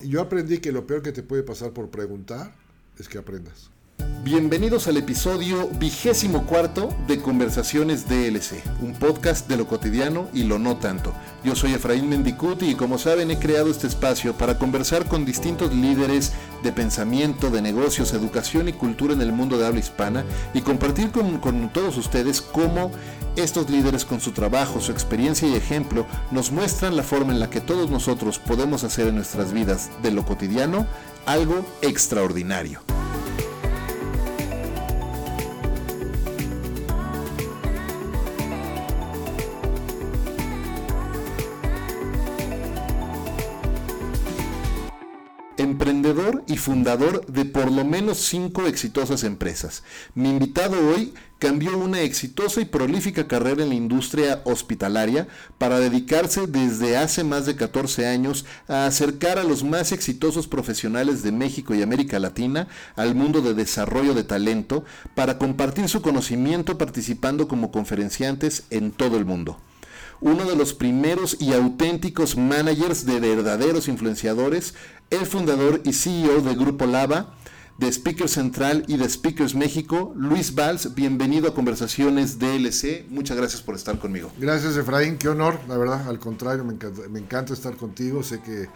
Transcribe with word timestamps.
Yo 0.00 0.20
aprendí 0.20 0.58
que 0.58 0.72
lo 0.72 0.86
peor 0.86 1.02
que 1.02 1.12
te 1.12 1.22
puede 1.22 1.42
pasar 1.42 1.72
por 1.72 1.90
preguntar 1.90 2.54
es 2.98 3.08
que 3.08 3.16
aprendas. 3.18 3.70
Bienvenidos 4.26 4.88
al 4.88 4.96
episodio 4.96 5.68
vigésimo 5.78 6.46
cuarto 6.46 6.88
de 7.06 7.20
Conversaciones 7.20 8.08
DLC, 8.08 8.60
un 8.80 8.92
podcast 8.92 9.48
de 9.48 9.56
lo 9.56 9.68
cotidiano 9.68 10.28
y 10.34 10.42
lo 10.42 10.58
no 10.58 10.78
tanto. 10.78 11.12
Yo 11.44 11.54
soy 11.54 11.74
Efraín 11.74 12.08
Mendicuti 12.08 12.70
y 12.70 12.74
como 12.74 12.98
saben 12.98 13.30
he 13.30 13.38
creado 13.38 13.70
este 13.70 13.86
espacio 13.86 14.32
para 14.32 14.58
conversar 14.58 15.06
con 15.06 15.24
distintos 15.24 15.72
líderes 15.72 16.32
de 16.64 16.72
pensamiento, 16.72 17.50
de 17.50 17.62
negocios, 17.62 18.12
educación 18.14 18.68
y 18.68 18.72
cultura 18.72 19.14
en 19.14 19.20
el 19.20 19.30
mundo 19.30 19.58
de 19.58 19.66
habla 19.68 19.78
hispana 19.78 20.24
y 20.54 20.62
compartir 20.62 21.12
con, 21.12 21.70
todos 21.72 21.96
ustedes 21.96 22.40
cómo 22.40 22.90
estos 23.36 23.70
líderes 23.70 24.04
con 24.04 24.20
su 24.20 24.32
trabajo, 24.32 24.80
su 24.80 24.90
experiencia 24.90 25.46
y 25.46 25.54
ejemplo 25.54 26.04
nos 26.32 26.50
muestran 26.50 26.96
la 26.96 27.04
forma 27.04 27.32
en 27.32 27.38
la 27.38 27.48
que 27.48 27.60
todos 27.60 27.90
nosotros 27.90 28.40
podemos 28.40 28.82
hacer 28.82 29.06
en 29.06 29.14
nuestras 29.14 29.52
vidas 29.52 29.90
de 30.02 30.10
lo 30.10 30.26
cotidiano 30.26 30.84
algo 31.26 31.64
extraordinario. 31.80 32.80
Fundador 46.56 47.26
de 47.26 47.44
por 47.44 47.70
lo 47.70 47.84
menos 47.84 48.18
cinco 48.18 48.66
exitosas 48.66 49.24
empresas. 49.24 49.82
Mi 50.14 50.30
invitado 50.30 50.76
hoy 50.88 51.14
cambió 51.38 51.76
una 51.76 52.00
exitosa 52.00 52.60
y 52.60 52.64
prolífica 52.64 53.28
carrera 53.28 53.62
en 53.62 53.68
la 53.68 53.74
industria 53.74 54.40
hospitalaria 54.44 55.28
para 55.58 55.78
dedicarse 55.78 56.46
desde 56.46 56.96
hace 56.96 57.24
más 57.24 57.46
de 57.46 57.56
14 57.56 58.06
años 58.06 58.46
a 58.68 58.86
acercar 58.86 59.38
a 59.38 59.44
los 59.44 59.62
más 59.62 59.92
exitosos 59.92 60.48
profesionales 60.48 61.22
de 61.22 61.32
México 61.32 61.74
y 61.74 61.82
América 61.82 62.18
Latina 62.18 62.68
al 62.96 63.14
mundo 63.14 63.42
de 63.42 63.54
desarrollo 63.54 64.14
de 64.14 64.24
talento 64.24 64.84
para 65.14 65.38
compartir 65.38 65.88
su 65.88 66.00
conocimiento 66.00 66.78
participando 66.78 67.48
como 67.48 67.70
conferenciantes 67.70 68.64
en 68.70 68.92
todo 68.92 69.16
el 69.16 69.24
mundo 69.24 69.58
uno 70.20 70.44
de 70.44 70.56
los 70.56 70.74
primeros 70.74 71.36
y 71.40 71.52
auténticos 71.52 72.36
managers 72.36 73.04
de 73.04 73.20
verdaderos 73.20 73.88
influenciadores, 73.88 74.74
el 75.10 75.26
fundador 75.26 75.82
y 75.84 75.92
CEO 75.92 76.40
de 76.40 76.54
Grupo 76.54 76.86
Lava, 76.86 77.34
de 77.78 77.92
Speaker 77.92 78.28
Central 78.28 78.84
y 78.88 78.96
de 78.96 79.08
Speakers 79.08 79.54
México, 79.54 80.14
Luis 80.16 80.54
Valls. 80.54 80.94
Bienvenido 80.94 81.48
a 81.48 81.54
Conversaciones 81.54 82.38
DLC. 82.38 83.04
Muchas 83.10 83.36
gracias 83.36 83.60
por 83.60 83.74
estar 83.74 83.98
conmigo. 83.98 84.32
Gracias, 84.38 84.76
Efraín. 84.76 85.18
Qué 85.18 85.28
honor, 85.28 85.60
la 85.68 85.76
verdad. 85.76 86.08
Al 86.08 86.18
contrario, 86.18 86.64
me 86.64 86.72
encanta, 86.72 87.02
me 87.10 87.18
encanta 87.18 87.52
estar 87.52 87.76
contigo. 87.76 88.22
Sé 88.22 88.40
que, 88.40 88.68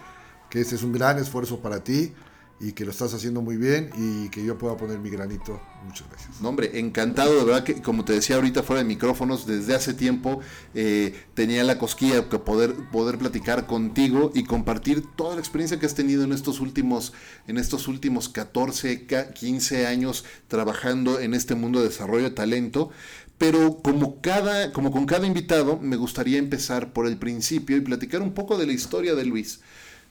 que 0.49 0.61
este 0.61 0.75
es 0.75 0.83
un 0.83 0.91
gran 0.91 1.17
esfuerzo 1.17 1.59
para 1.59 1.83
ti 1.83 2.13
y 2.61 2.73
que 2.73 2.85
lo 2.85 2.91
estás 2.91 3.13
haciendo 3.15 3.41
muy 3.41 3.57
bien 3.57 3.89
y 3.97 4.29
que 4.29 4.45
yo 4.45 4.55
pueda 4.57 4.77
poner 4.77 4.99
mi 4.99 5.09
granito. 5.09 5.59
Muchas 5.83 6.07
gracias. 6.07 6.41
No, 6.41 6.49
hombre, 6.49 6.79
encantado, 6.79 7.35
de 7.39 7.43
verdad 7.43 7.63
que 7.63 7.81
como 7.81 8.05
te 8.05 8.13
decía 8.13 8.35
ahorita 8.35 8.61
fuera 8.61 8.83
de 8.83 8.87
micrófonos, 8.87 9.47
desde 9.47 9.73
hace 9.73 9.95
tiempo 9.95 10.41
eh, 10.75 11.15
tenía 11.33 11.63
la 11.63 11.79
cosquilla 11.79 12.21
de 12.21 12.21
poder, 12.21 12.75
poder 12.91 13.17
platicar 13.17 13.65
contigo 13.65 14.31
y 14.35 14.43
compartir 14.43 15.03
toda 15.15 15.33
la 15.33 15.41
experiencia 15.41 15.79
que 15.79 15.87
has 15.87 15.95
tenido 15.95 16.23
en 16.23 16.33
estos 16.33 16.59
últimos, 16.59 17.13
en 17.47 17.57
estos 17.57 17.87
últimos 17.87 18.29
14, 18.29 19.07
15 19.33 19.87
años 19.87 20.23
trabajando 20.47 21.19
en 21.19 21.33
este 21.33 21.55
mundo 21.55 21.79
de 21.79 21.87
desarrollo 21.87 22.25
de 22.25 22.31
talento. 22.31 22.91
Pero 23.39 23.77
como, 23.81 24.21
cada, 24.21 24.71
como 24.71 24.91
con 24.91 25.07
cada 25.07 25.25
invitado, 25.25 25.79
me 25.79 25.95
gustaría 25.95 26.37
empezar 26.37 26.93
por 26.93 27.07
el 27.07 27.17
principio 27.17 27.75
y 27.75 27.81
platicar 27.81 28.21
un 28.21 28.35
poco 28.35 28.55
de 28.55 28.67
la 28.67 28.73
historia 28.73 29.15
de 29.15 29.25
Luis. 29.25 29.61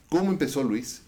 ¿Cómo 0.08 0.32
empezó 0.32 0.64
Luis? 0.64 1.02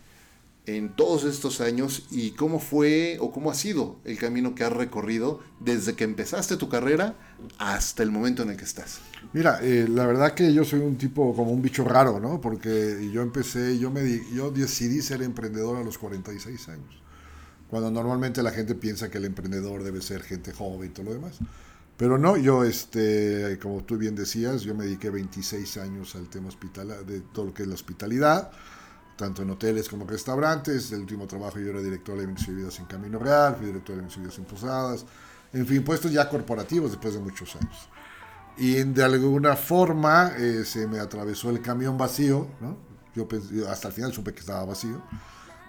En 0.67 0.95
todos 0.95 1.25
estos 1.25 1.61
años 1.61 2.07
y 2.11 2.33
cómo 2.33 2.61
fue 2.61 3.19
o 3.21 3.33
cómo 3.33 3.51
ha 3.51 3.55
sido 3.55 3.97
el 4.05 4.17
camino 4.17 4.55
que 4.55 4.63
has 4.63 4.73
recorrido 4.73 5.41
desde 5.59 5.95
que 5.95 6.05
empezaste 6.05 6.57
tu 6.57 6.69
carrera 6.69 7.17
hasta 7.59 8.03
el 8.03 8.13
momento 8.13 8.43
en 8.43 8.51
el 8.51 8.57
que 8.57 8.65
estás. 8.65 9.01
Mira, 9.33 9.59
eh, 9.63 9.87
la 9.89 10.07
verdad 10.07 10.35
que 10.35 10.53
yo 10.55 10.65
soy 10.65 10.81
un 10.81 10.97
tipo 10.97 11.35
como 11.35 11.51
un 11.51 11.63
bicho 11.63 11.85
raro, 11.85 12.21
¿no? 12.21 12.41
Porque 12.41 13.11
yo 13.13 13.23
empecé, 13.23 13.79
yo, 13.79 13.91
me, 13.91 14.03
yo 14.33 14.51
decidí 14.51 15.03
ser 15.03 15.23
emprendedor 15.23 15.79
a 15.79 15.83
los 15.83 15.99
46 15.99 16.69
años, 16.69 17.03
cuando 17.69 17.91
normalmente 17.91 18.43
la 18.43 18.53
gente 18.53 18.77
piensa 18.77 19.11
que 19.11 19.19
el 19.19 19.25
emprendedor 19.25 19.83
debe 19.83 20.01
ser 20.01 20.23
gente 20.23 20.53
joven 20.53 20.91
y 20.91 20.93
todo 20.93 21.07
lo 21.07 21.15
demás. 21.15 21.39
Pero 21.97 22.19
no, 22.19 22.37
yo, 22.37 22.65
este, 22.65 23.59
como 23.61 23.85
tú 23.85 23.97
bien 23.97 24.15
decías, 24.15 24.63
yo 24.63 24.75
me 24.75 24.85
dediqué 24.85 25.11
26 25.11 25.77
años 25.79 26.15
al 26.15 26.29
tema 26.29 26.49
hospital, 26.49 27.07
de 27.07 27.21
todo 27.21 27.47
lo 27.47 27.55
que 27.55 27.63
es 27.63 27.69
la 27.69 27.75
hospitalidad 27.75 28.51
tanto 29.23 29.43
en 29.43 29.51
hoteles 29.51 29.89
como 29.89 30.05
restaurantes. 30.05 30.91
El 30.91 31.03
último 31.03 31.29
trabajo 31.29 31.61
yo 31.61 31.71
era 31.71 31.81
director 31.81 32.17
de 32.17 32.25
eventos 32.25 32.49
y 32.49 32.81
en 32.81 32.87
Camino 32.87 33.21
Real, 33.21 33.55
fui 33.55 33.67
director 33.67 33.95
de 33.95 34.03
eventos 34.03 34.37
y 34.37 34.41
en 34.41 34.45
Posadas, 34.47 35.05
en 35.53 35.65
fin, 35.65 35.85
puestos 35.85 36.11
ya 36.11 36.29
corporativos 36.29 36.91
después 36.91 37.15
de 37.15 37.21
muchos 37.21 37.55
años. 37.55 37.89
Y 38.57 38.83
de 38.83 39.05
alguna 39.05 39.55
forma 39.55 40.33
eh, 40.37 40.65
se 40.65 40.89
me 40.89 40.99
atravesó 40.99 41.51
el 41.51 41.63
camión 41.63 41.97
vacío, 41.97 42.49
¿no? 42.61 42.77
yo, 43.15 43.29
hasta 43.71 43.89
el 43.89 43.95
final 43.95 44.13
supe 44.13 44.35
que 44.35 44.41
estaba 44.41 44.65
vacío, 44.65 45.01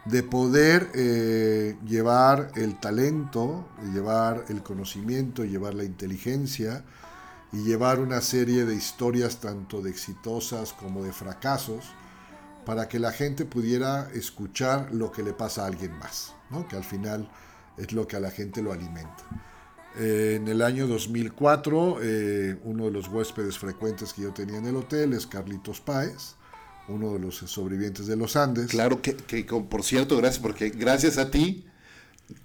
de 0.06 0.24
poder 0.24 0.90
eh, 0.96 1.78
llevar 1.86 2.52
el 2.56 2.80
talento, 2.80 3.68
llevar 3.94 4.46
el 4.50 4.64
conocimiento, 4.64 5.46
llevar 5.46 5.76
la 5.76 5.84
inteligencia 5.84 6.84
y 7.52 7.64
llevar 7.64 8.00
una 8.00 8.20
serie 8.22 8.66
de 8.66 8.74
historias 8.74 9.38
tanto 9.38 9.84
de 9.84 9.92
exitosas 9.92 10.74
como 10.74 11.04
de 11.04 11.14
fracasos 11.14 11.94
para 12.66 12.88
que 12.88 13.00
la 13.00 13.12
gente 13.12 13.46
pudiera 13.46 14.10
escuchar 14.14 14.94
lo 14.94 15.12
que 15.12 15.24
le 15.24 15.34
pasa 15.34 15.64
a 15.64 15.68
alguien 15.68 15.98
más, 16.00 16.34
¿no? 16.50 16.68
que 16.68 16.76
al 16.76 16.84
final 16.84 17.30
es 17.78 17.92
lo 17.92 18.08
que 18.08 18.16
a 18.16 18.20
la 18.20 18.32
gente 18.32 18.62
lo 18.62 18.72
alimenta. 18.72 19.24
Eh, 19.98 20.40
en 20.42 20.48
el 20.48 20.62
año 20.62 20.88
2004, 20.88 21.98
eh, 22.02 22.58
uno 22.64 22.86
de 22.86 22.92
los 22.92 23.08
huéspedes 23.10 23.58
frecuentes 23.60 24.14
que 24.14 24.24
yo 24.24 24.34
tenía 24.34 24.58
en 24.58 24.66
el 24.66 24.76
hotel 24.76 25.14
es 25.14 25.28
Carlitos 25.28 25.82
Páez, 25.82 26.36
uno 26.88 27.14
de 27.14 27.20
los 27.20 27.38
sobrevivientes 27.38 28.08
de 28.08 28.16
los 28.16 28.36
Andes. 28.36 28.68
Claro 28.68 29.02
que, 29.02 29.16
que 29.16 29.44
por 29.44 29.84
cierto, 29.84 30.18
gracias, 30.18 30.42
porque 30.42 30.70
gracias 30.70 31.18
a 31.18 31.30
ti 31.30 31.66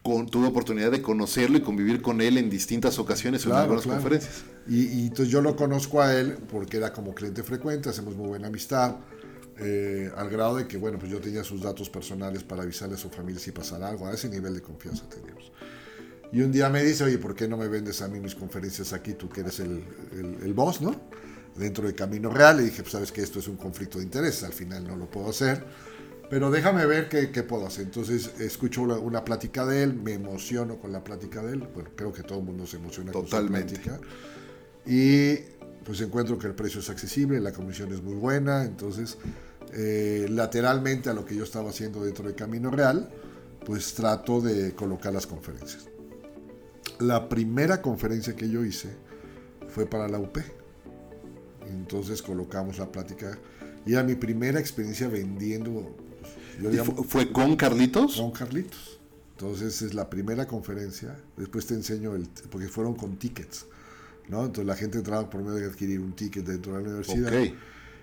con, 0.03 0.27
tuve 0.27 0.49
oportunidad 0.49 0.91
de 0.91 1.01
conocerlo 1.01 1.57
y 1.57 1.63
convivir 1.63 2.03
con 2.03 2.21
él 2.21 2.37
en 2.37 2.51
distintas 2.51 2.99
ocasiones 2.99 3.47
en 3.47 3.53
algunas 3.53 3.87
conferencias. 3.87 4.45
Y, 4.69 4.87
y, 4.87 5.07
entonces 5.07 5.29
yo 5.29 5.41
lo 5.41 5.57
conozco 5.57 6.03
a 6.03 6.15
él 6.15 6.37
porque 6.51 6.77
era 6.77 6.93
como 6.93 7.15
cliente 7.15 7.43
frecuente, 7.43 7.89
hacemos 7.89 8.15
muy 8.15 8.29
buena 8.29 8.49
amistad 8.49 8.97
eh, 9.61 10.11
al 10.17 10.29
grado 10.31 10.57
de 10.57 10.69
que, 10.69 10.77
bueno, 10.77 10.99
pues 10.99 11.11
yo 11.11 11.21
tenía 11.21 11.43
sus 11.43 11.61
datos 11.61 11.91
personales 11.91 12.45
para 12.45 12.63
avisarle 12.63 12.95
a 12.95 12.99
su 12.99 13.11
familia 13.11 13.41
si 13.41 13.51
pasara 13.51 13.89
algo, 13.89 14.07
a 14.07 14.13
ese 14.13 14.29
nivel 14.29 14.55
de 14.55 14.63
confianza 14.63 15.09
teníamos. 15.09 15.51
Y 16.33 16.43
un 16.43 16.53
día 16.53 16.69
me 16.69 16.85
dice, 16.85 17.05
oye, 17.05 17.19
¿por 17.19 17.35
qué 17.35 17.49
no 17.49 17.57
me 17.57 17.69
vendes 17.69 18.03
a 18.03 18.09
mí 18.09 18.21
mis 18.21 18.35
conferencias 18.35 18.93
aquí, 18.93 19.15
tú 19.15 19.29
que 19.29 19.41
eres 19.41 19.61
el, 19.61 19.83
el, 20.43 20.55
boss, 20.55 20.81
¿no? 20.81 20.95
Dentro 21.57 21.87
de 21.87 21.95
Camino 21.95 22.31
Real, 22.31 22.61
y 22.61 22.65
dije, 22.65 22.83
pues 22.83 22.93
sabes 22.93 23.11
que 23.11 23.23
esto 23.23 23.39
es 23.39 23.49
un 23.49 23.57
conflicto 23.57 23.99
de 23.99 24.05
interés, 24.05 24.45
al 24.45 24.53
final 24.53 24.87
no 24.87 24.95
lo 24.95 25.11
puedo 25.11 25.31
hacer, 25.31 25.65
pero 26.31 26.51
déjame 26.51 26.87
ver 26.87 27.09
qué, 27.09 27.31
qué 27.31 27.43
puedo 27.43 27.67
hacer. 27.67 27.87
Entonces 27.87 28.39
escucho 28.39 28.83
una, 28.83 28.95
una, 28.99 29.25
plática 29.25 29.65
de 29.65 29.83
él, 29.83 29.95
me 29.95 30.13
emociono 30.13 30.77
con 30.77 30.93
la 30.93 31.03
plática 31.03 31.43
de 31.43 31.55
él, 31.55 31.69
bueno, 31.75 31.91
creo 31.97 32.13
que 32.13 32.23
todo 32.23 32.39
el 32.39 32.45
mundo 32.45 32.67
se 32.67 32.77
emociona 32.77 33.11
Totalmente. 33.11 33.75
con 33.75 33.83
su 33.83 33.89
plática. 33.89 34.09
Y 34.87 35.37
pues 35.85 36.01
encuentro 36.03 36.39
que 36.39 36.47
el 36.47 36.55
precio 36.55 36.81
es 36.81 36.91
accesible, 36.91 37.41
la 37.41 37.53
comisión 37.53 37.91
es 37.93 38.03
muy 38.03 38.15
buena, 38.15 38.65
entonces 38.65 39.17
eh, 39.75 40.27
lateralmente 40.31 41.11
a 41.11 41.15
lo 41.15 41.25
que 41.25 41.35
yo 41.35 41.45
estaba 41.45 41.71
haciendo 41.71 42.05
dentro 42.05 42.27
de 42.27 42.35
Camino 42.35 42.71
Real, 42.71 43.09
pues 43.65 43.95
trato 43.95 44.41
de 44.41 44.75
colocar 44.75 45.13
las 45.13 45.27
conferencias. 45.27 45.89
La 47.01 47.29
primera 47.29 47.83
conferencia 47.83 48.35
que 48.35 48.49
yo 48.49 48.65
hice 48.65 48.89
fue 49.69 49.87
para 49.87 50.09
la 50.09 50.19
UP. 50.19 50.39
Entonces 51.69 52.23
colocamos 52.23 52.79
la 52.79 52.91
plática 52.91 53.39
y 53.85 53.93
era 53.93 54.03
mi 54.03 54.15
primera 54.15 54.59
experiencia 54.59 55.09
vendiendo. 55.09 55.97
¿Fue 57.07 57.31
con 57.31 57.57
Carlitos? 57.57 58.17
Con 58.17 58.33
Carlitos. 58.33 58.99
Entonces 59.33 59.83
es 59.83 59.95
la 59.95 60.11
primera 60.11 60.47
conferencia. 60.47 61.17
Después 61.37 61.67
te 61.67 61.75
enseño 61.75 62.15
el. 62.15 62.29
porque 62.51 62.69
fueron 62.69 62.95
con 62.95 63.17
tickets. 63.17 63.67
¿no? 64.29 64.41
Entonces 64.41 64.67
la 64.67 64.77
gente 64.77 64.99
entraba 64.99 65.29
por 65.29 65.43
medio 65.43 65.57
de 65.57 65.67
adquirir 65.67 66.01
un 66.01 66.13
ticket 66.13 66.45
dentro 66.45 66.73
de 66.73 66.83
la 66.83 66.89
universidad. 66.89 67.33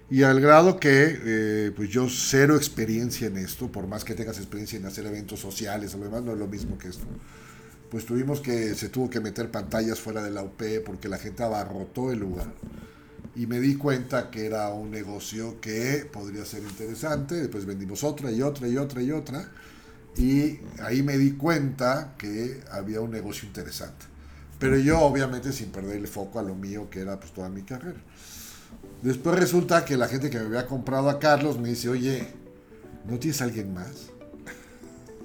Y 0.09 0.21
al 0.21 0.39
grado 0.39 0.79
que, 0.79 1.19
eh, 1.23 1.71
pues 1.75 1.89
yo 1.89 2.07
cero 2.09 2.55
experiencia 2.55 3.27
en 3.27 3.37
esto, 3.37 3.71
por 3.71 3.87
más 3.87 4.03
que 4.03 4.13
tengas 4.13 4.37
experiencia 4.37 4.77
en 4.77 4.85
hacer 4.85 5.05
eventos 5.07 5.39
sociales 5.39 5.95
o 5.95 5.97
lo 5.97 6.05
demás, 6.05 6.23
no 6.23 6.33
es 6.33 6.37
lo 6.37 6.47
mismo 6.47 6.77
que 6.77 6.89
esto. 6.89 7.05
Pues 7.89 8.05
tuvimos 8.05 8.39
que, 8.39 8.75
se 8.75 8.89
tuvo 8.89 9.09
que 9.09 9.19
meter 9.19 9.49
pantallas 9.49 9.99
fuera 9.99 10.21
de 10.21 10.29
la 10.29 10.43
UP 10.43 10.61
porque 10.85 11.09
la 11.09 11.17
gente 11.17 11.43
abarrotó 11.43 12.11
el 12.11 12.19
lugar. 12.19 12.53
Y 13.35 13.47
me 13.47 13.59
di 13.59 13.75
cuenta 13.75 14.29
que 14.29 14.45
era 14.45 14.69
un 14.69 14.91
negocio 14.91 15.59
que 15.59 16.07
podría 16.11 16.45
ser 16.45 16.61
interesante. 16.63 17.35
Después 17.35 17.65
vendimos 17.65 18.03
otra 18.03 18.31
y 18.31 18.41
otra 18.41 18.67
y 18.67 18.77
otra 18.77 19.01
y 19.01 19.11
otra. 19.11 19.49
Y 20.17 20.59
ahí 20.81 21.03
me 21.03 21.17
di 21.17 21.31
cuenta 21.31 22.15
que 22.17 22.61
había 22.71 23.01
un 23.01 23.11
negocio 23.11 23.47
interesante. 23.47 24.05
Pero 24.59 24.77
yo 24.77 25.01
obviamente 25.01 25.51
sin 25.51 25.71
perder 25.71 25.97
el 25.97 26.07
foco 26.07 26.39
a 26.39 26.43
lo 26.43 26.55
mío 26.55 26.89
que 26.89 27.01
era 27.01 27.19
pues 27.19 27.33
toda 27.33 27.49
mi 27.49 27.63
carrera. 27.63 27.99
Después 29.05 29.37
resulta 29.37 29.85
que 29.85 29.97
la 29.97 30.07
gente 30.07 30.31
que 30.31 30.39
me 30.39 30.45
había 30.47 30.65
comprado 30.65 31.11
a 31.11 31.19
Carlos 31.19 31.59
me 31.59 31.69
dice, 31.69 31.89
oye, 31.89 32.27
¿no 33.07 33.19
tienes 33.19 33.39
alguien 33.39 33.71
más? 33.71 34.07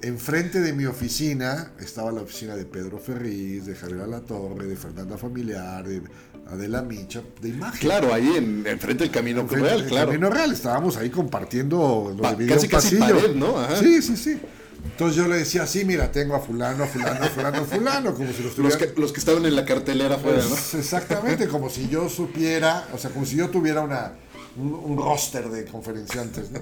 Enfrente 0.03 0.59
de 0.61 0.71
mi 0.73 0.85
oficina 0.85 1.71
estaba 1.79 2.11
la 2.11 2.21
oficina 2.21 2.55
de 2.55 2.65
Pedro 2.65 2.99
Ferriz, 2.99 3.65
de 3.65 3.73
Javier 3.75 4.01
Alatorre, 4.01 4.67
de 4.67 4.75
Fernanda 4.75 5.17
Familiar, 5.17 5.87
de 5.87 6.03
Adela 6.47 6.83
Micha, 6.83 7.23
de 7.41 7.49
imagen. 7.49 7.79
Claro, 7.79 8.13
ahí 8.13 8.35
en, 8.35 8.65
enfrente 8.67 9.03
del 9.03 9.11
Camino 9.11 9.41
Enfrente 9.41 9.67
Real, 9.67 9.79
del 9.81 9.89
claro. 9.89 10.07
Camino 10.09 10.29
Real, 10.29 10.51
estábamos 10.51 10.97
ahí 10.97 11.09
compartiendo 11.09 12.13
lo 12.15 12.21
Pa- 12.21 12.35
de 12.35 12.45
casi, 12.47 12.67
casi 12.67 12.95
pasillo. 12.97 13.19
pared, 13.19 13.35
¿no? 13.35 13.59
Ajá. 13.59 13.77
Sí, 13.77 14.01
sí, 14.03 14.15
sí. 14.15 14.39
Entonces 14.83 15.15
yo 15.15 15.27
le 15.27 15.37
decía, 15.37 15.65
sí, 15.67 15.85
mira, 15.85 16.11
tengo 16.11 16.35
a 16.35 16.39
fulano, 16.39 16.83
a 16.83 16.87
fulano, 16.87 17.25
a 17.25 17.29
fulano, 17.29 17.57
a 17.59 17.65
fulano, 17.65 18.13
como 18.13 18.31
si 18.31 18.43
los 18.43 18.57
Los 18.57 18.73
tuviera... 18.77 18.93
que, 18.93 18.99
los 18.99 19.11
que 19.11 19.19
estaban 19.19 19.45
en 19.45 19.55
la 19.55 19.65
cartelera 19.65 20.15
afuera, 20.15 20.41
¿no? 20.43 20.49
Pues, 20.49 20.73
exactamente, 20.73 21.47
como 21.47 21.69
si 21.69 21.87
yo 21.87 22.09
supiera, 22.09 22.87
o 22.93 22.97
sea, 22.97 23.11
como 23.11 23.25
si 23.25 23.35
yo 23.35 23.49
tuviera 23.49 23.81
una, 23.81 24.13
un, 24.57 24.73
un 24.73 24.97
roster 24.97 25.49
de 25.49 25.65
conferenciantes, 25.65 26.51
¿no? 26.51 26.59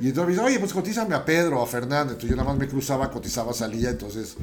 Y 0.00 0.08
entonces 0.08 0.26
me 0.26 0.32
dice, 0.32 0.44
oye, 0.44 0.60
pues 0.60 0.72
cotízame 0.72 1.14
a 1.16 1.24
Pedro 1.24 1.60
a 1.60 1.66
Fernando. 1.66 2.12
Entonces 2.12 2.30
yo 2.30 2.36
nada 2.36 2.48
más 2.48 2.58
me 2.58 2.68
cruzaba, 2.68 3.10
cotizaba, 3.10 3.52
salía, 3.52 3.90
entonces... 3.90 4.36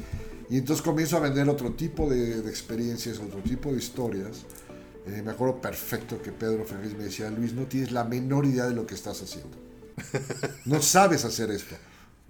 Y 0.48 0.58
entonces 0.58 0.84
comienzo 0.84 1.16
a 1.16 1.20
vender 1.20 1.48
otro 1.48 1.72
tipo 1.72 2.08
de, 2.08 2.42
de 2.42 2.50
experiencias, 2.50 3.18
otro 3.18 3.40
tipo 3.40 3.72
de 3.72 3.78
historias. 3.78 4.44
Eh, 5.06 5.22
me 5.24 5.32
acuerdo 5.32 5.60
perfecto 5.60 6.20
que 6.20 6.30
Pedro 6.30 6.64
Ferriz 6.64 6.96
me 6.96 7.04
decía, 7.04 7.30
Luis, 7.30 7.52
no 7.52 7.66
tienes 7.66 7.90
la 7.90 8.04
menor 8.04 8.44
idea 8.44 8.66
de 8.66 8.74
lo 8.74 8.86
que 8.86 8.94
estás 8.94 9.22
haciendo. 9.22 9.56
No 10.66 10.82
sabes 10.82 11.24
hacer 11.24 11.50
esto. 11.50 11.74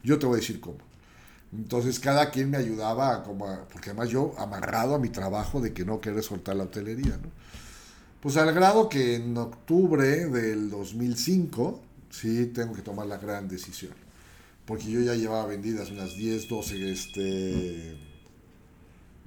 Yo 0.03 0.19
te 0.19 0.27
voy 0.27 0.37
a 0.37 0.41
decir 0.41 0.61
cómo. 0.61 0.79
Entonces 1.53 2.01
cada 2.01 2.31
quien 2.31 2.51
me 2.51 2.57
ayudaba, 2.57 3.15
a 3.17 3.23
como 3.23 3.47
a- 3.49 3.67
porque 3.69 3.91
además 3.91 4.09
yo 4.11 4.35
amarrado 4.39 4.95
a 4.95 4.99
mi 4.99 5.09
trabajo 5.09 5.61
de 5.61 5.73
que 5.73 5.85
no 5.85 6.01
querer 6.01 6.23
soltar 6.23 6.57
la 6.57 6.65
hotelería. 6.65 7.17
¿no? 7.17 7.31
Pues 8.21 8.37
al 8.37 8.53
grado 8.53 8.89
que 8.89 9.17
en 9.17 9.37
octubre 9.37 10.27
del 10.27 10.69
2005, 10.71 11.81
sí, 12.11 12.47
tengo 12.47 12.75
que 12.75 12.83
tomar 12.83 13.07
la 13.07 13.19
gran 13.19 13.49
decisión. 13.49 13.93
Porque 14.65 14.91
yo 14.91 15.01
ya 15.01 15.15
llevaba 15.15 15.47
vendidas 15.47 15.91
unas 15.93 16.17
10, 16.17 16.49
12, 16.49 16.91
este, 16.91 17.97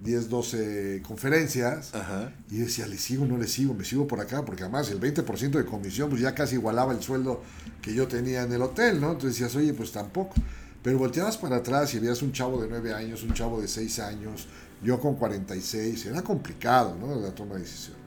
10, 0.04 0.30
12 0.30 1.02
conferencias. 1.06 1.96
Ajá. 1.96 2.34
Y 2.50 2.58
decía, 2.58 2.88
¿le 2.88 2.98
sigo 2.98 3.24
o 3.24 3.28
no 3.28 3.38
le 3.38 3.48
sigo? 3.48 3.74
Me 3.74 3.86
sigo 3.86 4.06
por 4.08 4.20
acá, 4.20 4.44
porque 4.44 4.64
además 4.64 4.90
el 4.92 5.00
20% 5.00 5.58
de 5.58 5.66
comisión 5.66 6.10
pues 6.10 6.22
ya 6.22 6.36
casi 6.36 6.56
igualaba 6.56 6.94
el 6.94 7.02
sueldo 7.02 7.42
que 7.82 7.94
yo 7.94 8.08
tenía 8.08 8.44
en 8.44 8.52
el 8.52 8.62
hotel, 8.62 9.00
¿no? 9.00 9.12
Entonces 9.14 9.40
decías, 9.40 9.56
oye, 9.56 9.74
pues 9.74 9.92
tampoco. 9.94 10.34
Pero 10.82 10.98
volteabas 10.98 11.38
para 11.38 11.58
atrás 11.58 11.94
y 11.94 12.00
veías 12.00 12.22
un 12.22 12.32
chavo 12.32 12.62
de 12.62 12.68
9 12.70 12.94
años, 12.94 13.24
un 13.24 13.34
chavo 13.34 13.62
de 13.62 13.68
6 13.68 14.00
años, 14.00 14.48
yo 14.82 15.00
con 15.00 15.16
46, 15.16 16.06
era 16.06 16.22
complicado, 16.22 16.96
¿no? 17.00 17.20
La 17.20 17.36
toma 17.36 17.56
de 17.56 17.62
decisión. 17.62 17.98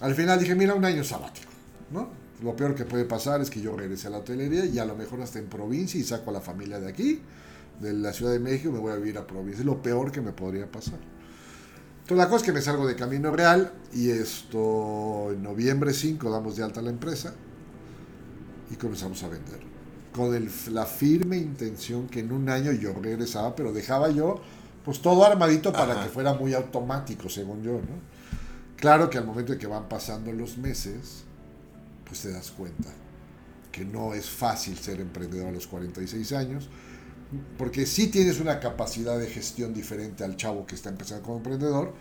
Al 0.00 0.14
final 0.14 0.38
dije, 0.38 0.54
mira, 0.54 0.74
un 0.74 0.84
año 0.84 1.02
sabático, 1.02 1.50
¿no? 1.90 2.10
Lo 2.42 2.54
peor 2.56 2.74
que 2.74 2.84
puede 2.84 3.04
pasar 3.04 3.40
es 3.40 3.48
que 3.48 3.60
yo 3.60 3.76
regrese 3.76 4.08
a 4.08 4.10
la 4.10 4.18
hotelería 4.18 4.66
y 4.66 4.78
a 4.78 4.84
lo 4.84 4.96
mejor 4.96 5.22
hasta 5.22 5.38
en 5.38 5.46
provincia 5.46 5.98
y 5.98 6.02
saco 6.02 6.30
a 6.30 6.32
la 6.34 6.40
familia 6.40 6.78
de 6.80 6.88
aquí, 6.88 7.22
de 7.80 7.92
la 7.94 8.12
Ciudad 8.12 8.32
de 8.32 8.40
México, 8.40 8.70
me 8.70 8.78
voy 8.78 8.92
a 8.92 8.96
vivir 8.96 9.16
a 9.16 9.26
provincia. 9.26 9.60
Es 9.60 9.66
lo 9.66 9.80
peor 9.80 10.12
que 10.12 10.20
me 10.20 10.32
podría 10.32 10.70
pasar. 10.70 10.98
Entonces 12.02 12.16
la 12.18 12.26
cosa 12.26 12.36
es 12.38 12.42
que 12.42 12.52
me 12.52 12.60
salgo 12.60 12.86
de 12.86 12.96
Camino 12.96 13.30
Real 13.30 13.72
y 13.94 14.10
esto 14.10 15.30
en 15.30 15.42
noviembre 15.42 15.94
5 15.94 16.30
damos 16.30 16.56
de 16.56 16.64
alta 16.64 16.82
la 16.82 16.90
empresa 16.90 17.32
y 18.70 18.74
comenzamos 18.74 19.22
a 19.22 19.28
vender. 19.28 19.71
Con 20.12 20.34
el- 20.34 20.50
la 20.72 20.84
firme 20.86 21.38
intención 21.38 22.06
que 22.08 22.20
en 22.20 22.32
un 22.32 22.48
año 22.48 22.72
yo 22.72 22.92
regresaba, 22.94 23.56
pero 23.56 23.72
dejaba 23.72 24.10
yo 24.10 24.40
pues 24.84 25.00
todo 25.00 25.24
armadito 25.24 25.72
para 25.72 25.92
Ajá. 25.94 26.04
que 26.04 26.08
fuera 26.10 26.34
muy 26.34 26.54
automático, 26.54 27.28
según 27.28 27.62
yo, 27.62 27.72
¿no? 27.74 28.12
Claro 28.76 29.08
que 29.08 29.16
al 29.16 29.24
momento 29.24 29.52
de 29.52 29.58
que 29.58 29.68
van 29.68 29.88
pasando 29.88 30.32
los 30.32 30.58
meses, 30.58 31.22
pues 32.04 32.20
te 32.20 32.32
das 32.32 32.50
cuenta 32.50 32.90
que 33.70 33.84
no 33.84 34.12
es 34.12 34.28
fácil 34.28 34.76
ser 34.76 35.00
emprendedor 35.00 35.48
a 35.48 35.52
los 35.52 35.66
46 35.68 36.32
años, 36.32 36.68
porque 37.56 37.86
sí 37.86 38.08
tienes 38.08 38.40
una 38.40 38.58
capacidad 38.60 39.18
de 39.18 39.28
gestión 39.28 39.72
diferente 39.72 40.24
al 40.24 40.36
chavo 40.36 40.66
que 40.66 40.74
está 40.74 40.90
empezando 40.90 41.22
como 41.22 41.36
emprendedor, 41.38 41.94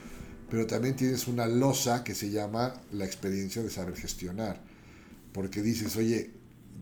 pero 0.50 0.66
también 0.68 0.96
tienes 0.96 1.28
una 1.28 1.46
losa 1.46 2.04
que 2.04 2.16
se 2.16 2.32
llama 2.32 2.74
la 2.92 3.06
experiencia 3.06 3.62
de 3.62 3.70
saber 3.70 3.96
gestionar. 3.96 4.60
Porque 5.32 5.62
dices, 5.62 5.96
oye, 5.96 6.32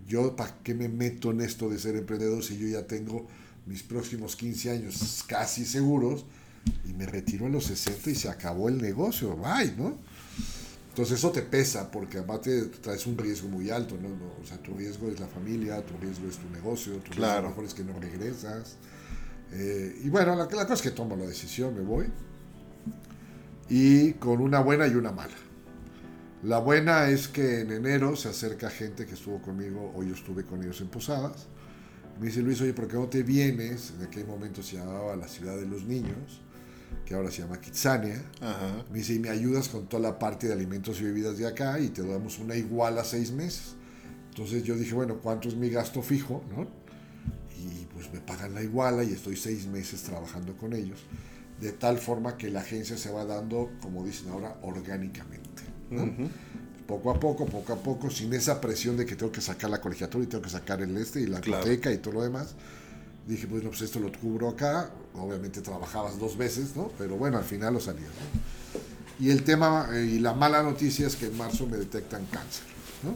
yo 0.09 0.35
para 0.35 0.57
qué 0.63 0.73
me 0.73 0.89
meto 0.89 1.31
en 1.31 1.39
esto 1.39 1.69
de 1.69 1.79
ser 1.79 1.95
emprendedor 1.95 2.43
si 2.43 2.57
yo 2.57 2.67
ya 2.67 2.85
tengo 2.85 3.27
mis 3.65 3.83
próximos 3.83 4.35
15 4.35 4.71
años 4.71 5.23
casi 5.27 5.63
seguros 5.63 6.25
y 6.85 6.91
me 6.93 7.05
retiro 7.05 7.45
a 7.45 7.49
los 7.49 7.63
60 7.65 8.09
y 8.09 8.15
se 8.15 8.27
acabó 8.27 8.67
el 8.67 8.81
negocio, 8.81 9.37
bye, 9.37 9.73
¿no? 9.77 9.95
Entonces 10.89 11.19
eso 11.19 11.31
te 11.31 11.43
pesa 11.43 11.89
porque 11.91 12.17
además 12.17 12.41
te 12.41 12.63
traes 12.63 13.05
un 13.07 13.17
riesgo 13.17 13.47
muy 13.47 13.69
alto, 13.69 13.95
¿no? 14.01 14.09
O 14.41 14.45
sea, 14.45 14.57
tu 14.57 14.73
riesgo 14.73 15.07
es 15.09 15.19
la 15.19 15.27
familia, 15.27 15.81
tu 15.85 15.95
riesgo 15.97 16.27
es 16.27 16.37
tu 16.37 16.49
negocio, 16.49 16.93
tu 16.95 17.11
riesgo 17.11 17.13
a 17.13 17.27
Claro. 17.27 17.41
lo 17.43 17.49
mejor 17.49 17.65
es 17.65 17.73
que 17.73 17.83
no 17.83 17.97
regresas. 17.99 18.75
Eh, 19.53 20.01
y 20.03 20.09
bueno, 20.09 20.35
la, 20.35 20.43
la 20.45 20.63
cosa 20.65 20.73
es 20.73 20.81
que 20.81 20.91
tomo 20.91 21.15
la 21.15 21.25
decisión, 21.25 21.73
me 21.75 21.81
voy. 21.81 22.07
Y 23.69 24.13
con 24.13 24.41
una 24.41 24.59
buena 24.61 24.87
y 24.87 24.95
una 24.95 25.11
mala. 25.11 25.35
La 26.43 26.59
buena 26.59 27.09
es 27.09 27.27
que 27.27 27.61
en 27.61 27.71
enero 27.71 28.15
se 28.15 28.29
acerca 28.29 28.69
gente 28.69 29.05
que 29.05 29.13
estuvo 29.13 29.41
conmigo, 29.41 29.91
o 29.93 30.03
yo 30.03 30.13
estuve 30.13 30.45
con 30.45 30.63
ellos 30.63 30.79
en 30.79 30.87
Posadas. 30.87 31.47
Me 32.17 32.27
dice 32.27 32.41
Luis, 32.41 32.61
oye, 32.61 32.73
¿por 32.73 32.87
qué 32.87 32.95
no 32.95 33.07
te 33.07 33.23
vienes? 33.23 33.93
En 33.97 34.05
aquel 34.05 34.25
momento 34.25 34.63
se 34.63 34.77
llamaba 34.77 35.15
la 35.17 35.27
ciudad 35.27 35.57
de 35.57 35.65
los 35.65 35.83
niños, 35.83 36.41
que 37.05 37.13
ahora 37.13 37.29
se 37.29 37.41
llama 37.41 37.59
Kitsania. 37.59 38.23
Ajá. 38.39 38.85
Me 38.89 38.99
dice, 38.99 39.15
y 39.15 39.19
me 39.19 39.29
ayudas 39.29 39.67
con 39.67 39.87
toda 39.87 40.01
la 40.01 40.17
parte 40.17 40.47
de 40.47 40.53
alimentos 40.53 41.01
y 41.01 41.03
bebidas 41.03 41.37
de 41.37 41.45
acá 41.45 41.77
y 41.79 41.89
te 41.89 42.07
damos 42.07 42.39
una 42.39 42.55
igual 42.55 42.97
a 42.99 43.03
seis 43.03 43.33
meses. 43.33 43.75
Entonces 44.29 44.63
yo 44.63 44.75
dije, 44.75 44.93
bueno, 44.93 45.19
¿cuánto 45.21 45.49
es 45.49 45.55
mi 45.55 45.69
gasto 45.69 46.01
fijo? 46.01 46.41
¿no? 46.55 46.67
Y 47.57 47.85
pues 47.87 48.13
me 48.13 48.21
pagan 48.21 48.53
la 48.53 48.63
iguala 48.63 49.03
y 49.03 49.11
estoy 49.11 49.35
seis 49.35 49.67
meses 49.67 50.03
trabajando 50.03 50.55
con 50.57 50.71
ellos. 50.71 51.05
De 51.59 51.73
tal 51.73 51.97
forma 51.97 52.37
que 52.37 52.49
la 52.49 52.61
agencia 52.61 52.97
se 52.97 53.11
va 53.11 53.25
dando, 53.25 53.71
como 53.81 54.05
dicen 54.05 54.29
ahora, 54.29 54.57
orgánicamente. 54.61 55.48
¿No? 55.89 56.03
Ujú. 56.03 56.29
Poco 56.87 57.11
a 57.11 57.19
poco, 57.19 57.45
poco 57.45 57.73
a 57.73 57.75
poco, 57.77 58.09
sin 58.09 58.33
esa 58.33 58.59
presión 58.59 58.97
de 58.97 59.05
que 59.05 59.15
tengo 59.15 59.31
que 59.31 59.41
sacar 59.41 59.69
la 59.69 59.79
colegiatura 59.79 60.23
y 60.23 60.27
tengo 60.27 60.41
que 60.43 60.49
sacar 60.49 60.81
el 60.81 60.97
este 60.97 61.21
y 61.21 61.27
la 61.27 61.39
Claro. 61.39 61.61
hipoteca 61.63 61.91
y 61.91 61.99
todo 61.99 62.15
lo 62.15 62.23
demás. 62.23 62.55
Dije, 63.27 63.45
bueno, 63.45 63.69
pues 63.69 63.81
esto 63.83 63.99
lo 63.99 64.11
cubro 64.11 64.49
acá. 64.49 64.89
Obviamente 65.13 65.61
trabajabas 65.61 66.17
dos 66.17 66.35
veces, 66.35 66.75
¿no? 66.75 66.91
Pero 66.97 67.15
bueno, 67.15 67.37
al 67.37 67.43
final 67.43 67.75
lo 67.75 67.79
salías, 67.79 68.07
¿no? 68.09 69.23
Y 69.23 69.29
el 69.29 69.43
tema, 69.43 69.89
eh, 69.93 70.05
y 70.15 70.19
la 70.19 70.33
mala 70.33 70.63
noticia 70.63 71.05
es 71.05 71.15
que 71.15 71.27
en 71.27 71.37
marzo 71.37 71.67
me 71.67 71.77
detectan 71.77 72.25
cáncer, 72.27 72.63
¿no? 73.03 73.13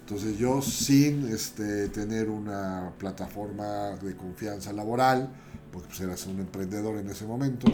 Entonces 0.00 0.38
yo 0.38 0.62
sin 0.62 1.28
este, 1.28 1.88
tener 1.88 2.30
una 2.30 2.92
plataforma 2.98 3.90
de 4.02 4.16
confianza 4.16 4.72
laboral, 4.72 5.30
porque 5.72 5.88
pues 5.88 6.00
eras 6.00 6.26
un 6.26 6.40
emprendedor 6.40 6.96
en 6.98 7.08
ese 7.10 7.24
momento, 7.26 7.66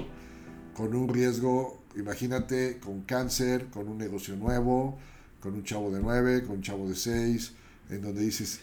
con 0.75 0.95
un 0.95 1.09
riesgo, 1.09 1.82
imagínate, 1.96 2.78
con 2.78 3.02
cáncer, 3.02 3.66
con 3.66 3.88
un 3.88 3.99
negocio 3.99 4.37
nuevo, 4.37 4.99
con 5.40 5.54
un 5.54 5.64
chavo 5.64 5.90
de 5.90 6.00
9, 6.00 6.42
con 6.42 6.56
un 6.56 6.62
chavo 6.62 6.88
de 6.88 6.94
6, 6.94 7.52
en 7.90 8.02
donde 8.02 8.22
dices, 8.22 8.61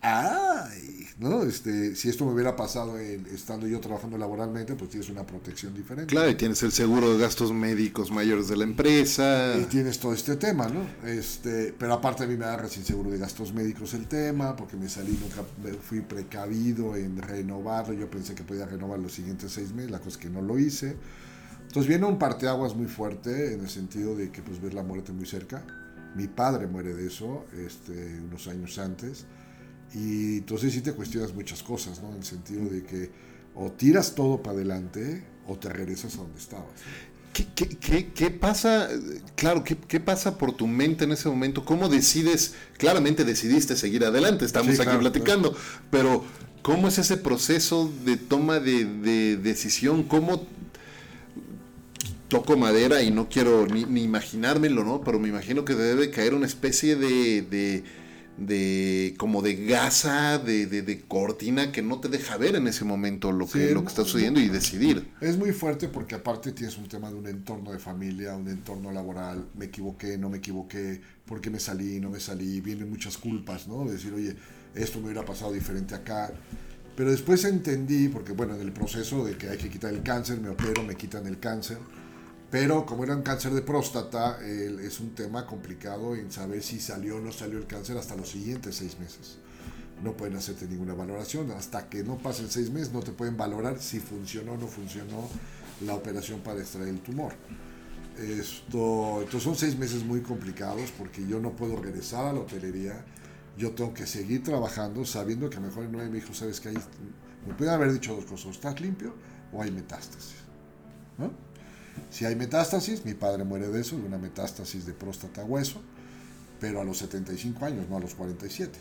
¡ay! 0.00 1.00
¿no? 1.20 1.42
Este, 1.42 1.94
si 1.96 2.08
esto 2.08 2.24
me 2.24 2.32
hubiera 2.32 2.56
pasado 2.56 2.98
estando 2.98 3.66
yo 3.66 3.78
trabajando 3.78 4.16
laboralmente, 4.16 4.74
pues 4.74 4.90
tienes 4.90 5.10
una 5.10 5.26
protección 5.26 5.74
diferente. 5.74 6.10
Claro, 6.12 6.30
y 6.30 6.34
tienes 6.34 6.62
el 6.62 6.72
seguro 6.72 7.12
de 7.12 7.18
gastos 7.18 7.52
médicos 7.52 8.10
mayores 8.10 8.48
de 8.48 8.56
la 8.56 8.64
empresa. 8.64 9.54
Y 9.60 9.64
tienes 9.64 9.98
todo 9.98 10.14
este 10.14 10.36
tema, 10.36 10.68
¿no? 10.68 10.80
Este, 11.06 11.74
pero 11.78 11.92
aparte 11.92 12.24
a 12.24 12.26
mí 12.26 12.36
me 12.36 12.46
agarra 12.46 12.68
sin 12.68 12.84
seguro 12.84 13.10
de 13.10 13.18
gastos 13.18 13.52
médicos 13.52 13.92
el 13.92 14.06
tema, 14.06 14.56
porque 14.56 14.78
me 14.78 14.88
salí, 14.88 15.18
nunca 15.20 15.44
fui 15.82 16.00
precavido 16.00 16.96
en 16.96 17.20
renovarlo. 17.20 17.92
Yo 17.92 18.08
pensé 18.08 18.34
que 18.34 18.42
podía 18.42 18.64
renovar 18.64 18.98
los 18.98 19.12
siguientes 19.12 19.52
seis 19.52 19.72
meses, 19.72 19.90
la 19.90 19.98
cosa 19.98 20.10
es 20.10 20.16
que 20.16 20.30
no 20.30 20.40
lo 20.40 20.58
hice. 20.58 20.96
Entonces 21.70 21.88
viene 21.88 22.04
un 22.04 22.18
parteaguas 22.18 22.74
muy 22.74 22.88
fuerte 22.88 23.54
en 23.54 23.60
el 23.60 23.68
sentido 23.68 24.16
de 24.16 24.32
que 24.32 24.42
pues 24.42 24.60
ves 24.60 24.74
la 24.74 24.82
muerte 24.82 25.12
muy 25.12 25.24
cerca. 25.24 25.64
Mi 26.16 26.26
padre 26.26 26.66
muere 26.66 26.94
de 26.94 27.06
eso 27.06 27.46
este, 27.64 28.18
unos 28.24 28.48
años 28.48 28.76
antes. 28.80 29.24
Y 29.94 30.38
entonces 30.38 30.72
sí 30.72 30.80
te 30.80 30.92
cuestionas 30.94 31.32
muchas 31.32 31.62
cosas, 31.62 32.02
¿no? 32.02 32.10
En 32.10 32.16
el 32.16 32.24
sentido 32.24 32.68
de 32.68 32.82
que 32.82 33.12
o 33.54 33.70
tiras 33.70 34.16
todo 34.16 34.42
para 34.42 34.56
adelante 34.56 35.22
o 35.46 35.56
te 35.60 35.68
regresas 35.68 36.16
a 36.16 36.22
donde 36.22 36.40
estabas. 36.40 36.72
¿Qué 37.32 37.46
¿Qué, 38.14 38.30
pasa? 38.32 38.88
Claro, 39.36 39.62
¿qué, 39.62 40.00
pasa 40.00 40.38
por 40.38 40.50
tu 40.50 40.66
mente 40.66 41.04
en 41.04 41.12
ese 41.12 41.28
momento? 41.28 41.64
¿Cómo 41.64 41.88
decides? 41.88 42.54
Claramente 42.78 43.24
decidiste 43.24 43.76
seguir 43.76 44.04
adelante, 44.04 44.44
estamos 44.44 44.80
aquí 44.80 44.96
platicando, 44.98 45.54
pero 45.88 46.24
¿cómo 46.62 46.88
es 46.88 46.98
ese 46.98 47.16
proceso 47.16 47.88
de 48.04 48.16
toma 48.16 48.58
de, 48.58 49.36
decisión? 49.36 50.02
¿Cómo 50.02 50.48
toco 52.30 52.56
madera 52.56 53.02
y 53.02 53.10
no 53.10 53.28
quiero 53.28 53.66
ni, 53.66 53.84
ni, 53.84 54.02
imaginármelo, 54.02 54.82
¿no? 54.84 55.02
Pero 55.02 55.18
me 55.18 55.28
imagino 55.28 55.66
que 55.66 55.74
debe 55.74 56.10
caer 56.10 56.32
una 56.32 56.46
especie 56.46 56.96
de 56.96 57.84
de 58.40 59.14
como 59.18 59.42
de 59.42 59.66
gasa, 59.66 60.38
de, 60.38 60.66
de, 60.66 61.00
cortina 61.02 61.72
que 61.72 61.82
no 61.82 62.00
te 62.00 62.08
deja 62.08 62.38
ver 62.38 62.56
en 62.56 62.66
ese 62.66 62.86
momento 62.86 63.32
lo 63.32 63.46
que, 63.46 63.72
lo 63.72 63.82
que 63.82 63.88
está 63.88 64.02
sucediendo 64.02 64.40
y 64.40 64.48
decidir. 64.48 65.12
Es 65.20 65.36
muy 65.36 65.52
fuerte 65.52 65.88
porque 65.88 66.14
aparte 66.14 66.52
tienes 66.52 66.78
un 66.78 66.88
tema 66.88 67.10
de 67.10 67.16
un 67.16 67.26
entorno 67.26 67.70
de 67.70 67.78
familia, 67.78 68.34
un 68.34 68.48
entorno 68.48 68.90
laboral, 68.92 69.46
me 69.54 69.66
equivoqué, 69.66 70.16
no 70.16 70.30
me 70.30 70.38
equivoqué, 70.38 71.02
por 71.26 71.42
qué 71.42 71.50
me 71.50 71.60
salí, 71.60 72.00
no 72.00 72.08
me 72.08 72.18
salí, 72.18 72.62
vienen 72.62 72.88
muchas 72.88 73.18
culpas, 73.18 73.68
¿no? 73.68 73.84
De 73.84 73.92
decir, 73.92 74.12
oye, 74.14 74.34
esto 74.74 74.98
me 75.00 75.06
hubiera 75.06 75.24
pasado 75.24 75.52
diferente 75.52 75.94
acá. 75.94 76.32
Pero 76.96 77.10
después 77.10 77.44
entendí, 77.44 78.08
porque 78.08 78.32
bueno, 78.32 78.54
en 78.54 78.62
el 78.62 78.72
proceso 78.72 79.22
de 79.24 79.36
que 79.36 79.50
hay 79.50 79.58
que 79.58 79.68
quitar 79.68 79.92
el 79.92 80.02
cáncer, 80.02 80.40
me 80.40 80.48
opero, 80.48 80.82
me 80.82 80.96
quitan 80.96 81.26
el 81.26 81.38
cáncer 81.38 81.78
pero 82.50 82.84
como 82.84 83.04
era 83.04 83.14
un 83.14 83.22
cáncer 83.22 83.52
de 83.52 83.62
próstata, 83.62 84.38
es 84.44 84.98
un 84.98 85.14
tema 85.14 85.46
complicado 85.46 86.16
en 86.16 86.32
saber 86.32 86.62
si 86.62 86.80
salió 86.80 87.16
o 87.16 87.20
no 87.20 87.30
salió 87.30 87.58
el 87.58 87.66
cáncer 87.66 87.96
hasta 87.96 88.16
los 88.16 88.28
siguientes 88.30 88.74
seis 88.76 88.98
meses. 88.98 89.38
No 90.02 90.16
pueden 90.16 90.36
hacerte 90.36 90.66
ninguna 90.66 90.94
valoración. 90.94 91.50
Hasta 91.52 91.88
que 91.88 92.02
no 92.02 92.18
pasen 92.18 92.50
seis 92.50 92.70
meses 92.70 92.92
no 92.92 93.00
te 93.00 93.12
pueden 93.12 93.36
valorar 93.36 93.78
si 93.80 94.00
funcionó 94.00 94.52
o 94.52 94.56
no 94.56 94.66
funcionó 94.66 95.28
la 95.86 95.94
operación 95.94 96.40
para 96.40 96.60
extraer 96.60 96.88
el 96.88 97.00
tumor. 97.00 97.34
Esto, 98.18 99.18
entonces 99.20 99.42
son 99.42 99.54
seis 99.54 99.78
meses 99.78 100.02
muy 100.04 100.20
complicados 100.20 100.90
porque 100.98 101.24
yo 101.26 101.38
no 101.38 101.54
puedo 101.54 101.76
regresar 101.76 102.26
a 102.26 102.32
la 102.32 102.40
hotelería. 102.40 103.04
Yo 103.56 103.72
tengo 103.72 103.94
que 103.94 104.06
seguir 104.06 104.42
trabajando 104.42 105.04
sabiendo 105.04 105.48
que 105.50 105.60
mejor 105.60 105.84
en 105.84 105.92
nueve 105.92 106.08
me 106.08 106.16
dijo, 106.16 106.34
sabes 106.34 106.60
que 106.60 106.70
ahí 106.70 106.78
me 107.46 107.54
pueden 107.54 107.74
haber 107.74 107.92
dicho 107.92 108.14
dos 108.14 108.24
cosas, 108.24 108.52
¿estás 108.52 108.80
limpio 108.80 109.14
o 109.52 109.62
hay 109.62 109.70
metástasis? 109.70 110.34
¿No? 111.18 111.49
Si 112.10 112.24
hay 112.24 112.36
metástasis, 112.36 113.04
mi 113.04 113.14
padre 113.14 113.44
muere 113.44 113.68
de 113.68 113.80
eso, 113.80 113.96
de 113.96 114.02
una 114.02 114.18
metástasis 114.18 114.86
de 114.86 114.92
próstata 114.92 115.44
hueso, 115.44 115.80
pero 116.60 116.80
a 116.80 116.84
los 116.84 116.98
75 116.98 117.64
años, 117.64 117.88
no 117.88 117.96
a 117.96 118.00
los 118.00 118.14
47, 118.14 118.78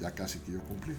ya 0.00 0.10
casi 0.12 0.38
que 0.40 0.52
yo 0.52 0.60
cumplí. 0.60 0.94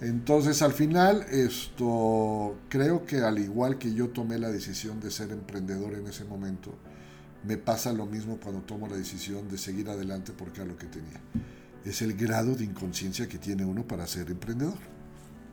Entonces 0.00 0.62
al 0.62 0.72
final 0.72 1.26
esto 1.30 2.56
creo 2.68 3.04
que 3.04 3.18
al 3.20 3.38
igual 3.38 3.78
que 3.78 3.92
yo 3.92 4.10
tomé 4.10 4.38
la 4.38 4.48
decisión 4.48 5.00
de 5.00 5.10
ser 5.10 5.32
emprendedor 5.32 5.94
en 5.94 6.06
ese 6.06 6.24
momento, 6.24 6.72
me 7.44 7.56
pasa 7.56 7.92
lo 7.92 8.06
mismo 8.06 8.38
cuando 8.38 8.60
tomo 8.62 8.88
la 8.88 8.96
decisión 8.96 9.48
de 9.48 9.58
seguir 9.58 9.88
adelante 9.88 10.32
porque 10.36 10.60
era 10.60 10.70
lo 10.70 10.76
que 10.76 10.86
tenía. 10.86 11.20
Es 11.84 12.02
el 12.02 12.14
grado 12.14 12.54
de 12.54 12.64
inconsciencia 12.64 13.28
que 13.28 13.38
tiene 13.38 13.64
uno 13.64 13.86
para 13.86 14.06
ser 14.06 14.30
emprendedor. 14.30 14.78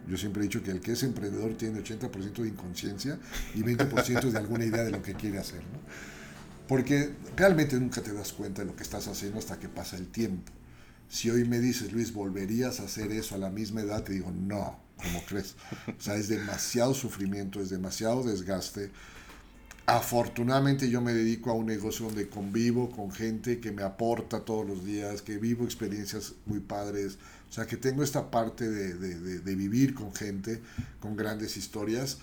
Yo 0.08 0.18
siempre 0.18 0.42
he 0.42 0.44
dicho 0.44 0.62
que 0.62 0.72
el 0.72 0.82
que 0.82 0.92
es 0.92 1.04
emprendedor 1.04 1.56
tiene 1.56 1.84
80% 1.84 2.42
de 2.42 2.48
inconsciencia 2.48 3.20
y 3.54 3.60
20% 3.60 4.30
de 4.30 4.38
alguna 4.38 4.66
idea 4.66 4.84
de 4.84 4.92
lo 4.92 5.02
que 5.02 5.14
quiere 5.14 5.40
hacer. 5.40 5.62
¿no? 5.62 5.80
Porque 6.68 7.12
realmente 7.36 7.80
nunca 7.80 8.02
te 8.02 8.14
das 8.14 8.34
cuenta 8.34 8.62
de 8.62 8.68
lo 8.68 8.76
que 8.76 8.84
estás 8.84 9.08
haciendo 9.08 9.40
hasta 9.40 9.60
que 9.60 9.70
pasa 9.70 9.98
el 9.98 10.08
tiempo. 10.08 10.52
Si 11.10 11.30
hoy 11.30 11.46
me 11.46 11.60
dices, 11.60 11.92
Luis, 11.92 12.14
¿volverías 12.14 12.80
a 12.80 12.84
hacer 12.84 13.12
eso 13.12 13.36
a 13.36 13.38
la 13.38 13.50
misma 13.50 13.82
edad? 13.82 14.04
Te 14.04 14.14
digo, 14.14 14.32
no, 14.32 14.80
¿cómo 14.98 15.24
crees? 15.28 15.56
O 15.88 16.02
sea, 16.02 16.16
es 16.16 16.28
demasiado 16.28 16.94
sufrimiento, 16.94 17.62
es 17.62 17.70
demasiado 17.70 18.24
desgaste. 18.24 18.92
Afortunadamente 19.86 20.90
yo 20.90 21.00
me 21.02 21.14
dedico 21.14 21.52
a 21.52 21.54
un 21.54 21.68
negocio 21.68 22.08
donde 22.08 22.28
convivo 22.28 22.90
con 22.90 23.12
gente 23.12 23.60
que 23.60 23.72
me 23.72 23.84
aporta 23.84 24.40
todos 24.40 24.68
los 24.68 24.84
días, 24.84 25.22
que 25.22 25.38
vivo 25.38 25.64
experiencias 25.64 26.34
muy 26.48 26.60
padres, 26.60 27.20
sea, 27.56 27.66
que 27.66 27.78
tengo 27.78 28.04
esta 28.04 28.32
parte 28.32 28.70
de, 28.70 29.56
vivir 29.56 29.94
con 29.94 30.14
gente, 30.14 30.62
con 31.00 31.16
grandes 31.16 31.56
historias, 31.56 32.18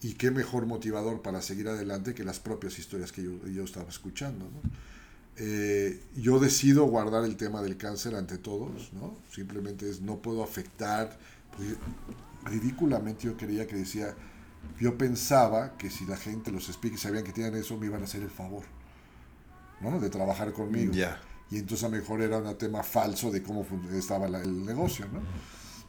y 0.00 0.14
qué 0.14 0.30
mejor 0.30 0.66
motivador 0.66 1.20
para 1.20 1.42
seguir 1.42 1.66
adelante 1.66 2.14
que 2.14 2.22
las 2.22 2.38
propias 2.38 2.78
historias 2.78 3.10
que 3.10 3.24
yo, 3.24 3.64
estaba 3.64 3.88
escuchando. 3.88 4.48
Eh, 5.36 6.00
yo 6.16 6.38
decido 6.38 6.84
guardar 6.84 7.24
el 7.24 7.36
tema 7.36 7.60
del 7.60 7.76
cáncer 7.76 8.14
ante 8.14 8.38
todos, 8.38 8.92
¿no? 8.92 9.16
simplemente 9.32 9.90
es 9.90 10.00
no 10.00 10.18
puedo 10.18 10.44
afectar, 10.44 11.18
ridículamente 12.44 13.24
yo 13.24 13.36
creía 13.36 13.66
que 13.66 13.74
decía, 13.74 14.14
yo 14.78 14.96
pensaba 14.96 15.76
que 15.76 15.90
si 15.90 16.06
la 16.06 16.16
gente, 16.16 16.52
los 16.52 16.68
speakers 16.68 17.02
sabían 17.02 17.24
que 17.24 17.32
tenían 17.32 17.56
eso, 17.56 17.76
me 17.76 17.86
iban 17.86 18.02
a 18.02 18.04
hacer 18.04 18.22
el 18.22 18.30
favor, 18.30 18.62
¿no? 19.80 19.98
De 19.98 20.08
trabajar 20.08 20.52
conmigo. 20.52 20.92
Ya 20.92 21.20
y 21.50 21.58
entonces 21.58 21.84
a 21.84 21.88
lo 21.88 21.96
mejor 21.96 22.20
era 22.20 22.38
un 22.38 22.58
tema 22.58 22.82
falso 22.82 23.30
de 23.30 23.42
cómo 23.42 23.66
estaba 23.92 24.26
el 24.26 24.64
negocio, 24.64 25.06
¿no? 25.12 25.20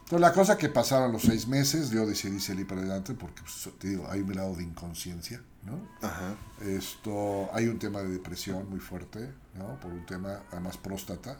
Entonces 0.10 0.28
la 0.28 0.34
cosa 0.34 0.58
que 0.58 0.70
pasaron 0.70 1.12
los 1.12 1.22
seis 1.22 1.48
meses, 1.48 1.92
yo 1.92 2.04
decidí 2.04 2.40
salir 2.40 2.66
para 2.66 2.82
adelante 2.82 3.14
porque, 3.14 3.44
pues, 3.44 3.70
te 3.78 3.90
digo, 3.90 4.08
hay 4.10 4.22
un 4.22 4.36
lado 4.36 4.56
de 4.56 4.64
inconsciencia, 4.64 5.40
¿no? 5.64 5.88
Ajá. 6.02 6.36
Esto, 6.62 7.48
hay 7.54 7.68
un 7.68 7.78
tema 7.78 8.02
de 8.02 8.10
depresión 8.10 8.68
muy 8.72 8.80
fuerte, 8.80 9.32
¿no? 9.56 9.80
Por 9.80 9.92
un 9.92 10.08
tema, 10.08 10.42
además, 10.52 10.78
próstata. 10.78 11.38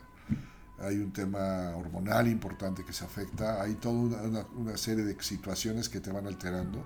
Hay 0.82 0.98
un 0.98 1.12
tema 1.12 1.76
hormonal 1.76 2.28
importante 2.28 2.86
que 2.86 2.94
se 2.94 3.04
afecta. 3.04 3.60
Hay 3.60 3.74
toda 3.74 3.96
una, 3.96 4.46
una, 4.56 4.78
serie 4.78 5.04
de 5.04 5.20
situaciones 5.20 5.90
que 5.90 6.00
te 6.00 6.12
van 6.12 6.28
alterando. 6.28 6.86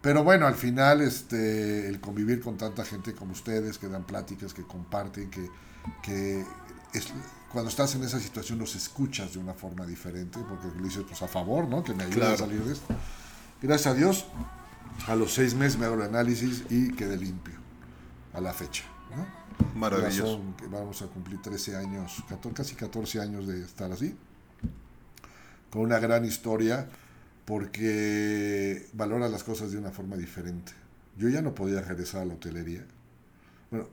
Pero 0.00 0.24
bueno, 0.24 0.46
al 0.46 0.54
final, 0.54 1.02
este, 1.02 1.86
el 1.86 2.00
convivir 2.00 2.40
con 2.40 2.56
tanta 2.56 2.82
gente 2.82 3.14
como 3.14 3.32
ustedes, 3.32 3.76
que 3.76 3.88
dan 3.88 4.04
pláticas, 4.04 4.54
que 4.54 4.62
comparten, 4.62 5.28
que 5.28 5.50
que 6.02 6.44
es, 6.92 7.12
cuando 7.52 7.70
estás 7.70 7.94
en 7.94 8.04
esa 8.04 8.20
situación 8.20 8.58
los 8.58 8.74
escuchas 8.74 9.32
de 9.32 9.38
una 9.38 9.54
forma 9.54 9.86
diferente, 9.86 10.38
porque 10.48 10.68
le 10.76 10.84
dices, 10.84 11.04
pues 11.08 11.22
a 11.22 11.28
favor, 11.28 11.66
¿no? 11.66 11.82
Que 11.82 11.94
me 11.94 12.04
ayude 12.04 12.26
a 12.26 12.36
salir 12.36 12.62
de 12.62 12.72
esto. 12.72 12.94
Gracias 13.62 13.92
a 13.92 13.94
Dios, 13.94 14.26
a 15.06 15.16
los 15.16 15.32
seis 15.32 15.54
meses 15.54 15.78
me 15.78 15.86
hago 15.86 15.94
el 15.94 16.02
análisis 16.02 16.64
y 16.70 16.92
quedé 16.92 17.16
limpio 17.16 17.54
a 18.34 18.40
la 18.40 18.52
fecha, 18.52 18.84
¿no? 19.16 19.26
Maravilloso. 19.74 20.40
vamos 20.70 21.02
a 21.02 21.06
cumplir 21.06 21.40
13 21.40 21.76
años, 21.76 22.22
14, 22.28 22.54
casi 22.54 22.74
14 22.74 23.20
años 23.20 23.46
de 23.46 23.62
estar 23.62 23.90
así, 23.90 24.16
con 25.70 25.82
una 25.82 25.98
gran 25.98 26.24
historia, 26.24 26.88
porque 27.44 28.86
valora 28.92 29.28
las 29.28 29.42
cosas 29.42 29.72
de 29.72 29.78
una 29.78 29.90
forma 29.90 30.16
diferente. 30.16 30.72
Yo 31.16 31.28
ya 31.28 31.42
no 31.42 31.54
podía 31.54 31.80
regresar 31.80 32.22
a 32.22 32.24
la 32.26 32.34
hotelería. 32.34 32.84
Bueno, 33.70 33.88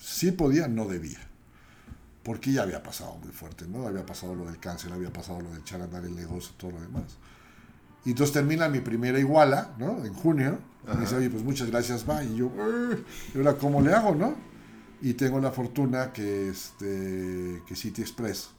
sí 0.00 0.32
podía, 0.32 0.66
no 0.66 0.86
debía. 0.86 1.18
Porque 2.22 2.52
ya 2.52 2.62
había 2.62 2.82
pasado 2.82 3.16
muy 3.16 3.30
fuerte, 3.30 3.66
¿no? 3.66 3.86
Había 3.86 4.04
pasado 4.04 4.34
lo 4.34 4.46
del 4.46 4.58
cáncer, 4.58 4.92
había 4.92 5.12
pasado 5.12 5.40
lo 5.40 5.50
del 5.50 5.60
echar 5.60 5.80
a 5.80 5.84
andar 5.84 6.04
el 6.04 6.14
negocio, 6.14 6.52
todo 6.56 6.72
lo 6.72 6.80
demás. 6.80 7.16
Y 8.04 8.10
entonces 8.10 8.32
termina 8.32 8.68
mi 8.68 8.80
primera 8.80 9.18
iguala, 9.18 9.74
¿no? 9.78 10.04
En 10.04 10.14
junio. 10.14 10.58
Y 10.90 10.96
me 10.96 11.02
dice, 11.02 11.16
oye, 11.16 11.30
pues 11.30 11.42
muchas 11.42 11.70
gracias, 11.70 12.08
va. 12.08 12.24
Y 12.24 12.36
yo, 12.36 12.50
¿y 13.34 13.38
ahora 13.38 13.54
cómo 13.54 13.80
le 13.80 13.92
hago, 13.92 14.14
no? 14.14 14.34
Y 15.02 15.14
tengo 15.14 15.40
la 15.40 15.50
fortuna 15.50 16.12
que, 16.12 16.48
este, 16.50 17.62
que 17.66 17.76
City 17.76 18.02
Express, 18.02 18.50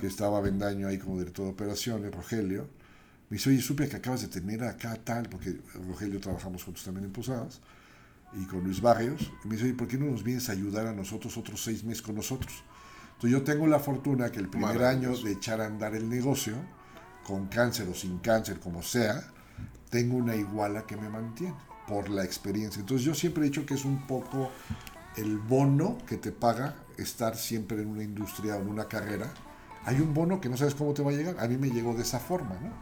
que 0.00 0.06
estaba 0.06 0.40
Vendaño 0.40 0.88
ahí 0.88 0.98
como 0.98 1.18
director 1.18 1.44
de 1.46 1.52
operaciones, 1.52 2.14
Rogelio, 2.14 2.68
me 3.28 3.36
dice, 3.36 3.50
oye, 3.50 3.60
supe 3.60 3.88
que 3.88 3.96
acabas 3.96 4.22
de 4.22 4.28
terminar 4.28 4.68
acá 4.68 4.96
tal, 5.02 5.28
porque 5.28 5.58
Rogelio 5.86 6.20
trabajamos 6.20 6.64
juntos 6.64 6.84
también 6.84 7.06
en 7.06 7.12
Posadas 7.12 7.60
y 8.36 8.44
con 8.46 8.64
Luis 8.64 8.80
Barrios. 8.80 9.32
Y 9.44 9.48
me 9.48 9.56
dice, 9.56 9.72
¿por 9.74 9.88
qué 9.88 9.98
no 9.98 10.06
nos 10.06 10.22
vienes 10.22 10.48
a 10.48 10.52
ayudar 10.52 10.86
a 10.86 10.92
nosotros 10.92 11.36
otros 11.36 11.62
seis 11.62 11.84
meses 11.84 12.02
con 12.02 12.14
nosotros? 12.14 12.64
Entonces 13.14 13.30
yo 13.30 13.42
tengo 13.42 13.66
la 13.66 13.78
fortuna 13.78 14.30
que 14.30 14.40
el 14.40 14.48
primer 14.48 14.82
año 14.84 15.16
de 15.16 15.32
echar 15.32 15.60
a 15.60 15.66
andar 15.66 15.94
el 15.94 16.08
negocio, 16.08 16.54
con 17.24 17.46
cáncer 17.46 17.88
o 17.88 17.94
sin 17.94 18.18
cáncer, 18.18 18.60
como 18.60 18.82
sea, 18.82 19.22
tengo 19.88 20.16
una 20.16 20.34
iguala 20.34 20.84
que 20.86 20.96
me 20.96 21.08
mantiene 21.08 21.54
por 21.86 22.08
la 22.08 22.24
experiencia. 22.24 22.80
Entonces 22.80 23.06
yo 23.06 23.14
siempre 23.14 23.44
he 23.44 23.46
dicho 23.46 23.64
que 23.64 23.74
es 23.74 23.84
un 23.84 24.06
poco 24.06 24.50
el 25.16 25.38
bono 25.38 25.98
que 26.06 26.16
te 26.16 26.32
paga 26.32 26.76
estar 26.98 27.36
siempre 27.36 27.80
en 27.80 27.88
una 27.88 28.02
industria 28.02 28.56
o 28.56 28.60
en 28.60 28.68
una 28.68 28.86
carrera. 28.86 29.32
Hay 29.84 30.00
un 30.00 30.12
bono 30.12 30.40
que 30.40 30.48
no 30.48 30.56
sabes 30.56 30.74
cómo 30.74 30.94
te 30.94 31.02
va 31.02 31.10
a 31.10 31.14
llegar. 31.14 31.36
A 31.38 31.46
mí 31.46 31.56
me 31.56 31.70
llegó 31.70 31.94
de 31.94 32.02
esa 32.02 32.18
forma, 32.18 32.58
¿no? 32.60 32.72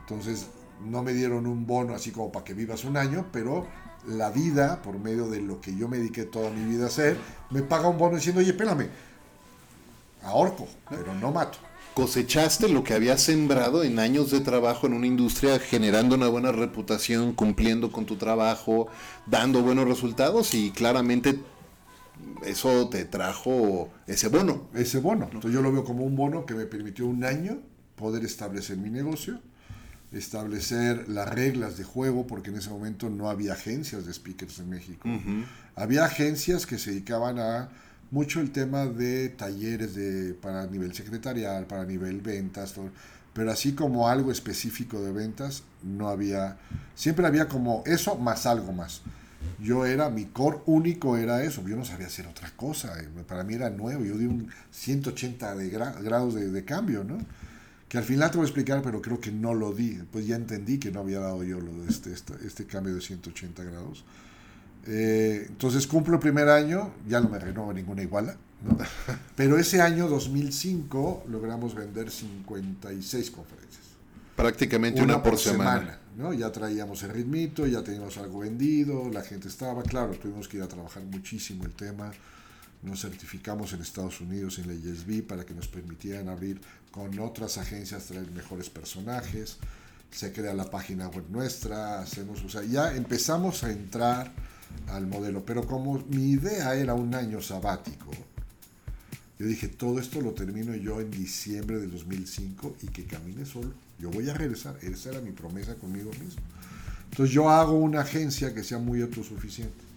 Entonces 0.00 0.48
no 0.84 1.02
me 1.02 1.12
dieron 1.12 1.46
un 1.46 1.66
bono 1.66 1.94
así 1.94 2.10
como 2.10 2.30
para 2.32 2.44
que 2.44 2.54
vivas 2.54 2.84
un 2.84 2.96
año, 2.96 3.26
pero 3.32 3.66
la 4.06 4.30
vida, 4.30 4.82
por 4.82 4.98
medio 4.98 5.28
de 5.28 5.40
lo 5.40 5.60
que 5.60 5.74
yo 5.76 5.88
me 5.88 5.98
dediqué 5.98 6.24
toda 6.24 6.50
mi 6.50 6.64
vida 6.64 6.84
a 6.84 6.88
hacer, 6.88 7.16
me 7.50 7.62
paga 7.62 7.88
un 7.88 7.98
bono 7.98 8.16
diciendo, 8.16 8.40
oye, 8.40 8.50
espérame, 8.50 8.88
ahorco, 10.22 10.66
pero 10.88 11.14
no 11.14 11.30
mato. 11.32 11.58
Cosechaste 11.94 12.68
lo 12.68 12.84
que 12.84 12.94
habías 12.94 13.20
sembrado 13.20 13.82
en 13.82 13.98
años 13.98 14.30
de 14.30 14.40
trabajo 14.40 14.86
en 14.86 14.94
una 14.94 15.06
industria, 15.06 15.58
generando 15.58 16.14
una 16.14 16.28
buena 16.28 16.52
reputación, 16.52 17.32
cumpliendo 17.34 17.90
con 17.90 18.06
tu 18.06 18.16
trabajo, 18.16 18.86
dando 19.26 19.62
buenos 19.62 19.88
resultados 19.88 20.54
y 20.54 20.70
claramente 20.70 21.40
eso 22.44 22.88
te 22.88 23.04
trajo 23.04 23.90
ese 24.06 24.28
bono. 24.28 24.68
Ese 24.72 24.98
bono. 24.98 25.24
Entonces 25.24 25.52
yo 25.52 25.62
lo 25.62 25.72
veo 25.72 25.84
como 25.84 26.04
un 26.04 26.16
bono 26.16 26.46
que 26.46 26.54
me 26.54 26.64
permitió 26.64 27.06
un 27.06 27.24
año 27.24 27.58
poder 27.96 28.24
establecer 28.24 28.76
mi 28.76 28.88
negocio 28.88 29.40
establecer 30.12 31.08
las 31.08 31.28
reglas 31.28 31.76
de 31.76 31.84
juego, 31.84 32.26
porque 32.26 32.50
en 32.50 32.56
ese 32.56 32.70
momento 32.70 33.08
no 33.08 33.30
había 33.30 33.52
agencias 33.52 34.06
de 34.06 34.12
speakers 34.12 34.58
en 34.58 34.70
México. 34.70 35.08
Había 35.76 36.04
agencias 36.04 36.66
que 36.66 36.78
se 36.78 36.90
dedicaban 36.90 37.38
a 37.38 37.68
mucho 38.10 38.40
el 38.40 38.50
tema 38.50 38.86
de 38.86 39.28
talleres 39.28 39.94
de, 39.94 40.34
para 40.34 40.66
nivel 40.66 40.94
secretarial, 40.94 41.66
para 41.66 41.84
nivel 41.84 42.20
ventas, 42.20 42.74
pero 43.32 43.52
así 43.52 43.72
como 43.72 44.08
algo 44.08 44.32
específico 44.32 45.00
de 45.00 45.12
ventas, 45.12 45.62
no 45.82 46.08
había, 46.08 46.56
siempre 46.94 47.26
había 47.26 47.48
como 47.48 47.82
eso 47.86 48.16
más 48.16 48.46
algo 48.46 48.72
más. 48.72 49.02
Yo 49.58 49.86
era, 49.86 50.10
mi 50.10 50.26
core 50.26 50.58
único 50.66 51.16
era 51.16 51.42
eso, 51.42 51.66
yo 51.66 51.76
no 51.76 51.84
sabía 51.84 52.08
hacer 52.08 52.26
otra 52.26 52.50
cosa, 52.56 52.98
eh, 53.00 53.08
para 53.26 53.44
mí 53.44 53.54
era 53.54 53.70
nuevo, 53.70 54.04
yo 54.04 54.16
di 54.16 54.26
un 54.26 54.50
180 54.70 55.54
de 55.54 55.70
grados 55.70 56.34
de, 56.34 56.50
de, 56.50 56.64
cambio, 56.64 57.04
¿no? 57.04 57.18
Que 57.90 57.98
al 57.98 58.04
final 58.04 58.30
te 58.30 58.36
voy 58.36 58.44
a 58.44 58.48
explicar, 58.48 58.82
pero 58.82 59.02
creo 59.02 59.20
que 59.20 59.32
no 59.32 59.52
lo 59.52 59.72
di, 59.72 59.98
pues 60.12 60.24
ya 60.24 60.36
entendí 60.36 60.78
que 60.78 60.92
no 60.92 61.00
había 61.00 61.18
dado 61.18 61.42
yo 61.42 61.60
lo 61.60 61.72
de 61.82 61.88
este, 61.88 62.12
este, 62.12 62.34
este 62.46 62.64
cambio 62.64 62.94
de 62.94 63.00
180 63.00 63.64
grados. 63.64 64.04
Eh, 64.86 65.46
entonces 65.48 65.88
cumplo 65.88 66.14
el 66.14 66.20
primer 66.20 66.48
año, 66.48 66.92
ya 67.08 67.20
no 67.20 67.28
me 67.28 67.40
renuevo 67.40 67.72
ninguna 67.72 68.02
iguala, 68.02 68.36
pero 69.36 69.58
ese 69.58 69.82
año 69.82 70.06
2005 70.06 71.24
logramos 71.28 71.74
vender 71.74 72.12
56 72.12 73.30
conferencias. 73.32 73.82
Prácticamente 74.36 75.02
una, 75.02 75.20
por, 75.20 75.36
semana. 75.36 75.98
¿no? 76.16 76.32
Ya 76.32 76.52
traíamos 76.52 77.02
el 77.02 77.10
ritmito, 77.10 77.66
ya 77.66 77.82
teníamos 77.82 78.16
algo 78.18 78.38
vendido, 78.38 79.10
la 79.12 79.22
gente 79.22 79.48
estaba, 79.48 79.82
claro, 79.82 80.12
tuvimos 80.12 80.46
que 80.46 80.58
ir 80.58 80.62
a 80.62 80.68
trabajar 80.68 81.02
muchísimo 81.02 81.64
el 81.64 81.72
tema. 81.72 82.12
Nos 82.82 83.02
certificamos 83.02 83.72
en 83.72 83.82
Estados 83.82 84.20
Unidos 84.20 84.58
en 84.58 84.68
la 84.68 84.74
ISB 84.74 85.22
para 85.22 85.44
que 85.44 85.54
nos 85.54 85.68
permitieran 85.68 86.28
abrir 86.28 86.60
con 86.90 87.18
otras 87.18 87.58
agencias, 87.58 88.06
traer 88.06 88.30
mejores 88.30 88.70
personajes. 88.70 89.58
Se 90.10 90.32
crea 90.32 90.54
la 90.54 90.70
página 90.70 91.08
web 91.08 91.24
nuestra, 91.30 92.00
hacemos, 92.00 92.42
o 92.42 92.48
sea, 92.48 92.62
ya 92.64 92.94
empezamos 92.96 93.62
a 93.64 93.70
entrar 93.70 94.32
al 94.88 95.06
modelo. 95.06 95.44
Pero 95.44 95.66
como 95.66 96.02
mi 96.08 96.30
idea 96.30 96.74
era 96.74 96.94
un 96.94 97.14
año 97.14 97.40
sabático, 97.42 98.10
yo 99.38 99.46
dije, 99.46 99.68
todo 99.68 99.98
esto 99.98 100.20
lo 100.20 100.32
termino 100.32 100.74
yo 100.74 101.00
en 101.00 101.10
diciembre 101.10 101.78
del 101.78 101.90
2005 101.90 102.76
y 102.82 102.88
que 102.88 103.04
camine 103.04 103.46
solo. 103.46 103.72
Yo 103.98 104.10
voy 104.10 104.28
a 104.28 104.34
regresar. 104.34 104.76
Esa 104.82 105.10
era 105.10 105.20
mi 105.20 105.32
promesa 105.32 105.74
conmigo 105.76 106.10
mismo. 106.10 106.42
Entonces 107.10 107.34
yo 107.34 107.48
hago 107.48 107.72
una 107.72 108.02
agencia 108.02 108.54
que 108.54 108.62
sea 108.62 108.78
muy 108.78 109.00
autosuficiente. 109.00 109.89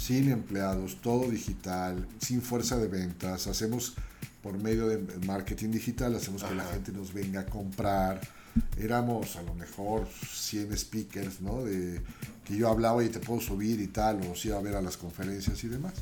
Sin 0.00 0.30
empleados, 0.30 0.96
todo 1.02 1.28
digital, 1.28 2.06
sin 2.18 2.40
fuerza 2.40 2.78
de 2.78 2.88
ventas. 2.88 3.46
Hacemos 3.46 3.94
por 4.42 4.56
medio 4.58 4.88
de 4.88 4.98
marketing 5.26 5.70
digital, 5.70 6.14
hacemos 6.14 6.42
que 6.42 6.54
la 6.54 6.64
gente 6.64 6.92
nos 6.92 7.12
venga 7.12 7.40
a 7.40 7.46
comprar. 7.46 8.20
Éramos 8.78 9.36
a 9.36 9.42
lo 9.42 9.54
mejor 9.54 10.08
100 10.08 10.76
speakers, 10.76 11.40
¿no? 11.40 11.64
De 11.64 12.00
que 12.44 12.56
yo 12.56 12.68
hablaba 12.68 13.04
y 13.04 13.10
te 13.10 13.20
puedo 13.20 13.40
subir 13.40 13.80
y 13.80 13.88
tal, 13.88 14.20
o 14.30 14.34
si 14.34 14.48
iba 14.48 14.56
a 14.56 14.62
ver 14.62 14.74
a 14.74 14.80
las 14.80 14.96
conferencias 14.96 15.62
y 15.64 15.68
demás. 15.68 15.92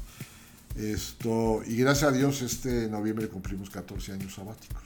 Esto, 0.76 1.62
y 1.66 1.76
gracias 1.76 2.12
a 2.12 2.12
Dios 2.12 2.40
este 2.42 2.88
noviembre 2.88 3.28
cumplimos 3.28 3.68
14 3.68 4.12
años 4.12 4.34
sabáticos. 4.34 4.82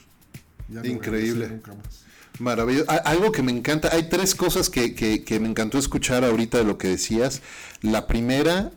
Increíble. 0.85 1.61
Maravilloso. 2.39 2.91
Algo 3.05 3.31
que 3.31 3.43
me 3.43 3.53
encanta, 3.53 3.91
hay 3.93 4.09
tres 4.09 4.35
cosas 4.35 4.71
que, 4.71 4.95
que, 4.95 5.41
me 5.41 5.49
encantó 5.49 5.79
escuchar 5.79 6.25
ahorita 6.25 6.59
de 6.59 6.65
lo 6.65 6.79
que 6.79 6.89
decías. 6.89 7.43
La 7.83 8.07
primera, 8.07 8.73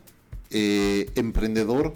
eh, 0.51 1.09
emprendedor 1.15 1.95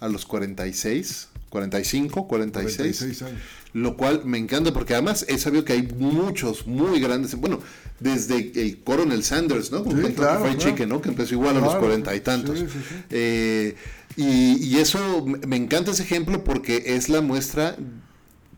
a 0.00 0.08
los 0.08 0.26
46, 0.26 1.28
45, 1.50 2.28
46. 2.28 2.76
46 2.76 3.22
años. 3.22 3.42
Lo 3.74 3.96
cual 3.96 4.22
me 4.24 4.38
encanta 4.38 4.72
porque 4.72 4.94
además 4.94 5.26
he 5.28 5.38
sabido 5.38 5.64
que 5.64 5.74
hay 5.74 5.82
muchos 5.82 6.66
muy 6.66 7.00
grandes, 7.00 7.34
bueno, 7.34 7.60
desde 8.00 8.52
el 8.54 8.78
Coronel 8.82 9.22
Sanders, 9.22 9.70
¿no? 9.70 9.84
Con 9.84 10.04
sí, 10.04 10.12
claro, 10.12 10.46
¿no? 10.86 11.02
Que 11.02 11.08
empezó 11.10 11.34
igual 11.34 11.56
a 11.58 11.60
los 11.60 11.74
cuarenta 11.74 12.14
y 12.14 12.20
tantos. 12.20 12.64
Eh, 13.10 13.76
y, 14.16 14.64
y, 14.64 14.78
eso, 14.78 15.24
me 15.26 15.56
encanta 15.56 15.90
ese 15.90 16.02
ejemplo 16.02 16.42
porque 16.44 16.82
es 16.86 17.08
la 17.08 17.20
muestra 17.20 17.76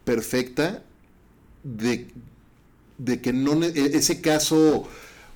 perfecta 0.04 0.82
de, 1.64 2.08
de 2.98 3.20
que 3.20 3.32
no 3.32 3.62
e, 3.62 3.72
ese 3.74 4.20
caso 4.20 4.88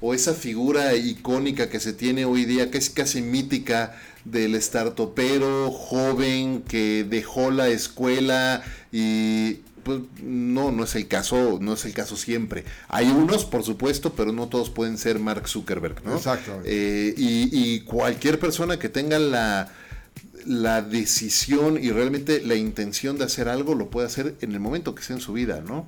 o 0.06 0.12
esa 0.12 0.34
figura 0.34 0.94
icónica 0.96 1.70
que 1.70 1.80
se 1.80 1.94
tiene 1.94 2.26
hoy 2.26 2.44
día, 2.44 2.70
que 2.70 2.76
es 2.76 2.90
casi 2.90 3.22
mítica 3.22 3.96
del 4.26 4.54
startupero 4.60 5.70
joven 5.70 6.60
que 6.60 7.06
dejó 7.08 7.50
la 7.50 7.68
escuela 7.68 8.62
y 8.92 9.60
pues 9.82 10.00
no, 10.22 10.72
no 10.72 10.84
es 10.84 10.94
el 10.94 11.08
caso, 11.08 11.58
no 11.58 11.72
es 11.72 11.86
el 11.86 11.94
caso 11.94 12.18
siempre. 12.18 12.64
Hay 12.88 13.06
unos, 13.08 13.46
por 13.46 13.64
supuesto, 13.64 14.12
pero 14.12 14.30
no 14.30 14.48
todos 14.48 14.68
pueden 14.68 14.98
ser 14.98 15.18
Mark 15.20 15.48
Zuckerberg, 15.48 16.04
¿no? 16.04 16.16
Exacto. 16.16 16.60
Eh, 16.66 17.14
y, 17.16 17.80
cualquier 17.80 18.38
persona 18.38 18.78
que 18.78 18.90
tenga 18.90 19.18
la, 19.18 19.72
la 20.44 20.82
decisión 20.82 21.82
y 21.82 21.92
realmente 21.92 22.42
la 22.42 22.56
intención 22.56 23.16
de 23.16 23.24
hacer 23.24 23.48
algo 23.48 23.74
lo 23.74 23.88
puede 23.88 24.06
hacer 24.06 24.34
en 24.42 24.52
el 24.52 24.60
momento 24.60 24.94
que 24.94 25.02
sea 25.02 25.16
en 25.16 25.22
su 25.22 25.32
vida, 25.32 25.62
¿no? 25.66 25.86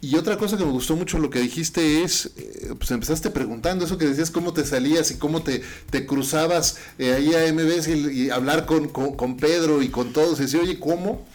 Y 0.00 0.16
otra 0.16 0.36
cosa 0.36 0.56
que 0.56 0.64
me 0.64 0.72
gustó 0.72 0.94
mucho 0.94 1.18
lo 1.18 1.30
que 1.30 1.40
dijiste 1.40 2.02
es, 2.02 2.32
eh, 2.36 2.74
pues 2.78 2.90
empezaste 2.90 3.30
preguntando 3.30 3.84
eso 3.84 3.98
que 3.98 4.06
decías, 4.06 4.30
cómo 4.30 4.52
te 4.52 4.64
salías 4.64 5.10
y 5.10 5.16
cómo 5.16 5.42
te, 5.42 5.62
te 5.90 6.06
cruzabas 6.06 6.78
eh, 6.98 7.14
ahí 7.14 7.34
a 7.34 7.52
MBS 7.52 7.88
y, 7.88 8.30
hablar 8.30 8.66
con, 8.66 8.88
con, 8.88 9.36
Pedro 9.36 9.82
y 9.82 9.88
con 9.88 10.12
todos. 10.12 10.38
Y 10.38 10.42
decir, 10.42 10.60
oye, 10.60 10.78
¿cómo? 10.78 11.26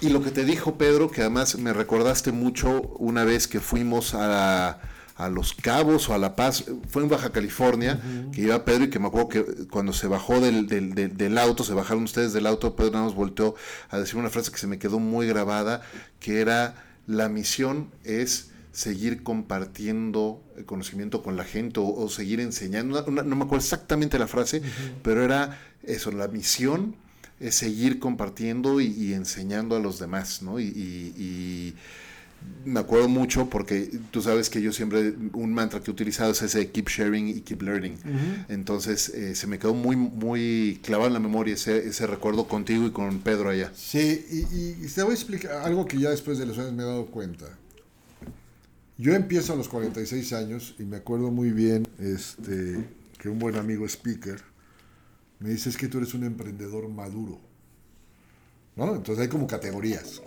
Y 0.00 0.08
lo 0.08 0.22
que 0.22 0.30
te 0.30 0.44
dijo 0.44 0.76
Pedro, 0.76 1.10
que 1.10 1.20
además 1.20 1.58
me 1.58 1.72
recordaste 1.72 2.32
mucho 2.32 2.82
una 2.98 3.24
vez 3.24 3.48
que 3.48 3.60
fuimos 3.60 4.14
a, 4.14 4.80
a 5.16 5.30
Los 5.30 5.54
Cabos 5.54 6.08
o 6.08 6.14
a 6.14 6.18
La 6.18 6.36
Paz, 6.36 6.64
fue 6.88 7.02
en 7.02 7.08
Baja 7.08 7.30
California, 7.32 8.00
que 8.32 8.42
iba 8.42 8.64
Pedro 8.64 8.84
y 8.84 8.90
que 8.90 8.98
me 8.98 9.06
acuerdo 9.06 9.28
que 9.28 9.44
cuando 9.70 9.92
se 9.94 10.06
bajó 10.06 10.40
del, 10.40 10.66
del, 10.66 11.16
del, 11.16 11.38
auto, 11.38 11.64
se 11.64 11.72
bajaron 11.72 12.04
ustedes 12.04 12.34
del 12.34 12.46
auto, 12.46 12.76
Pedro 12.76 12.98
nos 12.98 13.14
volteó 13.14 13.54
a 13.88 13.98
decir 13.98 14.16
una 14.16 14.28
frase 14.28 14.50
que 14.50 14.58
se 14.58 14.66
me 14.66 14.78
quedó 14.78 14.98
muy 14.98 15.26
grabada, 15.26 15.80
que 16.20 16.40
era, 16.40 16.74
la 17.06 17.28
misión 17.28 17.90
es 18.04 18.50
seguir 18.72 19.22
compartiendo 19.22 20.42
el 20.56 20.66
conocimiento 20.66 21.22
con 21.22 21.36
la 21.36 21.44
gente 21.44 21.80
o, 21.82 22.08
seguir 22.10 22.40
enseñando, 22.40 23.02
no, 23.10 23.22
me 23.24 23.44
acuerdo 23.44 23.64
exactamente 23.64 24.18
la 24.18 24.26
frase, 24.26 24.60
pero 25.02 25.24
era 25.24 25.58
eso, 25.82 26.12
la 26.12 26.28
misión 26.28 26.94
es 27.40 27.54
seguir 27.54 27.98
compartiendo 27.98 28.80
y, 28.80 29.14
enseñando 29.14 29.76
a 29.76 29.80
los 29.80 29.98
demás, 29.98 30.42
¿no? 30.42 30.60
Y, 30.60 31.74
me 32.66 32.80
acuerdo 32.80 33.08
mucho 33.08 33.48
porque 33.48 33.90
tú 34.10 34.20
sabes 34.20 34.50
que 34.50 34.60
yo 34.60 34.72
siempre, 34.72 35.14
un 35.32 35.54
mantra 35.54 35.80
que 35.80 35.90
he 35.90 35.94
utilizado 35.94 36.32
es 36.32 36.42
ese 36.42 36.70
keep 36.70 36.88
sharing 36.88 37.28
y 37.28 37.40
keep 37.40 37.62
learning. 37.62 37.96
Entonces 38.48 39.08
eh, 39.10 39.34
se 39.34 39.46
me 39.46 39.58
quedó 39.58 39.72
muy, 39.72 39.96
muy 39.96 40.80
clavado 40.82 41.06
en 41.06 41.14
la 41.14 41.20
memoria 41.20 41.54
ese, 41.54 41.86
ese 41.86 42.06
recuerdo 42.06 42.48
contigo 42.48 42.86
y 42.86 42.90
con 42.90 43.20
Pedro 43.20 43.50
allá. 43.50 43.72
Sí, 43.74 44.26
y, 44.30 44.86
te 44.88 45.02
voy 45.02 45.12
a 45.12 45.14
explicar 45.14 45.52
algo 45.62 45.86
que 45.86 45.98
ya 45.98 46.10
después 46.10 46.38
de 46.38 46.46
los 46.46 46.58
años 46.58 46.72
me 46.72 46.82
he 46.82 46.86
dado 46.86 47.06
cuenta. 47.06 47.46
Yo 48.98 49.14
empiezo 49.14 49.52
a 49.52 49.56
los 49.56 49.68
46 49.68 50.32
años 50.32 50.74
y 50.78 50.84
me 50.84 50.96
acuerdo 50.96 51.30
muy 51.30 51.50
bien 51.50 51.86
este, 51.98 52.78
que 53.18 53.28
un 53.28 53.38
buen 53.38 53.56
amigo 53.56 53.84
speaker, 53.86 54.40
me 55.38 55.50
dices 55.50 55.76
que 55.76 55.86
tú 55.86 55.98
eres 55.98 56.14
un 56.14 56.24
emprendedor 56.24 56.88
maduro. 56.88 57.38
¿No? 58.74 58.94
Entonces 58.94 59.22
hay 59.22 59.28
como 59.28 59.46
categorías. 59.46 60.20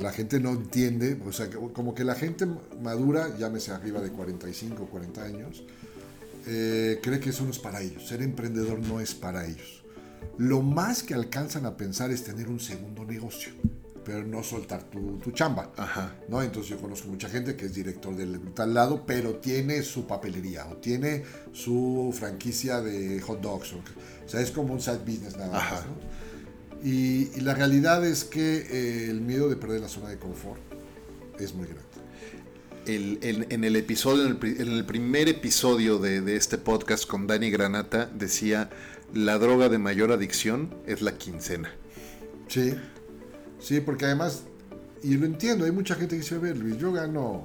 La 0.00 0.12
gente 0.12 0.40
no 0.40 0.52
entiende, 0.52 1.20
o 1.26 1.32
sea, 1.32 1.48
como 1.50 1.94
que 1.94 2.04
la 2.04 2.14
gente 2.14 2.46
madura, 2.82 3.36
llámese 3.36 3.72
arriba 3.72 4.00
de 4.00 4.10
45 4.10 4.82
o 4.82 4.86
40 4.86 5.22
años, 5.22 5.62
eh, 6.46 7.00
cree 7.02 7.20
que 7.20 7.30
eso 7.30 7.44
no 7.44 7.50
es 7.50 7.58
para 7.58 7.82
ellos. 7.82 8.08
Ser 8.08 8.22
emprendedor 8.22 8.78
no 8.80 9.00
es 9.00 9.14
para 9.14 9.46
ellos. 9.46 9.82
Lo 10.38 10.62
más 10.62 11.02
que 11.02 11.14
alcanzan 11.14 11.66
a 11.66 11.76
pensar 11.76 12.10
es 12.10 12.24
tener 12.24 12.48
un 12.48 12.60
segundo 12.60 13.04
negocio, 13.04 13.52
pero 14.04 14.24
no 14.24 14.42
soltar 14.42 14.84
tu, 14.84 15.18
tu 15.18 15.32
chamba. 15.32 15.70
Ajá. 15.76 16.16
¿no? 16.28 16.42
Entonces 16.42 16.70
yo 16.70 16.80
conozco 16.80 17.08
mucha 17.08 17.28
gente 17.28 17.56
que 17.56 17.66
es 17.66 17.74
director 17.74 18.16
del 18.16 18.40
tal 18.54 18.72
lado, 18.72 19.04
pero 19.06 19.36
tiene 19.36 19.82
su 19.82 20.06
papelería 20.06 20.66
o 20.66 20.76
tiene 20.76 21.24
su 21.52 22.14
franquicia 22.18 22.80
de 22.80 23.20
hot 23.20 23.40
dogs. 23.40 23.74
O, 23.74 23.76
o 23.78 24.28
sea, 24.28 24.40
es 24.40 24.50
como 24.50 24.72
un 24.72 24.80
side 24.80 25.00
business 25.04 25.36
nada 25.36 25.52
más. 25.52 25.84
Y, 26.82 27.40
la 27.40 27.54
realidad 27.54 28.06
es 28.06 28.24
que 28.24 28.58
eh, 28.58 29.10
el 29.10 29.20
miedo 29.20 29.48
de 29.48 29.56
perder 29.56 29.80
la 29.80 29.88
zona 29.88 30.08
de 30.08 30.18
confort 30.18 30.60
es 31.38 31.54
muy 31.54 31.66
grande. 31.66 31.84
El, 32.86 33.46
en 33.50 33.64
el 33.64 33.76
episodio, 33.76 34.26
en 34.26 34.68
el, 34.68 34.84
primer 34.86 35.28
episodio 35.28 35.98
de, 35.98 36.22
de, 36.22 36.36
este 36.36 36.58
podcast 36.58 37.06
con 37.06 37.26
Dani 37.26 37.50
Granata, 37.50 38.06
decía, 38.06 38.70
la 39.12 39.38
droga 39.38 39.68
de 39.68 39.78
mayor 39.78 40.10
adicción 40.10 40.74
es 40.86 41.02
la 41.02 41.16
quincena. 41.16 41.70
Sí, 42.48 42.74
sí, 43.60 43.80
porque 43.80 44.06
además, 44.06 44.42
y 45.02 45.16
lo 45.16 45.26
entiendo, 45.26 45.66
hay 45.66 45.72
mucha 45.72 45.94
gente 45.94 46.16
que 46.16 46.22
dice, 46.22 46.36
a 46.36 46.38
ver, 46.38 46.56
Luis, 46.56 46.78
yo 46.78 46.92
gano 46.92 47.44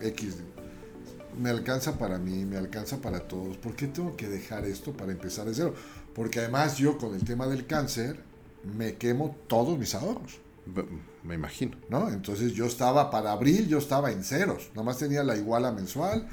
X 0.00 0.34
me 1.38 1.50
alcanza 1.50 1.98
para 1.98 2.18
mí, 2.18 2.44
me 2.44 2.56
alcanza 2.56 2.98
para 2.98 3.20
todos. 3.20 3.56
¿Por 3.58 3.74
qué 3.74 3.86
tengo 3.86 4.16
que 4.16 4.28
dejar 4.28 4.64
esto 4.64 4.92
para 4.92 5.12
empezar 5.12 5.46
de 5.46 5.54
cero? 5.54 5.74
Porque 6.14 6.40
además 6.40 6.78
yo 6.78 6.96
con 6.98 7.14
el 7.14 7.24
tema 7.24 7.46
del 7.46 7.66
cáncer 7.66 8.18
me 8.74 8.94
quemo 8.94 9.36
todos 9.46 9.78
mis 9.78 9.94
ahorros. 9.94 10.38
Me 11.22 11.34
imagino. 11.34 11.76
¿no? 11.88 12.08
Entonces 12.10 12.52
yo 12.52 12.66
estaba, 12.66 13.10
para 13.10 13.32
abril 13.32 13.68
yo 13.68 13.78
estaba 13.78 14.10
en 14.10 14.24
ceros, 14.24 14.70
nomás 14.74 14.98
tenía 14.98 15.22
la 15.22 15.36
iguala 15.36 15.70
mensual 15.72 16.26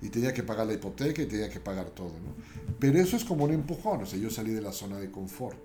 y 0.00 0.08
tenía 0.08 0.32
que 0.32 0.42
pagar 0.42 0.66
la 0.66 0.74
hipoteca 0.74 1.22
y 1.22 1.26
tenía 1.26 1.48
que 1.48 1.60
pagar 1.60 1.86
todo, 1.90 2.12
¿no? 2.12 2.34
Pero 2.78 2.98
eso 2.98 3.16
es 3.16 3.24
como 3.24 3.44
un 3.44 3.52
empujón, 3.52 4.02
o 4.02 4.06
sea, 4.06 4.18
yo 4.18 4.30
salí 4.30 4.52
de 4.52 4.62
la 4.62 4.72
zona 4.72 4.98
de 4.98 5.10
confort. 5.10 5.58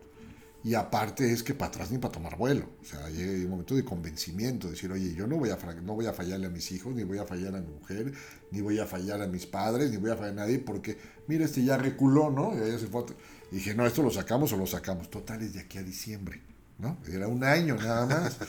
Y 0.65 0.73
aparte 0.73 1.31
es 1.31 1.43
que 1.43 1.53
para 1.53 1.69
atrás 1.69 1.91
ni 1.91 1.99
para 1.99 2.11
tomar 2.11 2.39
vuelo. 2.39 2.67
O 2.81 2.83
sea, 2.83 3.07
llega 3.11 3.31
un 3.45 3.51
momento 3.51 3.75
de 3.75 3.85
convencimiento, 3.85 4.67
decir, 4.67 4.91
oye, 4.91 5.13
yo 5.13 5.27
no 5.27 5.37
voy, 5.37 5.51
a, 5.51 5.57
no 5.83 5.93
voy 5.93 6.07
a 6.07 6.13
fallarle 6.13 6.47
a 6.47 6.49
mis 6.49 6.71
hijos, 6.71 6.95
ni 6.95 7.03
voy 7.03 7.19
a 7.19 7.25
fallar 7.25 7.55
a 7.55 7.61
mi 7.61 7.71
mujer, 7.71 8.11
ni 8.49 8.61
voy 8.61 8.79
a 8.79 8.87
fallar 8.87 9.21
a 9.21 9.27
mis 9.27 9.45
padres, 9.45 9.91
ni 9.91 9.97
voy 9.97 10.09
a 10.09 10.15
fallar 10.15 10.31
a 10.31 10.35
nadie, 10.35 10.57
porque, 10.57 10.97
mira, 11.27 11.45
este 11.45 11.63
ya 11.63 11.77
reculó, 11.77 12.31
¿no? 12.31 12.53
Y, 12.55 12.79
se 12.79 12.87
fue 12.87 13.05
y 13.51 13.55
dije, 13.55 13.75
no, 13.75 13.85
esto 13.85 14.01
lo 14.01 14.11
sacamos 14.11 14.51
o 14.53 14.57
lo 14.57 14.65
sacamos. 14.65 15.09
Total, 15.09 15.41
es 15.41 15.53
de 15.53 15.61
aquí 15.61 15.77
a 15.77 15.83
diciembre, 15.83 16.41
¿no? 16.79 16.97
Era 17.07 17.27
un 17.27 17.43
año 17.43 17.75
nada 17.75 18.05
más. 18.05 18.37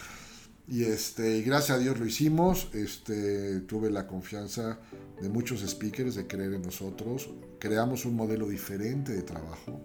Y 0.68 0.82
este, 0.82 1.42
gracias 1.42 1.78
a 1.78 1.80
Dios 1.80 1.98
lo 1.98 2.06
hicimos. 2.06 2.68
Este, 2.72 3.60
tuve 3.60 3.88
la 3.90 4.06
confianza 4.06 4.80
de 5.20 5.28
muchos 5.28 5.60
speakers 5.60 6.16
de 6.16 6.26
creer 6.26 6.54
en 6.54 6.62
nosotros. 6.62 7.30
Creamos 7.60 8.04
un 8.04 8.16
modelo 8.16 8.48
diferente 8.48 9.12
de 9.12 9.22
trabajo, 9.22 9.80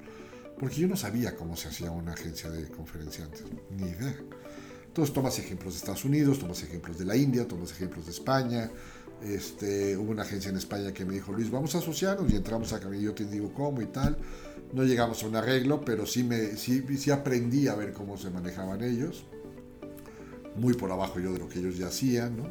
porque 0.59 0.77
yo 0.77 0.87
no 0.87 0.97
sabía 0.97 1.35
cómo 1.35 1.55
se 1.55 1.67
hacía 1.67 1.91
una 1.91 2.13
agencia 2.13 2.49
de 2.49 2.67
conferenciantes, 2.67 3.43
ni 3.69 3.89
idea. 3.89 4.15
Entonces 4.87 5.13
tomas 5.13 5.37
ejemplos 5.39 5.75
de 5.75 5.77
Estados 5.79 6.03
Unidos, 6.03 6.39
tomas 6.39 6.63
ejemplos 6.63 6.97
de 6.97 7.05
la 7.05 7.15
India, 7.15 7.47
tomas 7.47 7.71
ejemplos 7.71 8.05
de 8.07 8.11
España. 8.11 8.71
Este, 9.23 9.95
hubo 9.95 10.11
una 10.11 10.23
agencia 10.23 10.49
en 10.49 10.57
España 10.57 10.91
que 10.91 11.05
me 11.05 11.13
dijo, 11.13 11.31
Luis, 11.31 11.51
vamos 11.51 11.75
a 11.75 11.77
asociarnos 11.77 12.31
y 12.31 12.35
entramos 12.35 12.73
a 12.73 12.95
y 12.95 13.03
yo 13.03 13.13
te 13.13 13.25
digo 13.25 13.53
cómo 13.53 13.81
y 13.81 13.85
tal. 13.85 14.17
No 14.73 14.83
llegamos 14.83 15.23
a 15.23 15.27
un 15.27 15.35
arreglo, 15.35 15.81
pero 15.81 16.05
sí, 16.05 16.23
me, 16.23 16.55
sí, 16.55 16.83
sí 16.97 17.11
aprendí 17.11 17.67
a 17.67 17.75
ver 17.75 17.93
cómo 17.93 18.17
se 18.17 18.29
manejaban 18.29 18.83
ellos 18.83 19.25
muy 20.55 20.73
por 20.73 20.91
abajo 20.91 21.19
yo 21.19 21.33
de 21.33 21.39
lo 21.39 21.49
que 21.49 21.59
ellos 21.59 21.77
ya 21.77 21.87
hacían, 21.87 22.37
¿no? 22.37 22.49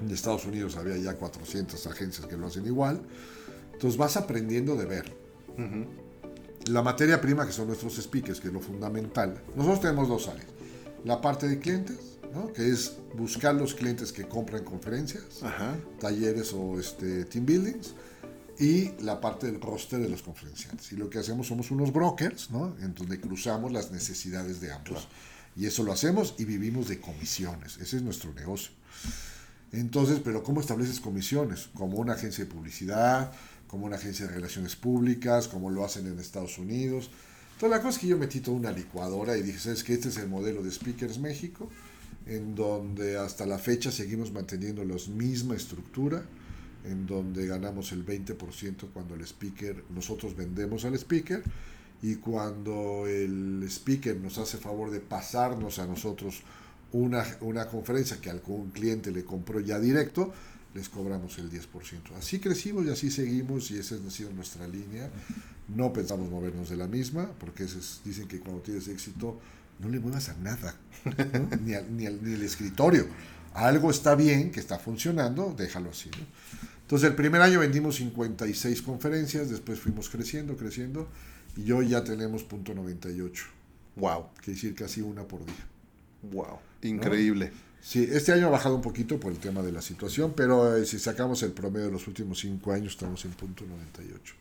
En 0.00 0.10
Estados 0.10 0.44
Unidos 0.46 0.76
había 0.76 0.96
ya 0.96 1.14
400 1.14 1.86
agencias 1.86 2.26
que 2.26 2.36
lo 2.36 2.46
hacen 2.46 2.66
igual. 2.66 3.00
Entonces 3.72 3.96
vas 3.96 4.16
aprendiendo 4.16 4.76
de 4.76 4.84
ver. 4.84 5.16
La 6.66 6.82
materia 6.82 7.20
prima 7.20 7.46
que 7.46 7.52
son 7.52 7.68
nuestros 7.68 7.96
speakers, 7.96 8.40
que 8.40 8.48
es 8.48 8.54
lo 8.54 8.60
fundamental. 8.60 9.42
Nosotros 9.54 9.80
tenemos 9.80 10.08
dos 10.08 10.28
áreas. 10.28 10.46
La 11.04 11.20
parte 11.20 11.48
de 11.48 11.58
clientes, 11.58 12.18
¿no? 12.32 12.52
que 12.52 12.68
es 12.68 12.96
buscar 13.14 13.54
los 13.54 13.74
clientes 13.74 14.12
que 14.12 14.26
compran 14.26 14.64
conferencias, 14.64 15.42
talleres 16.00 16.52
o 16.52 16.78
este, 16.78 17.24
team 17.24 17.46
buildings, 17.46 17.94
y 18.58 18.92
la 19.02 19.20
parte 19.20 19.46
del 19.46 19.60
roster 19.60 20.00
de 20.00 20.08
los 20.08 20.22
conferenciantes. 20.22 20.92
Y 20.92 20.96
lo 20.96 21.08
que 21.10 21.18
hacemos 21.18 21.46
somos 21.46 21.70
unos 21.70 21.92
brokers, 21.92 22.50
¿no? 22.50 22.76
en 22.80 22.94
donde 22.94 23.20
cruzamos 23.20 23.72
las 23.72 23.90
necesidades 23.90 24.60
de 24.60 24.72
ambos. 24.72 25.08
Y 25.56 25.66
eso 25.66 25.82
lo 25.82 25.92
hacemos 25.92 26.34
y 26.38 26.44
vivimos 26.44 26.88
de 26.88 27.00
comisiones. 27.00 27.76
Ese 27.78 27.96
es 27.96 28.02
nuestro 28.02 28.32
negocio. 28.32 28.70
Entonces, 29.72 30.20
pero 30.22 30.42
¿cómo 30.42 30.60
estableces 30.60 31.00
comisiones? 31.00 31.68
Como 31.74 31.98
una 31.98 32.14
agencia 32.14 32.44
de 32.44 32.50
publicidad, 32.50 33.32
como 33.66 33.86
una 33.86 33.96
agencia 33.96 34.26
de 34.26 34.34
relaciones 34.34 34.76
públicas, 34.76 35.48
como 35.48 35.70
lo 35.70 35.84
hacen 35.84 36.06
en 36.06 36.18
Estados 36.18 36.58
Unidos. 36.58 37.10
Entonces, 37.54 37.70
la 37.70 37.82
cosa 37.82 37.96
es 37.96 37.98
que 37.98 38.06
yo 38.08 38.18
metí 38.18 38.40
toda 38.40 38.56
una 38.56 38.70
licuadora 38.70 39.36
y 39.36 39.42
dije, 39.42 39.58
¿sabes 39.58 39.82
qué? 39.82 39.94
Este 39.94 40.08
es 40.08 40.18
el 40.18 40.28
modelo 40.28 40.62
de 40.62 40.70
Speakers 40.70 41.18
México, 41.18 41.70
en 42.26 42.54
donde 42.54 43.16
hasta 43.16 43.46
la 43.46 43.58
fecha 43.58 43.90
seguimos 43.90 44.30
manteniendo 44.30 44.84
la 44.84 44.96
misma 45.14 45.54
estructura, 45.54 46.22
en 46.84 47.06
donde 47.06 47.46
ganamos 47.46 47.92
el 47.92 48.04
20% 48.04 48.90
cuando 48.92 49.14
el 49.14 49.22
speaker, 49.22 49.84
nosotros 49.94 50.36
vendemos 50.36 50.84
al 50.84 50.94
speaker 50.94 51.42
y 52.02 52.16
cuando 52.16 53.06
el 53.06 53.62
speaker 53.68 54.16
nos 54.16 54.38
hace 54.38 54.58
favor 54.58 54.90
de 54.90 55.00
pasarnos 55.00 55.78
a 55.78 55.86
nosotros 55.86 56.42
una, 56.92 57.24
una 57.40 57.68
conferencia 57.68 58.20
que 58.20 58.30
algún 58.30 58.70
cliente 58.70 59.12
le 59.12 59.24
compró 59.24 59.60
ya 59.60 59.78
directo, 59.78 60.32
les 60.74 60.88
cobramos 60.88 61.38
el 61.38 61.50
10%. 61.50 61.62
Así 62.18 62.38
crecimos 62.38 62.86
y 62.86 62.90
así 62.90 63.10
seguimos 63.10 63.70
y 63.70 63.78
esa 63.78 63.96
ha 63.96 64.10
sido 64.10 64.32
nuestra 64.32 64.66
línea. 64.66 65.10
No 65.68 65.92
pensamos 65.92 66.30
movernos 66.30 66.70
de 66.70 66.76
la 66.76 66.86
misma, 66.86 67.30
porque 67.38 67.66
dicen 68.04 68.26
que 68.26 68.40
cuando 68.40 68.62
tienes 68.62 68.88
éxito 68.88 69.38
no 69.78 69.88
le 69.88 70.00
muevas 70.00 70.28
a 70.28 70.34
nada, 70.34 70.76
ni, 71.64 71.74
al, 71.74 71.96
ni, 71.96 72.04
ni, 72.04 72.32
el 72.34 72.42
escritorio. 72.42 73.06
Algo 73.54 73.90
está 73.90 74.14
bien, 74.14 74.50
que 74.50 74.60
está 74.60 74.78
funcionando, 74.78 75.54
déjalo 75.56 75.90
así. 75.90 76.10
Entonces 76.82 77.08
el 77.08 77.14
primer 77.14 77.40
año 77.40 77.60
vendimos 77.60 77.96
56 77.96 78.82
conferencias, 78.82 79.48
después 79.50 79.80
fuimos 79.80 80.08
creciendo, 80.08 80.56
creciendo 80.56 81.08
y 81.56 81.70
hoy 81.72 81.88
ya 81.88 82.04
tenemos 82.04 82.42
punto 82.44 82.74
98. 82.74 83.44
Wow. 83.96 84.26
Quiere 84.36 84.54
decir 84.54 84.74
casi 84.74 85.00
una 85.00 85.22
por 85.22 85.44
día. 85.44 85.66
Wow. 86.30 86.58
Increíble. 86.82 87.52
Sí, 87.80 88.08
este 88.10 88.32
año 88.32 88.46
ha 88.46 88.50
bajado 88.50 88.76
un 88.76 88.82
poquito 88.82 89.18
por 89.18 89.32
el 89.32 89.38
tema 89.38 89.60
de 89.62 89.72
la 89.72 89.82
situación, 89.82 90.34
pero 90.36 90.76
eh, 90.76 90.86
si 90.86 90.98
sacamos 90.98 91.42
el 91.42 91.50
promedio 91.50 91.86
de 91.86 91.92
los 91.92 92.06
últimos 92.06 92.38
cinco 92.38 92.72
años, 92.72 92.92
estamos 92.92 93.24
en 93.24 93.32
punto 93.32 93.64
98. 93.66 94.34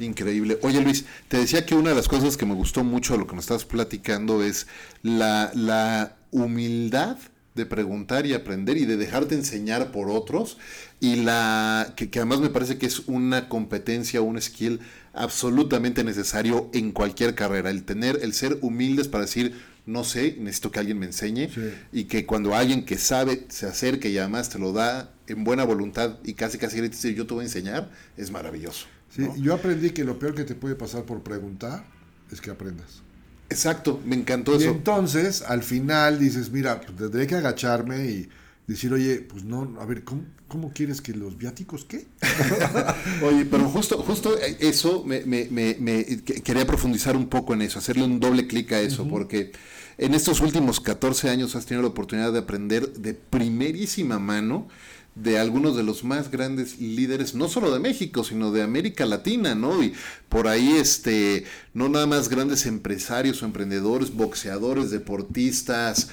Increíble. 0.00 0.58
Oye 0.62 0.80
Luis, 0.82 1.04
te 1.28 1.38
decía 1.38 1.64
que 1.64 1.74
una 1.74 1.90
de 1.90 1.96
las 1.96 2.08
cosas 2.08 2.36
que 2.36 2.46
me 2.46 2.54
gustó 2.54 2.84
mucho 2.84 3.14
de 3.14 3.20
lo 3.20 3.26
que 3.26 3.34
me 3.34 3.40
estás 3.40 3.64
platicando 3.64 4.42
es 4.42 4.66
la, 5.02 5.50
la 5.54 6.16
humildad 6.30 7.18
de 7.54 7.66
preguntar 7.66 8.26
y 8.26 8.34
aprender 8.34 8.76
y 8.76 8.84
de 8.84 8.96
dejarte 8.96 9.34
enseñar 9.34 9.90
por 9.90 10.08
otros 10.08 10.58
y 11.00 11.16
la 11.16 11.94
que, 11.96 12.10
que, 12.10 12.20
además 12.20 12.40
me 12.40 12.48
parece 12.48 12.78
que 12.78 12.86
es 12.86 13.00
una 13.08 13.48
competencia, 13.48 14.20
un 14.20 14.40
skill 14.40 14.80
absolutamente 15.12 16.04
necesario 16.04 16.70
en 16.72 16.92
cualquier 16.92 17.34
carrera, 17.34 17.70
el 17.70 17.84
tener, 17.84 18.20
el 18.22 18.32
ser 18.32 18.58
humildes 18.60 19.08
para 19.08 19.24
decir, 19.24 19.54
no 19.86 20.04
sé, 20.04 20.36
necesito 20.38 20.70
que 20.70 20.78
alguien 20.78 20.98
me 20.98 21.06
enseñe 21.06 21.48
y 21.92 22.04
que 22.04 22.26
cuando 22.26 22.54
alguien 22.54 22.84
que 22.84 22.98
sabe 22.98 23.46
se 23.48 23.66
acerque 23.66 24.10
y 24.10 24.18
además 24.18 24.48
te 24.48 24.58
lo 24.58 24.72
da 24.72 25.12
en 25.26 25.42
buena 25.42 25.64
voluntad 25.64 26.18
y 26.24 26.34
casi 26.34 26.58
casi 26.58 26.80
dice 26.80 27.14
yo 27.14 27.26
te 27.26 27.34
voy 27.34 27.42
a 27.42 27.46
enseñar, 27.46 27.90
es 28.16 28.30
maravilloso. 28.30 28.86
Sí, 29.10 29.26
yo 29.38 29.54
aprendí 29.54 29.90
que 29.90 30.04
lo 30.04 30.18
peor 30.18 30.34
que 30.34 30.44
te 30.44 30.54
puede 30.54 30.76
pasar 30.76 31.04
por 31.04 31.22
preguntar 31.22 31.84
es 32.30 32.40
que 32.40 32.50
aprendas. 32.50 33.02
Exacto, 33.50 34.00
me 34.04 34.14
encantó 34.14 34.54
eso. 34.54 34.64
Y 34.64 34.68
entonces, 34.68 35.42
al 35.42 35.62
final 35.62 36.20
dices, 36.20 36.50
mira, 36.50 36.80
pues, 36.80 36.96
tendré 36.96 37.26
que 37.26 37.34
agacharme 37.34 38.06
y 38.06 38.28
decir, 38.68 38.92
oye, 38.92 39.16
pues 39.16 39.42
no, 39.42 39.76
a 39.80 39.84
ver, 39.84 40.04
¿cómo, 40.04 40.72
quieres 40.72 41.00
que 41.00 41.12
los 41.12 41.36
viáticos 41.36 41.84
qué? 41.84 42.06
oye, 43.24 43.44
pero 43.44 43.68
justo, 43.68 43.98
justo 44.02 44.38
eso 44.60 45.02
me, 45.04 45.24
me, 45.24 45.48
me, 45.50 46.04
quería 46.44 46.64
profundizar 46.64 47.16
un 47.16 47.28
poco 47.28 47.52
en 47.54 47.62
eso, 47.62 47.80
hacerle 47.80 48.04
un 48.04 48.20
doble 48.20 48.46
clic 48.46 48.70
a 48.72 48.80
eso, 48.80 49.08
porque 49.08 49.50
en 49.98 50.14
estos 50.14 50.40
últimos 50.40 50.78
14 50.78 51.28
años 51.28 51.56
has 51.56 51.66
tenido 51.66 51.82
la 51.82 51.88
oportunidad 51.88 52.32
de 52.32 52.38
aprender 52.38 52.92
de 52.92 53.14
primerísima 53.14 54.20
mano 54.20 54.68
de 55.14 55.38
algunos 55.38 55.76
de 55.76 55.82
los 55.82 56.04
más 56.04 56.30
grandes 56.30 56.78
líderes, 56.78 57.34
no 57.34 57.48
solo 57.48 57.72
de 57.72 57.80
México, 57.80 58.24
sino 58.24 58.52
de 58.52 58.62
América 58.62 59.06
Latina, 59.06 59.54
¿no? 59.54 59.82
Y 59.82 59.92
por 60.28 60.48
ahí, 60.48 60.76
este, 60.76 61.44
no 61.74 61.88
nada 61.88 62.06
más 62.06 62.28
grandes 62.28 62.66
empresarios 62.66 63.42
o 63.42 63.46
emprendedores, 63.46 64.14
boxeadores, 64.14 64.90
deportistas, 64.90 66.08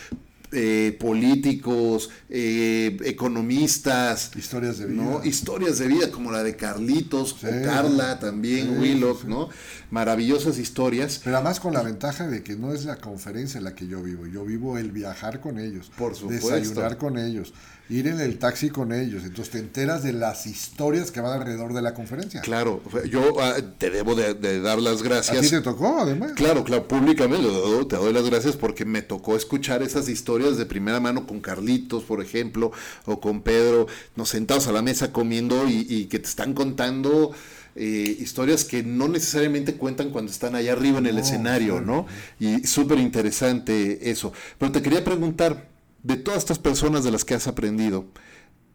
eh, 0.53 0.97
políticos, 0.97 2.09
eh, 2.29 2.97
economistas. 3.03 4.31
Historias 4.33 4.77
de 4.77 4.85
vida. 4.85 5.03
¿no? 5.03 5.25
Historias 5.25 5.77
de 5.77 5.87
vida, 5.87 6.09
como 6.09 6.31
la 6.31 6.41
de 6.41 6.55
Carlitos 6.55 7.33
o 7.43 7.47
Carla 7.65 8.17
también, 8.19 8.79
Willow, 8.79 9.19
¿no? 9.27 9.49
Maravillosas 9.91 10.57
historias. 10.57 11.19
Pero 11.21 11.35
además 11.35 11.59
con 11.59 11.73
la 11.73 11.81
ventaja 11.81 12.27
de 12.27 12.43
que 12.43 12.55
no 12.55 12.73
es 12.73 12.85
la 12.85 12.95
conferencia 12.95 13.57
en 13.57 13.65
la 13.65 13.75
que 13.75 13.87
yo 13.87 14.01
vivo, 14.01 14.25
yo 14.25 14.45
vivo 14.45 14.77
el 14.77 14.91
viajar 14.91 15.41
con 15.41 15.59
ellos, 15.59 15.91
Por 15.97 16.15
supuesto. 16.15 16.47
desayunar 16.49 16.97
con 16.97 17.17
ellos, 17.17 17.53
ir 17.89 18.07
en 18.07 18.19
el 18.19 18.37
taxi 18.37 18.69
con 18.69 18.91
ellos. 18.91 19.23
Entonces 19.23 19.49
te 19.51 19.59
enteras 19.59 20.03
de 20.03 20.13
las 20.13 20.45
historias 20.45 21.11
que 21.11 21.21
van 21.21 21.39
alrededor 21.39 21.73
de 21.73 21.81
la 21.81 21.93
conferencia. 21.93 22.41
Claro, 22.41 22.81
yo 23.09 23.39
ah, 23.39 23.55
te 23.77 23.89
debo 23.89 24.15
de, 24.15 24.61
dar 24.61 24.79
las 24.79 25.03
gracias. 25.03 25.37
¿A 25.37 25.41
ti 25.41 25.49
te 25.49 25.61
tocó, 25.61 25.99
además? 25.99 26.33
Claro, 26.35 26.63
claro, 26.63 26.87
públicamente 26.87 27.47
te 27.89 27.95
doy 27.95 28.13
las 28.13 28.29
gracias 28.29 28.55
porque 28.55 28.85
me 28.85 29.01
tocó 29.01 29.35
escuchar 29.35 29.81
esas 29.83 30.09
historias 30.09 30.57
de 30.57 30.65
primera 30.65 30.99
mano 30.99 31.25
con 31.25 31.39
Carlitos, 31.39 32.03
por 32.03 32.21
ejemplo, 32.21 32.71
o 33.05 33.19
con 33.19 33.41
Pedro, 33.41 33.87
nos 34.15 34.29
sentados 34.29 34.67
a 34.67 34.71
la 34.71 34.81
mesa 34.81 35.11
comiendo 35.11 35.67
y, 35.67 36.05
que 36.05 36.19
te 36.19 36.27
están 36.27 36.53
contando... 36.53 37.31
Eh, 37.79 38.17
historias 38.19 38.65
que 38.65 38.81
no 38.81 39.07
necesariamente 39.07 39.75
cuentan 39.75 40.09
cuando 40.09 40.31
están 40.31 40.55
allá 40.55 40.71
arriba 40.71 40.97
en 40.97 41.05
el 41.05 41.19
escenario, 41.19 41.79
¿no? 41.79 42.07
Y 42.39 42.65
súper 42.65 42.97
interesante 42.97 44.09
eso. 44.09 44.33
Pero 44.57 44.71
te 44.71 44.81
quería 44.81 45.03
preguntar, 45.03 45.67
de 46.03 46.17
todas 46.17 46.39
estas 46.39 46.59
personas 46.59 47.03
de 47.03 47.11
las 47.11 47.25
que 47.25 47.33
has 47.33 47.47
aprendido, 47.47 48.05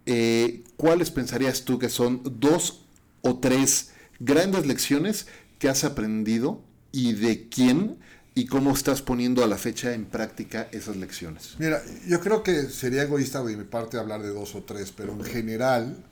eh, 0.07 0.65
¿cuáles 0.77 1.11
pensarías 1.11 1.65
tú 1.65 1.79
que 1.79 1.89
son 1.89 2.23
dos 2.41 2.85
o 3.23 3.39
tres 3.39 3.91
grandes 4.19 4.67
lecciones 4.67 5.27
que 5.59 5.69
has 5.69 5.85
aprendido 5.85 6.63
y 6.91 7.13
de 7.15 7.49
quién 7.49 7.99
y 8.35 8.47
cómo 8.47 8.73
estás 8.73 9.03
poniendo 9.03 9.45
a 9.45 9.47
la 9.47 9.59
fecha 9.59 9.95
en 9.95 10.05
práctica 10.05 10.69
esas 10.73 10.97
lecciones? 10.97 11.55
Mira, 11.59 11.83
yo 12.09 12.21
creo 12.21 12.43
que 12.43 12.65
sería 12.65 13.03
egoísta 13.03 13.43
de 13.45 13.57
mi 13.57 13.65
parte 13.65 13.99
hablar 13.99 14.23
de 14.23 14.31
dos 14.31 14.55
o 14.55 14.63
tres, 14.63 14.93
pero 14.93 15.13
en 15.13 15.23
general, 15.23 16.05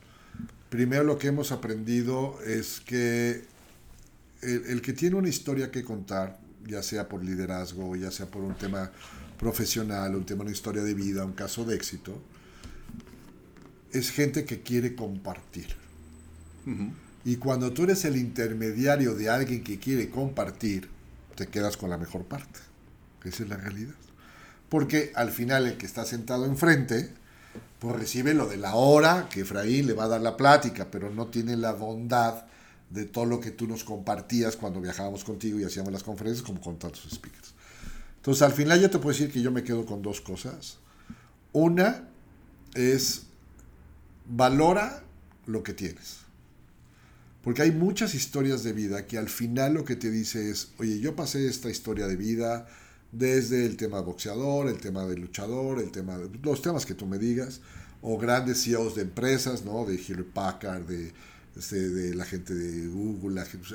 primero 0.69 1.05
lo 1.05 1.19
que 1.19 1.29
hemos 1.29 1.51
aprendido 1.51 2.39
es 2.47 2.81
que 2.81 3.45
el, 4.43 4.67
el 4.67 4.83
que 4.83 4.93
tiene 4.93 5.17
una 5.17 5.29
historia 5.29 5.71
que 5.71 5.83
contar, 5.83 6.39
ya 6.67 6.83
sea 6.83 7.09
por 7.09 7.25
liderazgo, 7.25 7.97
ya 7.97 8.11
sea 8.11 8.27
por 8.27 8.43
un 8.43 8.55
tema 8.55 8.93
profesional, 9.41 10.15
un 10.15 10.27
tema, 10.27 10.43
una 10.43 10.53
historia 10.53 10.83
de 10.83 10.93
vida, 10.93 11.25
un 11.25 11.33
caso 11.33 11.65
de 11.65 11.75
éxito, 11.75 12.21
es 13.91 14.11
gente 14.11 14.45
que 14.45 14.61
quiere 14.61 14.95
compartir. 14.95 15.75
Y 17.25 17.37
cuando 17.37 17.73
tú 17.73 17.85
eres 17.85 18.05
el 18.05 18.17
intermediario 18.17 19.15
de 19.15 19.31
alguien 19.31 19.65
que 19.65 19.79
quiere 19.79 20.11
compartir, 20.11 20.91
te 21.35 21.49
quedas 21.49 21.79
con 21.79 21.89
la 21.89 21.97
mejor 21.97 22.25
parte. 22.27 22.61
Esa 23.25 23.43
es 23.43 23.49
la 23.49 23.57
realidad. 23.57 23.95
Porque 24.69 25.11
al 25.15 25.31
final 25.31 25.67
el 25.67 25.79
que 25.79 25.87
está 25.87 26.05
sentado 26.05 26.45
enfrente, 26.45 27.11
pues 27.79 27.97
recibe 27.97 28.35
lo 28.35 28.47
de 28.47 28.59
la 28.59 28.75
hora 28.75 29.29
que 29.31 29.41
Efraín 29.41 29.87
le 29.87 29.95
va 29.95 30.05
a 30.05 30.09
dar 30.09 30.21
la 30.21 30.37
plática, 30.37 30.91
pero 30.91 31.11
no 31.11 31.29
tiene 31.29 31.57
la 31.57 31.73
bondad 31.73 32.45
de 32.91 33.07
todo 33.07 33.25
lo 33.25 33.41
que 33.41 33.53
tú 33.53 33.67
nos 33.67 33.85
compartías 33.85 34.57
cuando 34.57 34.83
viajábamos 34.83 35.25
contigo 35.25 35.59
y 35.59 35.65
hacíamos 35.65 35.93
las 35.93 36.03
conferencias 36.03 36.47
como 36.47 36.61
con 36.61 36.79
tantos 36.79 37.09
speakers. 37.11 37.55
Entonces 38.21 38.43
al 38.43 38.53
final 38.53 38.81
yo 38.81 38.91
te 38.91 38.99
puedo 38.99 39.17
decir 39.17 39.33
que 39.33 39.41
yo 39.41 39.51
me 39.51 39.65
quedo 39.65 39.87
con 39.87 40.03
dos 40.03 40.21
cosas. 40.21 40.77
Una 41.53 42.07
es 42.75 43.23
valora 44.27 45.03
lo 45.47 45.63
que 45.63 45.73
tienes. 45.73 46.19
Porque 47.43 47.63
hay 47.63 47.71
muchas 47.71 48.15
historias 48.15 48.63
de 48.63 48.75
vida 48.75 49.07
que 49.07 49.17
al 49.17 49.31
final 49.31 49.73
lo 49.73 49.85
que 49.87 49.97
te 49.97 50.11
dice 50.11 50.51
es, 50.51 50.73
oye, 50.79 51.01
yo 51.01 51.17
pasé 51.17 51.49
esta 51.49 51.71
historia 51.71 52.07
de 52.07 52.17
vida 52.17 52.67
desde 53.13 53.65
el 53.65 53.79
tema 53.79 54.01
boxeador, 54.01 54.69
el 54.69 54.79
tema 54.79 55.07
de 55.07 55.17
luchador, 55.17 55.81
el 55.81 55.91
tema 55.91 56.19
de 56.19 56.29
los 56.43 56.61
temas 56.61 56.85
que 56.85 56.95
tú 56.95 57.07
me 57.07 57.19
digas, 57.19 57.63
o 58.03 58.19
grandes 58.19 58.65
CEOs 58.65 58.95
de 58.97 59.03
empresas, 59.03 59.65
¿no? 59.65 59.87
De 59.87 59.97
Hewlett 59.97 60.33
Packard, 60.33 60.87
de, 60.87 61.13
este, 61.57 61.89
de, 61.89 62.15
la 62.15 62.27
gente 62.27 62.55
de 62.55 62.87
Google, 62.89 63.37
la 63.37 63.47
gente, 63.47 63.69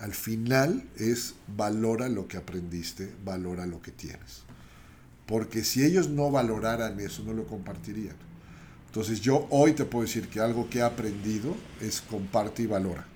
al 0.00 0.14
final 0.14 0.84
es 0.96 1.34
valora 1.56 2.08
lo 2.08 2.28
que 2.28 2.36
aprendiste, 2.36 3.12
valora 3.24 3.66
lo 3.66 3.82
que 3.82 3.90
tienes. 3.90 4.42
Porque 5.26 5.64
si 5.64 5.84
ellos 5.84 6.08
no 6.08 6.30
valoraran 6.30 6.98
eso, 7.00 7.22
no 7.24 7.32
lo 7.32 7.46
compartirían. 7.46 8.16
Entonces 8.86 9.20
yo 9.20 9.46
hoy 9.50 9.72
te 9.72 9.84
puedo 9.84 10.06
decir 10.06 10.28
que 10.28 10.40
algo 10.40 10.70
que 10.70 10.78
he 10.78 10.82
aprendido 10.82 11.54
es 11.80 12.00
comparte 12.00 12.62
y 12.62 12.66
valora. 12.66 13.06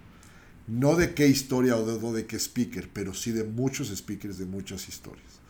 No 0.66 0.96
de 0.96 1.14
qué 1.14 1.26
historia 1.26 1.76
o 1.76 1.86
de, 1.86 2.12
de 2.12 2.26
qué 2.26 2.36
speaker, 2.36 2.90
pero 2.92 3.14
sí 3.14 3.32
de 3.32 3.44
muchos 3.44 3.88
speakers 3.88 4.38
de 4.38 4.44
muchas 4.44 4.88
historias. 4.88 5.40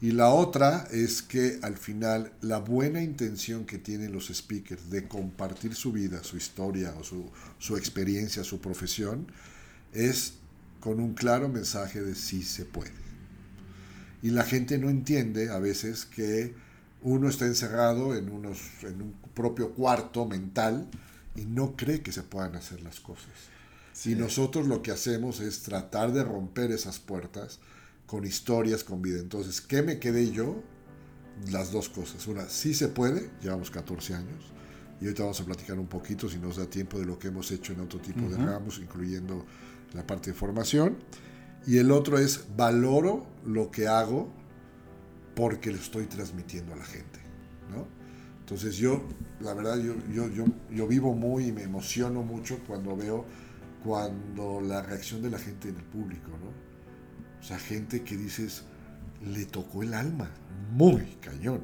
Y 0.00 0.10
la 0.10 0.30
otra 0.30 0.88
es 0.90 1.22
que 1.22 1.60
al 1.62 1.76
final 1.76 2.32
la 2.40 2.58
buena 2.58 3.02
intención 3.02 3.64
que 3.64 3.78
tienen 3.78 4.12
los 4.12 4.26
speakers 4.34 4.90
de 4.90 5.06
compartir 5.06 5.76
su 5.76 5.92
vida, 5.92 6.24
su 6.24 6.36
historia 6.36 6.92
o 6.98 7.04
su, 7.04 7.30
su 7.58 7.76
experiencia, 7.76 8.42
su 8.42 8.60
profesión, 8.60 9.28
es 9.92 10.34
con 10.82 10.98
un 10.98 11.14
claro 11.14 11.48
mensaje 11.48 12.02
de 12.02 12.16
sí 12.16 12.42
se 12.42 12.64
puede. 12.64 12.90
Y 14.20 14.30
la 14.30 14.42
gente 14.42 14.78
no 14.78 14.90
entiende 14.90 15.48
a 15.48 15.60
veces 15.60 16.04
que 16.04 16.54
uno 17.02 17.28
está 17.28 17.46
encerrado 17.46 18.16
en, 18.16 18.28
unos, 18.28 18.58
en 18.82 19.00
un 19.00 19.14
propio 19.32 19.70
cuarto 19.74 20.26
mental 20.26 20.88
y 21.36 21.44
no 21.44 21.76
cree 21.76 22.02
que 22.02 22.10
se 22.10 22.24
puedan 22.24 22.56
hacer 22.56 22.82
las 22.82 22.98
cosas. 22.98 23.30
Y 24.04 24.16
nosotros 24.16 24.66
lo 24.66 24.82
que 24.82 24.90
hacemos 24.90 25.40
es 25.40 25.62
tratar 25.62 26.12
de 26.12 26.24
romper 26.24 26.72
esas 26.72 26.98
puertas 26.98 27.60
con 28.06 28.24
historias, 28.24 28.82
con 28.82 29.02
vida. 29.02 29.20
Entonces, 29.20 29.60
¿qué 29.60 29.82
me 29.82 30.00
quedé 30.00 30.32
yo? 30.32 30.64
Las 31.52 31.70
dos 31.70 31.88
cosas. 31.88 32.26
Una, 32.26 32.48
sí 32.48 32.74
se 32.74 32.88
puede, 32.88 33.30
llevamos 33.40 33.70
14 33.70 34.14
años, 34.14 34.52
y 35.00 35.04
ahorita 35.04 35.22
vamos 35.22 35.40
a 35.40 35.44
platicar 35.44 35.78
un 35.78 35.86
poquito, 35.86 36.28
si 36.28 36.38
nos 36.38 36.56
da 36.56 36.66
tiempo, 36.66 36.98
de 36.98 37.06
lo 37.06 37.18
que 37.18 37.28
hemos 37.28 37.50
hecho 37.52 37.72
en 37.72 37.80
otro 37.80 38.00
tipo 38.00 38.28
de 38.28 38.36
ramos, 38.36 38.78
incluyendo 38.78 39.46
la 39.94 40.06
parte 40.06 40.30
de 40.30 40.36
formación. 40.36 40.96
Y 41.66 41.78
el 41.78 41.90
otro 41.90 42.18
es, 42.18 42.46
valoro 42.56 43.26
lo 43.44 43.70
que 43.70 43.86
hago 43.86 44.32
porque 45.34 45.70
lo 45.70 45.78
estoy 45.78 46.06
transmitiendo 46.06 46.74
a 46.74 46.76
la 46.76 46.84
gente, 46.84 47.20
¿no? 47.70 47.86
Entonces 48.40 48.76
yo, 48.76 49.02
la 49.40 49.54
verdad, 49.54 49.78
yo, 49.78 49.94
yo, 50.12 50.28
yo, 50.28 50.44
yo 50.70 50.86
vivo 50.86 51.14
muy 51.14 51.46
y 51.46 51.52
me 51.52 51.62
emociono 51.62 52.22
mucho 52.22 52.58
cuando 52.66 52.96
veo 52.96 53.24
cuando 53.84 54.60
la 54.60 54.82
reacción 54.82 55.22
de 55.22 55.30
la 55.30 55.38
gente 55.38 55.68
en 55.68 55.76
el 55.76 55.84
público, 55.84 56.30
¿no? 56.30 56.50
O 57.40 57.42
sea, 57.44 57.58
gente 57.58 58.02
que 58.02 58.16
dices, 58.16 58.64
le 59.24 59.46
tocó 59.46 59.82
el 59.82 59.94
alma, 59.94 60.30
muy 60.72 61.16
cañón. 61.20 61.60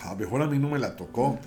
A 0.00 0.12
lo 0.12 0.16
mejor 0.16 0.42
a 0.42 0.46
mí 0.46 0.58
no 0.58 0.70
me 0.70 0.78
la 0.78 0.96
tocó, 0.96 1.38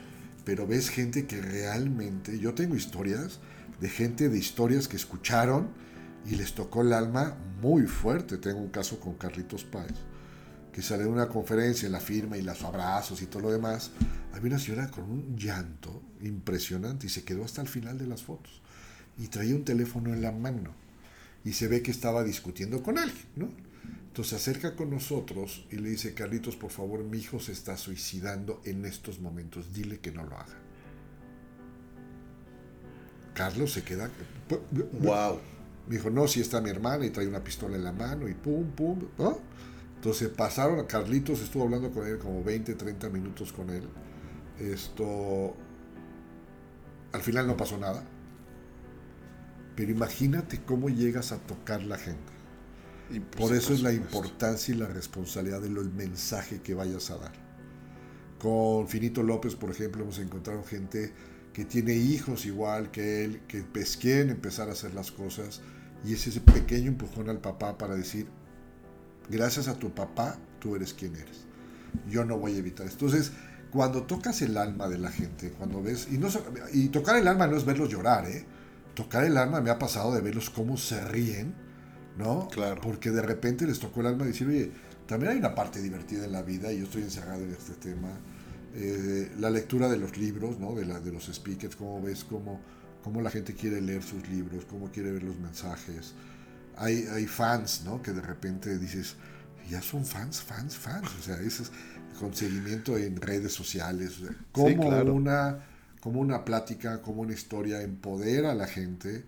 pero 0.44 0.68
ves 0.68 0.90
gente 0.90 1.26
que 1.26 1.42
realmente, 1.42 2.40
yo 2.40 2.54
tengo 2.54 2.76
historias 2.76 3.40
de 3.80 3.90
gente 3.90 4.30
de 4.30 4.38
historias 4.38 4.88
que 4.88 4.98
escucharon 4.98 5.70
y 6.26 6.36
les 6.36 6.54
tocó 6.54 6.82
el 6.82 6.94
alma 6.94 7.38
muy 7.62 7.84
fuerte. 7.84 8.38
Tengo 8.38 8.60
un 8.60 8.70
caso 8.70 9.00
con 9.00 9.16
Carlitos 9.16 9.64
Páez 9.64 9.96
que 10.72 10.82
sale 10.82 11.04
de 11.04 11.10
una 11.10 11.28
conferencia, 11.28 11.90
la 11.90 12.00
firma 12.00 12.38
y 12.38 12.42
los 12.42 12.64
abrazos 12.64 13.22
y 13.22 13.26
todo 13.26 13.44
lo 13.44 13.52
demás, 13.52 13.92
había 14.34 14.52
una 14.52 14.60
señora 14.60 14.90
con 14.90 15.06
un 15.06 15.36
llanto 15.36 16.02
impresionante 16.22 17.08
y 17.08 17.10
se 17.10 17.24
quedó 17.24 17.44
hasta 17.44 17.62
el 17.62 17.68
final 17.68 17.98
de 17.98 18.08
las 18.08 18.24
fotos. 18.24 18.62
Y 19.18 19.28
traía 19.28 19.56
un 19.56 19.66
teléfono 19.66 20.14
en 20.14 20.22
la 20.22 20.32
mano 20.32 20.74
y 21.44 21.54
se 21.54 21.68
ve 21.68 21.82
que 21.82 21.92
estaba 21.92 22.24
discutiendo 22.24 22.84
con 22.84 22.98
alguien, 22.98 23.26
¿no? 23.36 23.50
Entonces 24.08 24.30
se 24.30 24.36
acerca 24.52 24.76
con 24.76 24.90
nosotros 24.90 25.66
y 25.72 25.78
le 25.78 25.90
dice, 25.90 26.14
Carlitos, 26.14 26.56
por 26.56 26.72
favor, 26.72 27.04
mi 27.04 27.18
hijo 27.18 27.40
se 27.40 27.52
está 27.52 27.78
suicidando 27.78 28.62
en 28.66 28.86
estos 28.86 29.20
momentos, 29.20 29.74
dile 29.74 30.00
que 30.00 30.12
no 30.12 30.24
lo 30.24 30.38
haga. 30.38 30.58
Carlos 33.40 33.72
se 33.72 33.84
queda... 33.84 34.10
¡Wow! 35.00 35.40
Me 35.88 35.96
dijo, 35.96 36.10
no, 36.10 36.28
si 36.28 36.42
está 36.42 36.60
mi 36.60 36.70
hermana 36.70 37.06
y 37.06 37.10
trae 37.10 37.26
una 37.26 37.42
pistola 37.42 37.78
en 37.78 37.86
la 37.86 37.94
mano 37.94 38.28
y 38.28 38.34
pum, 38.34 38.70
pum, 38.72 39.00
¿no? 39.18 39.40
Entonces 39.96 40.28
pasaron, 40.28 40.86
Carlitos 40.86 41.40
estuvo 41.40 41.64
hablando 41.64 41.90
con 41.90 42.06
él 42.06 42.18
como 42.18 42.44
20, 42.44 42.76
30 42.76 43.08
minutos 43.08 43.54
con 43.54 43.70
él. 43.70 43.88
Esto, 44.60 45.56
al 47.14 47.22
final 47.22 47.48
no 47.48 47.56
pasó 47.56 47.78
nada. 47.78 48.04
Pero 49.78 49.90
imagínate 49.90 50.60
cómo 50.66 50.90
llegas 50.90 51.32
a 51.32 51.38
tocar 51.38 51.82
la 51.84 51.98
gente. 51.98 52.34
Y 53.10 53.22
por, 53.22 53.56
eso 53.56 53.74
es 53.74 53.82
la 53.82 53.94
importancia 53.94 54.76
y 54.76 54.78
la 54.78 54.88
responsabilidad 54.88 55.62
del 55.62 55.80
mensaje 55.92 56.60
que 56.62 56.74
vayas 56.74 57.10
a 57.10 57.18
dar. 57.20 57.32
Con 58.38 58.90
Finito 58.90 59.24
López, 59.24 59.56
por 59.56 59.72
ejemplo, 59.72 60.04
hemos 60.04 60.20
encontrado 60.20 60.62
gente 60.66 61.14
que 61.54 61.66
tiene 61.66 61.94
hijos 61.94 62.46
igual 62.46 62.92
que 62.92 63.26
él, 63.26 63.42
que 63.48 63.64
pues 63.64 63.98
quieren 63.98 64.30
empezar 64.30 64.70
a 64.70 64.74
hacer 64.74 64.94
las 64.94 65.12
cosas, 65.12 65.62
y 66.06 66.14
es 66.14 66.28
ese 66.28 66.42
pequeño 66.42 66.88
empujón 66.88 67.30
al 67.30 67.40
papá 67.40 67.78
para 67.78 67.96
decir, 67.96 68.28
Gracias 69.30 69.68
a 69.68 69.76
tu 69.76 69.92
papá, 69.92 70.38
tú 70.60 70.76
eres 70.76 70.94
quien 70.94 71.16
eres. 71.16 71.46
Yo 72.10 72.26
no 72.26 72.38
voy 72.38 72.56
a 72.56 72.58
evitar 72.58 72.88
esto. 72.88 73.06
Entonces, 73.06 73.32
cuando 73.72 74.04
tocas 74.04 74.42
el 74.42 74.58
alma 74.58 74.90
de 74.90 74.98
la 74.98 75.12
gente, 75.12 75.52
cuando 75.52 75.84
ves, 75.84 76.08
y, 76.12 76.18
no, 76.18 76.30
y 76.74 76.90
tocar 76.90 77.16
el 77.18 77.28
alma 77.28 77.46
no 77.46 77.56
es 77.56 77.64
verlos 77.64 77.90
llorar, 77.90 78.26
¿eh? 78.26 78.44
Tocar 78.96 79.24
el 79.24 79.38
alma 79.38 79.62
me 79.62 79.70
ha 79.70 79.78
pasado 79.78 80.14
de 80.14 80.22
verlos 80.22 80.50
cómo 80.50 80.78
se 80.78 81.00
ríen, 81.06 81.54
¿no? 82.18 82.48
Claro. 82.48 82.82
Porque 82.82 83.12
de 83.12 83.22
repente 83.22 83.68
les 83.68 83.80
tocó 83.80 84.02
el 84.02 84.08
alma 84.08 84.26
decir, 84.26 84.48
oye, 84.48 84.72
también 85.06 85.34
hay 85.34 85.38
una 85.38 85.54
parte 85.54 85.80
divertida 85.80 86.26
en 86.26 86.32
la 86.32 86.42
vida 86.42 86.72
y 86.74 86.80
yo 86.80 86.86
estoy 86.86 87.04
encerrado 87.04 87.44
en 87.44 87.52
este 87.52 87.74
tema. 87.74 88.10
Eh, 88.76 89.32
la 89.40 89.50
lectura 89.50 89.90
de 89.90 89.98
los 89.98 90.18
libros, 90.18 90.60
¿no? 90.60 90.76
De, 90.76 90.86
la, 90.86 91.00
de 91.00 91.12
los 91.12 91.26
speakers, 91.26 91.76
cómo 91.76 92.02
ves 92.02 92.24
cómo, 92.24 92.62
cómo 93.04 93.22
la 93.22 93.30
gente 93.30 93.54
quiere 93.54 93.82
leer 93.82 94.04
sus 94.04 94.28
libros, 94.30 94.66
cómo 94.66 94.92
quiere 94.92 95.12
ver 95.12 95.24
los 95.24 95.38
mensajes 95.38 96.14
hay, 96.80 97.06
hay 97.12 97.28
fans, 97.28 97.84
¿no? 97.86 98.02
Que 98.02 98.14
de 98.14 98.22
repente 98.22 98.78
dices, 98.80 99.16
ya 99.70 99.82
son 99.82 100.06
fans, 100.06 100.42
fans, 100.42 100.76
fans. 100.76 101.10
O 101.20 101.22
sea, 101.22 101.36
ese 101.42 101.64
es 101.64 101.72
con 102.20 102.34
seguimiento 102.34 102.98
en 102.98 103.18
redes 103.18 103.54
sociales. 103.54 104.22
como, 104.52 104.88
una, 105.14 105.66
como 106.00 106.22
una 106.22 106.46
plática, 106.46 107.02
como 107.02 107.22
una 107.22 107.34
historia 107.34 107.82
empodera 107.82 108.52
a 108.52 108.56
la 108.56 108.68
gente, 108.68 109.26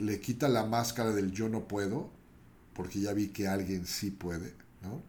le 0.00 0.20
quita 0.20 0.48
la 0.48 0.64
máscara 0.64 1.12
del 1.12 1.32
yo 1.32 1.48
no 1.48 1.68
puedo, 1.68 2.10
porque 2.72 3.00
ya 3.00 3.12
vi 3.12 3.28
que 3.28 3.46
alguien 3.46 3.86
sí 3.86 4.10
puede, 4.10 4.54
¿no? 4.82 5.02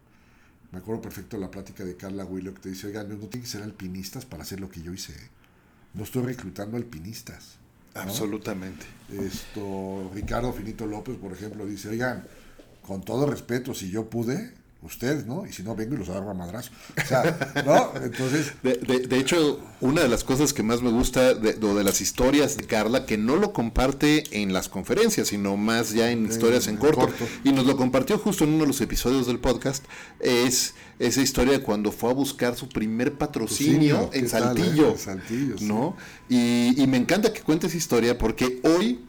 Me 0.76 0.82
acuerdo 0.82 1.04
perfecto 1.04 1.38
la 1.38 1.50
plática 1.50 1.86
de 1.86 1.96
Carla 1.96 2.26
Willow 2.26 2.54
que 2.54 2.60
te 2.60 2.68
dice, 2.68 2.88
oigan, 2.88 3.08
no, 3.08 3.16
no 3.16 3.28
tienen 3.28 3.44
que 3.44 3.48
ser 3.48 3.64
alpinistas 3.64 4.26
para 4.26 4.44
hacer 4.44 4.60
lo 4.60 4.70
que 4.70 4.82
yo 4.82 4.92
hice. 4.92 5.14
¿eh? 5.14 5.30
No 5.94 6.04
estoy 6.04 6.24
reclutando 6.24 6.76
alpinistas. 6.76 7.56
Absolutamente. 7.94 8.86
Esto, 9.10 10.12
Ricardo 10.14 10.52
Finito 10.52 10.86
López, 10.86 11.16
por 11.16 11.32
ejemplo, 11.32 11.66
dice, 11.66 11.88
oigan, 11.88 12.28
con 12.82 13.06
todo 13.06 13.26
respeto, 13.26 13.74
si 13.74 13.90
yo 13.90 14.10
pude, 14.10 14.54
ustedes, 14.82 15.26
¿no? 15.26 15.46
Y 15.46 15.52
si 15.52 15.64
no, 15.64 15.76
vengo 15.76 15.96
y 15.96 15.98
los 15.98 16.10
agarro 16.10 16.30
a 16.30 16.34
madrazo. 16.34 16.72
O 16.98 17.08
sea, 17.08 17.64
¿no? 17.66 17.92
Entonces... 18.04 18.54
De, 18.62 19.18
hecho, 19.18 19.60
una 19.82 20.02
de 20.02 20.10
las 20.10 20.24
cosas 20.24 20.54
que 20.54 20.64
más 20.64 20.82
me 20.82 20.92
gusta 20.92 21.34
de, 21.34 21.54
de 21.54 21.84
las 21.84 22.02
historias 22.02 22.58
de 22.58 22.66
Carla, 22.66 23.06
que 23.06 23.18
no 23.18 23.36
lo 23.36 23.54
comparte 23.54 24.24
en 24.32 24.54
las 24.54 24.70
conferencias, 24.70 25.30
sino 25.30 25.58
más 25.58 25.94
ya 25.94 26.12
en 26.12 26.26
historias 26.26 26.68
en, 26.68 26.78
corto, 26.78 27.10
y 27.44 27.52
nos 27.52 27.66
lo 27.66 27.78
compartió 27.78 28.18
justo 28.18 28.44
en 28.44 28.52
uno 28.52 28.62
de 28.62 28.68
los 28.68 28.82
episodios 28.82 29.28
del 29.28 29.40
podcast, 29.40 29.84
es 30.20 30.76
esa 31.00 31.22
historia 31.22 31.54
de 31.54 31.62
cuando 31.62 31.92
fue 31.92 32.12
a 32.12 32.14
buscar 32.14 32.56
su 32.56 32.70
primer 32.70 33.14
patrocinio 33.14 34.10
en 34.14 34.30
Saltillo, 34.30 34.96
¿no? 35.62 35.96
Y, 36.30 36.82
y 36.82 36.88
me 36.88 36.98
encanta 36.98 37.34
que 37.34 37.42
cuente 37.42 37.68
esa 37.68 37.78
historia 37.78 38.18
porque 38.18 38.62
hoy 38.64 39.00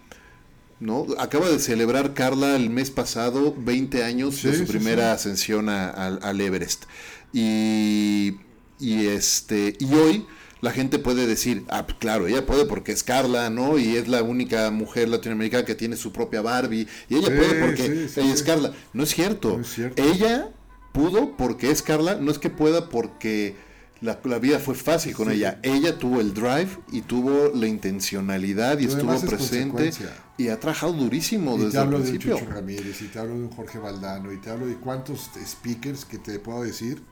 ¿no? 0.81 1.07
Acaba 1.19 1.49
de 1.49 1.59
celebrar 1.59 2.15
Carla 2.15 2.57
el 2.57 2.71
mes 2.71 2.91
pasado 2.91 3.55
20 3.57 4.05
años 4.05 4.43
de 4.43 4.53
su 4.53 4.67
sí, 4.67 4.73
primera 4.73 5.05
sí. 5.11 5.15
ascensión 5.15 5.69
a- 5.69 5.89
al- 5.91 6.21
al 6.23 6.41
Everest. 6.41 6.85
Y, 7.33 8.37
y 8.81 9.07
este 9.07 9.77
y 9.79 9.95
hoy 9.95 10.27
la 10.63 10.73
gente 10.73 10.99
puede 10.99 11.27
decir, 11.27 11.65
ah, 11.69 11.85
pues 11.87 11.99
claro, 11.99 12.27
ella 12.27 12.47
puede 12.47 12.65
porque 12.65 12.91
es 12.93 13.03
Carla, 13.03 13.51
¿no? 13.51 13.79
Y 13.79 13.97
es 13.97 14.09
la 14.09 14.23
única 14.23 14.71
mujer 14.71 15.09
latinoamericana 15.09 15.65
que 15.65 15.75
tiene 15.75 15.97
su 15.97 16.13
propia 16.13 16.41
Barbie. 16.43 16.89
Y 17.09 17.17
ella 17.17 17.29
puede 17.29 17.61
porque 17.61 18.09
ella 18.17 18.33
es. 18.35 18.43
Carla. 18.43 18.73
No 18.93 19.03
es 19.05 19.11
cierto. 19.11 19.57
No 19.57 19.61
es 19.63 19.69
cierto. 19.73 20.03
Ella 20.03 20.49
pudo 20.93 21.37
porque 21.37 21.71
es 21.71 21.83
Carla, 21.83 22.15
no 22.17 22.31
es 22.31 22.39
que 22.39 22.49
pueda 22.49 22.89
porque 22.89 23.55
la, 24.01 24.19
la 24.25 24.39
vida 24.39 24.59
fue 24.59 24.75
fácil 24.75 25.15
con 25.15 25.29
Sí. 25.29 25.37
ella. 25.37 25.59
Ella 25.63 25.99
tuvo 25.99 26.21
el 26.21 26.35
drive 26.35 26.69
y 26.93 27.01
tuvo 27.03 27.51
la 27.55 27.67
intencionalidad 27.67 28.79
y 28.79 28.87
Lo 28.87 28.93
estuvo 28.93 29.15
es 29.15 29.23
presente 29.25 29.91
y 30.37 30.49
ha 30.49 30.61
trabajado 30.61 30.93
durísimo 30.93 31.55
Y 31.55 31.59
te 31.61 31.65
desde 31.67 31.79
el 31.79 31.83
hablo 31.85 31.99
de 31.99 32.03
un 32.05 32.11
principio. 32.11 32.39
Chucho 32.39 32.51
Ramírez, 32.51 33.01
y 33.03 33.07
te 33.09 33.19
hablo 33.19 33.35
de 33.35 33.41
un 33.41 33.51
Jorge 33.51 33.79
Valdano, 33.79 34.33
y 34.33 34.37
te 34.41 34.51
hablo 34.51 34.67
de 34.67 34.77
cuántos 34.77 35.31
speakers 35.47 36.05
que 36.05 36.19
te 36.19 36.39
puedo 36.39 36.63
decir 36.63 37.03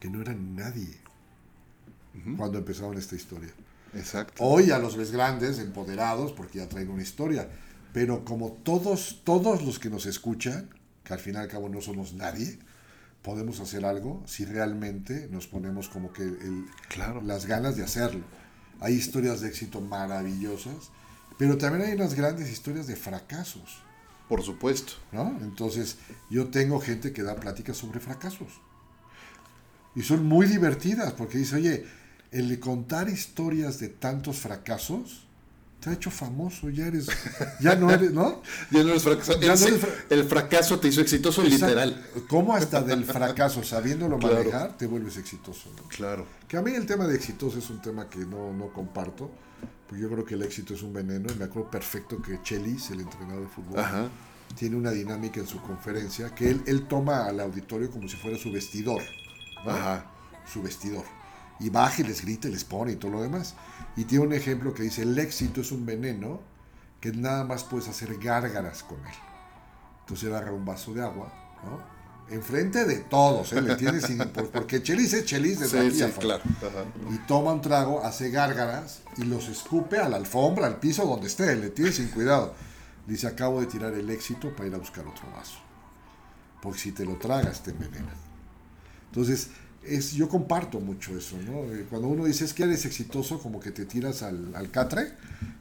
que 0.00 0.08
no 0.08 0.20
eran 0.22 0.56
nadie 0.56 0.98
cuando 2.36 2.58
empezaron 2.58 2.96
esta 2.96 3.16
historia. 3.16 3.50
Exacto. 3.94 4.42
Hoy 4.42 4.70
a 4.70 4.78
los 4.78 4.96
ves 4.96 5.10
grandes, 5.12 5.58
empoderados, 5.58 6.32
porque 6.32 6.58
ya 6.58 6.68
traen 6.68 6.88
una 6.90 7.02
historia. 7.02 7.48
Pero 7.92 8.24
como 8.24 8.52
todos, 8.52 9.20
todos 9.24 9.62
los 9.62 9.78
que 9.78 9.88
nos 9.90 10.06
escuchan, 10.06 10.68
que 11.04 11.12
al 11.12 11.20
fin 11.20 11.34
y 11.34 11.36
al 11.38 11.48
cabo 11.48 11.68
no 11.68 11.80
somos 11.80 12.14
nadie, 12.14 12.58
podemos 13.24 13.58
hacer 13.58 13.84
algo 13.84 14.22
si 14.26 14.44
realmente 14.44 15.26
nos 15.32 15.46
ponemos 15.48 15.88
como 15.88 16.12
que 16.12 16.22
el- 16.22 16.66
Claro. 16.88 17.20
las 17.22 17.46
ganas 17.46 17.74
de 17.76 17.82
hacerlo. 17.82 18.22
Hay 18.80 18.94
historias 18.94 19.40
de 19.40 19.48
éxito 19.48 19.80
maravillosas, 19.80 20.90
pero 21.38 21.56
también 21.58 21.88
hay 21.88 21.94
unas 21.96 22.14
grandes 22.14 22.50
historias 22.50 22.86
de 22.86 22.94
fracasos. 22.96 23.78
Por 24.28 24.42
supuesto. 24.42 24.92
¿no? 25.12 25.36
Entonces, 25.42 25.96
yo 26.30 26.48
tengo 26.48 26.80
gente 26.80 27.12
que 27.12 27.22
da 27.22 27.34
pláticas 27.36 27.76
sobre 27.78 27.98
fracasos. 28.00 28.48
Y 29.96 30.02
son 30.02 30.24
muy 30.26 30.46
divertidas, 30.46 31.12
porque 31.12 31.38
dice, 31.38 31.56
oye, 31.56 31.86
el 32.30 32.58
contar 32.60 33.08
historias 33.08 33.78
de 33.78 33.88
tantos 33.88 34.38
fracasos 34.38 35.23
te 35.84 35.90
ha 35.90 35.92
hecho 35.92 36.10
famoso, 36.10 36.70
ya 36.70 36.86
eres, 36.86 37.06
ya 37.60 37.76
no 37.76 37.90
eres, 37.90 38.10
¿no? 38.10 38.40
Ya 38.70 38.82
no 38.82 38.88
eres 38.88 39.02
fracasado. 39.02 39.38
Ya 39.40 39.52
el, 39.52 39.60
no 39.60 39.66
eres 39.66 39.80
fra- 39.80 39.90
el 40.08 40.24
fracaso 40.24 40.80
te 40.80 40.88
hizo 40.88 41.02
exitoso 41.02 41.42
literal. 41.42 42.02
¿Cómo 42.26 42.54
hasta 42.56 42.80
del 42.80 43.04
fracaso, 43.04 43.62
sabiéndolo 43.62 44.18
Claro. 44.18 44.36
manejar, 44.36 44.76
te 44.78 44.86
vuelves 44.86 45.18
exitoso? 45.18 45.70
¿no? 45.76 45.82
Claro. 45.88 46.26
Que 46.48 46.56
a 46.56 46.62
mí 46.62 46.72
el 46.72 46.86
tema 46.86 47.06
de 47.06 47.14
exitoso 47.14 47.58
es 47.58 47.68
un 47.68 47.82
tema 47.82 48.08
que 48.08 48.20
no, 48.20 48.52
no 48.54 48.72
comparto, 48.72 49.30
porque 49.86 50.02
yo 50.02 50.08
creo 50.10 50.24
que 50.24 50.34
el 50.34 50.42
éxito 50.42 50.72
es 50.72 50.82
un 50.82 50.94
veneno, 50.94 51.30
y 51.30 51.36
me 51.38 51.44
acuerdo 51.44 51.70
perfecto 51.70 52.22
que 52.22 52.40
Chelis, 52.42 52.90
el 52.90 53.00
entrenador 53.00 53.42
de 53.42 53.48
fútbol, 53.48 53.78
Ajá. 53.78 54.08
tiene 54.58 54.76
una 54.76 54.90
dinámica 54.90 55.40
en 55.40 55.46
su 55.46 55.60
conferencia 55.60 56.34
que 56.34 56.48
él, 56.48 56.62
él 56.66 56.86
toma 56.88 57.26
al 57.26 57.40
auditorio 57.40 57.90
como 57.90 58.08
si 58.08 58.16
fuera 58.16 58.38
su 58.38 58.50
vestidor. 58.50 59.02
¿no? 59.66 59.70
Ajá. 59.70 60.06
Su 60.50 60.62
vestidor. 60.62 61.04
Y 61.60 61.70
baja 61.70 62.02
y 62.02 62.04
les 62.04 62.22
grita 62.22 62.48
y 62.48 62.52
les 62.52 62.64
pone 62.64 62.92
y 62.92 62.96
todo 62.96 63.12
lo 63.12 63.22
demás. 63.22 63.54
Y 63.96 64.04
tiene 64.04 64.26
un 64.26 64.32
ejemplo 64.32 64.74
que 64.74 64.82
dice, 64.82 65.02
el 65.02 65.18
éxito 65.18 65.60
es 65.60 65.70
un 65.72 65.86
veneno 65.86 66.40
que 67.00 67.12
nada 67.12 67.44
más 67.44 67.64
puedes 67.64 67.88
hacer 67.88 68.16
gárgaras 68.18 68.82
con 68.82 68.98
él. 68.98 69.14
Entonces 70.00 70.28
él 70.28 70.34
agarra 70.34 70.52
un 70.52 70.64
vaso 70.64 70.92
de 70.94 71.02
agua, 71.02 71.32
¿no? 71.64 71.94
Enfrente 72.34 72.86
de 72.86 72.96
todos, 73.00 73.52
¿eh? 73.52 73.60
¿Me 73.60 73.72
entiendes? 73.72 74.04
Sin- 74.06 74.18
por- 74.18 74.48
porque 74.50 74.82
Chelis 74.82 75.12
es 75.12 75.26
Chelis 75.26 75.60
desde 75.60 75.90
Sí, 75.92 76.02
aquí 76.02 76.12
sí, 76.14 76.18
claro. 76.20 76.42
Y 77.12 77.18
toma 77.26 77.52
un 77.52 77.60
trago, 77.60 78.02
hace 78.02 78.30
gárgaras 78.30 79.02
y 79.18 79.24
los 79.24 79.48
escupe 79.48 79.98
a 79.98 80.08
la 80.08 80.16
alfombra, 80.16 80.66
al 80.66 80.76
piso, 80.80 81.04
donde 81.06 81.26
esté. 81.26 81.54
Le 81.56 81.68
tiene 81.70 81.92
sin 81.92 82.08
cuidado. 82.08 82.54
Dice, 83.06 83.26
acabo 83.26 83.60
de 83.60 83.66
tirar 83.66 83.92
el 83.92 84.08
éxito 84.08 84.56
para 84.56 84.68
ir 84.70 84.74
a 84.74 84.78
buscar 84.78 85.06
otro 85.06 85.30
vaso. 85.36 85.58
Porque 86.62 86.78
si 86.78 86.92
te 86.92 87.04
lo 87.04 87.16
tragas, 87.16 87.62
te 87.62 87.72
envenena. 87.72 88.14
Entonces, 89.10 89.50
es, 89.86 90.12
yo 90.12 90.28
comparto 90.28 90.80
mucho 90.80 91.16
eso, 91.16 91.36
¿no? 91.46 91.64
Eh, 91.74 91.86
Cuando 91.88 92.08
uno 92.08 92.24
dice, 92.24 92.44
es 92.44 92.54
que 92.54 92.64
eres 92.64 92.84
exitoso, 92.84 93.38
como 93.40 93.60
que 93.60 93.70
te 93.70 93.84
tiras 93.84 94.22
al, 94.22 94.54
al 94.54 94.70
catre 94.70 95.12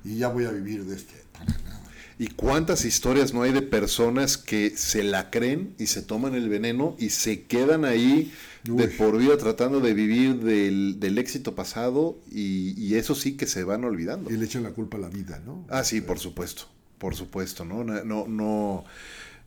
y 0.04 0.18
ya 0.18 0.30
voy 0.30 0.46
a 0.46 0.52
vivir 0.52 0.86
de 0.86 0.96
esto. 0.96 1.14
Para 1.32 1.46
nada. 1.46 1.82
¿Y 2.20 2.28
cuántas 2.28 2.86
historias 2.86 3.34
no 3.34 3.42
hay 3.42 3.52
de 3.52 3.62
personas 3.62 4.38
que 4.38 4.74
se 4.78 5.04
la 5.04 5.30
creen 5.32 5.74
y 5.80 5.88
se 5.88 6.02
toman 6.02 6.36
el 6.36 6.48
veneno 6.48 6.96
y 7.00 7.10
se 7.10 7.44
quedan 7.44 7.86
ahí 7.86 8.32
de 8.64 8.88
por 8.88 9.18
vida 9.18 9.38
tratando 9.38 9.80
de 9.82 9.94
vivir 9.94 10.40
del, 10.40 11.00
del 11.00 11.18
éxito 11.18 11.56
pasado 11.56 12.20
y, 12.32 12.80
y 12.82 12.96
eso 12.96 13.16
sí 13.16 13.36
que 13.36 13.48
se 13.48 13.64
van 13.64 13.84
olvidando? 13.84 14.32
Y 14.32 14.38
le 14.38 14.46
echan 14.46 14.64
la 14.64 14.72
culpa 14.72 14.98
a 14.98 15.02
la 15.02 15.10
vida, 15.10 15.42
¿no? 15.46 15.66
Ah, 15.70 15.84
sí, 15.84 16.02
por 16.02 16.20
supuesto, 16.20 16.64
por 17.00 17.16
supuesto, 17.16 17.66
¿no? 17.66 17.84
No, 17.84 18.04
no, 18.04 18.28
no, 18.28 18.86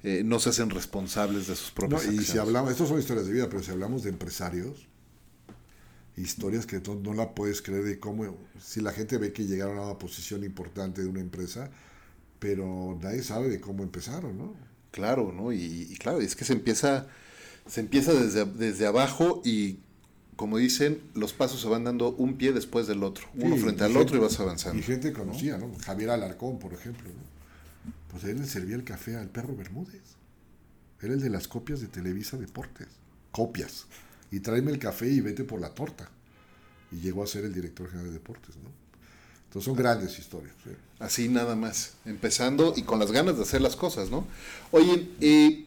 eh, 0.02 0.22
no 0.24 0.38
se 0.38 0.50
hacen 0.50 0.70
responsables 0.70 1.46
de 1.48 1.56
sus 1.56 1.68
No, 1.68 1.74
propias 1.74 2.06
y 2.12 2.18
si 2.24 2.38
hablamos, 2.38 2.70
estas 2.70 2.88
son 2.88 2.98
historias 2.98 3.26
de 3.26 3.32
vida, 3.32 3.48
pero 3.48 3.62
si 3.62 3.70
hablamos 3.70 4.02
de 4.04 4.10
empresarios, 4.10 4.86
historias 6.16 6.64
que 6.66 6.80
no, 6.80 6.94
no 6.94 7.12
la 7.14 7.34
puedes 7.34 7.60
creer 7.62 7.84
de 7.84 7.98
cómo, 7.98 8.36
si 8.60 8.80
la 8.80 8.92
gente 8.92 9.18
ve 9.18 9.32
que 9.32 9.44
llegaron 9.44 9.78
a 9.78 9.82
una 9.82 9.98
posición 9.98 10.44
importante 10.44 11.02
de 11.02 11.08
una 11.08 11.20
empresa, 11.20 11.70
pero 12.38 12.98
nadie 13.02 13.22
sabe 13.22 13.48
de 13.48 13.60
cómo 13.60 13.82
empezaron, 13.82 14.36
¿no? 14.38 14.54
Claro, 14.92 15.32
¿no? 15.32 15.52
Y, 15.52 15.88
y 15.90 15.96
claro, 15.96 16.20
es 16.20 16.34
que 16.36 16.44
se 16.46 16.54
empieza, 16.54 17.06
se 17.66 17.80
empieza 17.80 18.14
desde, 18.14 18.44
desde 18.46 18.86
abajo 18.86 19.42
y 19.44 19.78
como 20.36 20.58
dicen, 20.58 21.00
los 21.14 21.32
pasos 21.32 21.60
se 21.62 21.68
van 21.68 21.84
dando 21.84 22.10
un 22.12 22.36
pie 22.36 22.52
después 22.52 22.86
del 22.86 23.02
otro, 23.02 23.26
uno 23.36 23.56
Sí, 23.56 23.62
frente 23.62 23.84
al 23.84 23.90
gente- 23.92 24.02
otro 24.04 24.16
y 24.16 24.20
vas 24.20 24.38
avanzando. 24.40 24.78
Y 24.78 24.82
gente 24.82 25.12
conocida, 25.12 25.56
¿no? 25.58 25.70
Javier 25.84 26.10
Alarcón, 26.10 26.58
por 26.58 26.72
ejemplo, 26.74 27.08
¿no? 27.08 27.35
Pues 28.10 28.24
él 28.24 28.38
le 28.38 28.46
servía 28.46 28.76
el 28.76 28.84
café 28.84 29.16
al 29.16 29.28
perro 29.28 29.56
Bermúdez. 29.56 30.16
Era 31.00 31.14
el 31.14 31.20
de 31.20 31.30
las 31.30 31.48
copias 31.48 31.80
de 31.80 31.88
Televisa 31.88 32.36
Deportes. 32.36 32.88
Copias. 33.30 33.86
Y 34.30 34.40
tráeme 34.40 34.72
el 34.72 34.78
café 34.78 35.08
y 35.08 35.20
vete 35.20 35.44
por 35.44 35.60
la 35.60 35.70
torta. 35.70 36.08
Y 36.92 36.96
llegó 37.00 37.22
a 37.22 37.26
ser 37.26 37.44
el 37.44 37.52
director 37.52 37.88
general 37.88 38.08
de 38.08 38.14
deportes, 38.14 38.56
¿no? 38.56 38.70
Entonces 39.44 39.64
son 39.64 39.76
grandes 39.76 40.18
historias. 40.18 40.54
¿sí? 40.64 40.70
Así 40.98 41.28
nada 41.28 41.56
más, 41.56 41.94
empezando 42.04 42.74
y 42.76 42.82
con 42.82 42.98
las 42.98 43.12
ganas 43.12 43.36
de 43.36 43.42
hacer 43.42 43.60
las 43.60 43.76
cosas, 43.76 44.10
¿no? 44.10 44.26
Oye, 44.70 45.10
eh, 45.20 45.65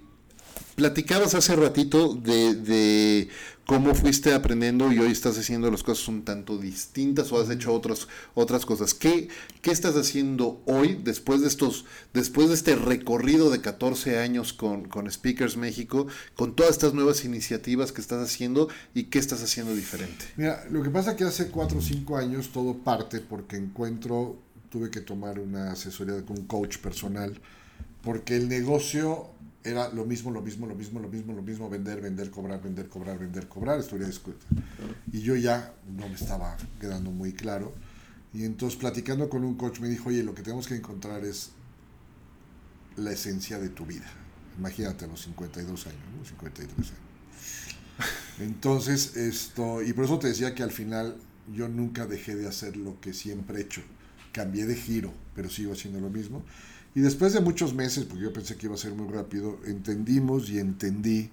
platicabas 0.76 1.36
hace 1.36 1.56
ratito 1.56 2.14
de, 2.16 2.56
de 2.56 3.30
cómo 3.70 3.94
fuiste 3.94 4.34
aprendiendo 4.34 4.92
y 4.92 4.98
hoy 4.98 5.12
estás 5.12 5.38
haciendo 5.38 5.70
las 5.70 5.84
cosas 5.84 6.08
un 6.08 6.24
tanto 6.26 6.58
distintas 6.58 7.32
o 7.32 7.40
has 7.40 7.52
hecho 7.52 7.72
otras 7.72 8.08
otras 8.34 8.66
cosas. 8.66 8.96
¿Qué, 8.96 9.30
qué 9.62 9.70
estás 9.70 9.96
haciendo 9.96 10.62
hoy 10.66 11.00
después 11.04 11.42
de 11.42 11.48
estos 11.48 11.86
después 12.12 12.48
de 12.48 12.56
este 12.56 12.76
recorrido 12.76 13.52
de 13.52 13.62
14 13.62 14.18
años 14.18 14.54
con, 14.54 14.86
con 14.86 15.12
Speakers 15.12 15.56
México, 15.56 16.08
con 16.36 16.56
todas 16.56 16.72
estas 16.72 16.96
nuevas 16.96 17.24
iniciativas 17.26 17.92
que 17.92 18.02
estás 18.02 18.24
haciendo 18.24 18.70
y 18.96 19.04
qué 19.04 19.20
estás 19.20 19.44
haciendo 19.44 19.76
diferente? 19.76 20.26
Mira, 20.36 20.66
lo 20.72 20.82
que 20.82 20.90
pasa 20.90 21.16
que 21.16 21.26
hace 21.26 21.50
4 21.50 21.78
o 21.78 21.82
5 21.82 22.18
años 22.18 22.50
todo 22.50 22.78
parte 22.78 23.20
porque 23.20 23.58
encuentro, 23.58 24.40
tuve 24.72 24.90
que 24.90 25.02
tomar 25.02 25.40
una 25.40 25.74
asesoría 25.74 26.26
con 26.26 26.40
un 26.40 26.46
coach 26.46 26.78
personal, 26.78 27.40
porque 28.02 28.36
el 28.36 28.50
negocio 28.50 29.30
era 29.64 29.90
lo 29.90 30.06
mismo, 30.06 30.32
lo 30.32 30.42
mismo, 30.42 30.66
lo 30.68 30.76
mismo, 30.76 31.00
lo 31.00 31.10
mismo, 31.10 31.34
lo 31.34 31.42
mismo, 31.42 31.70
vender, 31.70 32.02
vender, 32.02 32.32
cobrar, 32.32 32.62
vender, 32.62 32.88
cobrar, 32.88 33.20
vender, 33.20 33.48
cobrar, 33.48 33.80
escuela. 33.80 34.40
Y 35.12 35.22
yo 35.22 35.36
ya 35.36 35.74
no 35.98 36.08
me 36.08 36.16
estaba 36.16 36.56
quedando 36.80 37.12
muy 37.12 37.34
claro. 37.34 37.74
Y 38.34 38.46
entonces 38.46 38.80
platicando 38.80 39.30
con 39.30 39.44
un 39.44 39.56
coach 39.56 39.80
me 39.80 39.90
dijo, 39.90 40.10
oye, 40.10 40.24
lo 40.24 40.34
que 40.34 40.44
tenemos 40.44 40.68
que 40.68 40.76
encontrar 40.76 41.26
es 41.26 41.52
la 42.96 43.12
esencia 43.12 43.60
de 43.60 43.70
tu 43.70 43.86
vida. 43.86 44.06
Imagínate 44.58 45.06
a 45.06 45.08
los 45.08 45.22
52 45.24 45.88
años, 45.88 46.02
¿no? 46.18 46.26
53 46.26 46.70
años. 46.78 46.94
Entonces, 48.40 49.18
esto, 49.18 49.82
y 49.82 49.94
por 49.94 50.06
eso 50.06 50.20
te 50.20 50.28
decía 50.28 50.56
que 50.56 50.64
al 50.64 50.72
final 50.72 51.18
yo 51.54 51.68
nunca 51.68 52.06
dejé 52.06 52.36
de 52.36 52.48
hacer 52.48 52.78
lo 52.78 53.00
que 53.02 53.14
siempre 53.14 53.58
he 53.58 53.62
hecho. 53.62 53.82
Cambié 54.32 54.66
de 54.66 54.76
giro, 54.76 55.14
pero 55.36 55.50
sigo 55.50 55.74
haciendo 55.74 56.00
lo 56.00 56.10
mismo. 56.10 56.44
Y 56.96 57.02
después 57.02 57.34
de 57.34 57.42
muchos 57.42 57.74
meses, 57.74 58.06
porque 58.06 58.24
yo 58.24 58.34
pensé 58.34 58.56
que 58.56 58.66
iba 58.66 58.76
a 58.76 58.78
ser 58.78 58.94
muy 58.94 59.08
rápido, 59.08 59.60
entendimos 59.66 60.50
y 60.50 60.60
entendí 60.60 61.30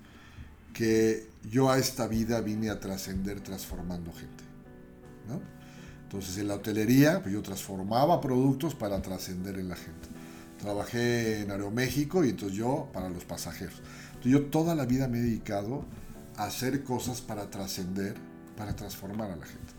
que 0.72 1.28
yo 1.50 1.70
a 1.70 1.78
esta 1.78 2.06
vida 2.06 2.40
vine 2.42 2.68
a 2.68 2.78
trascender 2.78 3.40
transformando 3.40 4.12
gente. 4.12 4.44
Entonces 6.02 6.38
en 6.38 6.48
la 6.48 6.54
hotelería, 6.54 7.20
pues 7.20 7.34
yo 7.34 7.42
transformaba 7.42 8.20
productos 8.20 8.74
para 8.74 9.02
trascender 9.02 9.58
en 9.58 9.68
la 9.68 9.76
gente. 9.76 10.08
Trabajé 10.60 11.42
en 11.42 11.50
Aeroméxico 11.50 12.24
y 12.24 12.30
entonces 12.30 12.56
yo 12.56 12.88
para 12.92 13.08
los 13.08 13.24
pasajeros. 13.24 13.82
Entonces 14.08 14.32
yo 14.32 14.46
toda 14.46 14.74
la 14.74 14.86
vida 14.86 15.08
me 15.08 15.18
he 15.18 15.22
dedicado 15.22 15.84
a 16.36 16.44
hacer 16.44 16.84
cosas 16.84 17.20
para 17.20 17.50
trascender, 17.50 18.14
para 18.56 18.76
transformar 18.76 19.30
a 19.30 19.36
la 19.36 19.46
gente. 19.46 19.75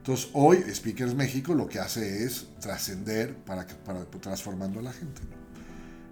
Entonces 0.00 0.30
hoy 0.32 0.64
Speakers 0.74 1.14
México 1.14 1.54
lo 1.54 1.68
que 1.68 1.78
hace 1.78 2.24
es 2.24 2.46
trascender 2.58 3.36
para, 3.36 3.66
para 3.66 4.06
transformando 4.06 4.80
a 4.80 4.82
la 4.82 4.92
gente. 4.94 5.20
¿no? 5.28 5.36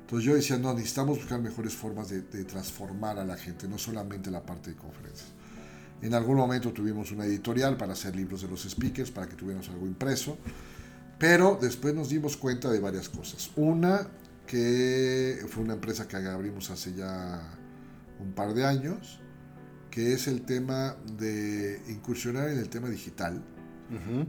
Entonces 0.02 0.26
yo 0.26 0.34
decía, 0.34 0.58
no, 0.58 0.74
necesitamos 0.74 1.16
buscar 1.16 1.40
mejores 1.40 1.74
formas 1.74 2.10
de, 2.10 2.20
de 2.20 2.44
transformar 2.44 3.18
a 3.18 3.24
la 3.24 3.36
gente, 3.36 3.66
no 3.66 3.78
solamente 3.78 4.30
la 4.30 4.44
parte 4.44 4.70
de 4.70 4.76
conferencias. 4.76 5.28
En 6.02 6.12
algún 6.12 6.36
momento 6.36 6.70
tuvimos 6.70 7.10
una 7.12 7.24
editorial 7.24 7.78
para 7.78 7.94
hacer 7.94 8.14
libros 8.14 8.42
de 8.42 8.48
los 8.48 8.62
speakers, 8.62 9.10
para 9.10 9.26
que 9.26 9.36
tuviéramos 9.36 9.68
algo 9.70 9.86
impreso, 9.86 10.36
Pero 11.18 11.58
después 11.60 11.94
nos 11.94 12.10
dimos 12.10 12.36
cuenta 12.36 12.70
de 12.70 12.78
varias 12.78 13.08
cosas. 13.08 13.50
Una, 13.56 14.06
que 14.46 15.44
fue 15.48 15.64
una 15.64 15.74
empresa 15.74 16.06
que 16.06 16.16
abrimos 16.16 16.70
hace 16.70 16.94
ya 16.94 17.42
un 18.20 18.32
par 18.32 18.52
de 18.52 18.66
años, 18.66 19.18
que 19.90 20.12
es 20.12 20.28
el 20.28 20.42
tema 20.42 20.94
de 21.16 21.82
incursionar 21.88 22.50
en 22.50 22.58
el 22.58 22.68
tema 22.68 22.88
digital, 22.88 23.42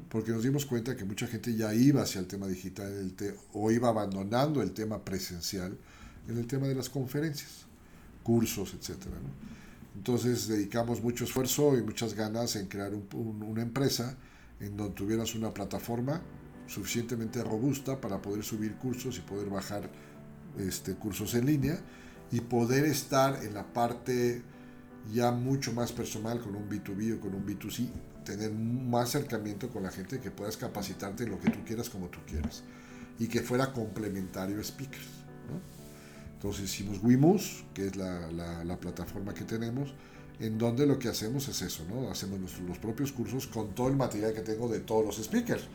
porque 0.10 0.32
nos 0.32 0.44
dimos 0.44 0.66
cuenta 0.66 0.96
que 0.96 1.04
mucha 1.04 1.28
gente 1.28 1.54
ya 1.56 1.74
iba 1.74 2.02
hacia 2.02 2.20
el 2.20 2.28
tema 2.28 2.48
digital 2.48 3.14
o 3.54 3.72
iba 3.72 3.90
abandonando 3.90 4.62
el 4.62 4.72
tema 4.72 5.04
presencial 5.04 5.78
en 6.28 6.38
el 6.38 6.48
tema 6.48 6.68
de 6.68 6.76
las 6.76 6.90
conferencias, 6.90 7.66
cursos, 8.24 8.74
etc. 8.74 9.08
Entonces 9.96 10.48
dedicamos 10.48 11.02
mucho 11.02 11.26
esfuerzo 11.26 11.78
y 11.78 11.82
muchas 11.82 12.14
ganas 12.14 12.56
en 12.56 12.68
crear 12.68 12.94
una 13.14 13.62
empresa 13.62 14.16
en 14.60 14.78
donde 14.78 14.94
tuvieras 14.94 15.36
una 15.36 15.54
plataforma 15.54 16.22
suficientemente 16.68 17.44
robusta 17.44 18.00
para 18.00 18.22
poder 18.22 18.44
subir 18.44 18.76
cursos 18.76 19.18
y 19.18 19.22
poder 19.22 19.50
bajar 19.50 19.90
este, 20.58 20.94
cursos 20.96 21.34
en 21.34 21.48
línea 21.48 21.80
y 22.32 22.42
poder 22.42 22.86
estar 22.86 23.44
en 23.44 23.56
la 23.56 23.66
parte 23.74 24.44
ya 25.12 25.32
mucho 25.32 25.74
más 25.74 25.92
personal 25.92 26.40
con 26.40 26.56
un 26.56 26.70
B2B 26.70 27.18
o 27.18 27.20
con 27.20 27.34
un 27.34 27.46
B2C, 27.46 27.88
tener 28.32 28.52
más 28.52 29.10
acercamiento 29.10 29.70
con 29.70 29.84
la 29.84 29.92
gente 29.92 30.20
que 30.20 30.32
puedas 30.32 30.58
capacitarte 30.58 31.24
en 31.24 31.32
lo 31.32 31.40
que 31.40 31.50
tú 31.50 31.60
quieras 31.66 31.90
como 31.90 32.08
tú 32.08 32.20
quieras 32.28 32.64
y 33.18 33.28
que 33.28 33.42
fuera 33.42 33.72
complementario 33.74 34.64
speakers. 34.64 35.08
Entonces 36.34 36.66
hicimos 36.66 37.04
Wimus, 37.04 37.66
que 37.74 37.88
es 37.88 37.96
la, 37.96 38.32
la, 38.32 38.80
plataforma 38.80 39.34
que 39.34 39.44
tenemos, 39.44 39.94
en 40.40 40.58
donde 40.58 40.86
lo 40.88 40.98
que 40.98 41.10
hacemos 41.10 41.50
es 41.50 41.62
eso, 41.62 41.84
¿no? 41.90 42.10
Hacemos 42.10 42.40
nuestros, 42.40 42.66
los 42.66 42.78
propios 42.78 43.12
cursos 43.12 43.46
con 43.48 43.76
todo 43.76 43.90
el 43.90 43.98
material 43.98 44.34
que 44.34 44.42
tengo 44.42 44.70
de 44.70 44.80
todos 44.80 45.06
los 45.06 45.18
speakers. 45.18 45.68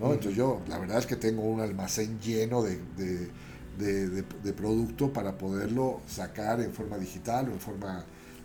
¿no? 0.00 0.14
Entonces 0.14 0.34
yo, 0.34 0.62
la 0.66 0.78
verdad 0.78 0.98
es 0.98 1.06
que 1.06 1.16
tengo 1.16 1.42
un 1.42 1.60
almacén 1.60 2.18
lleno 2.20 2.62
de, 2.62 2.78
de 2.96 3.30
de, 3.78 4.52
producto 4.52 5.12
para 5.12 5.36
poderlo 5.36 6.00
sacar 6.06 6.60
en 6.60 6.72
forma 6.72 6.98
digital 6.98 7.48
o 7.48 7.52
en 7.52 7.60
forma 7.60 8.04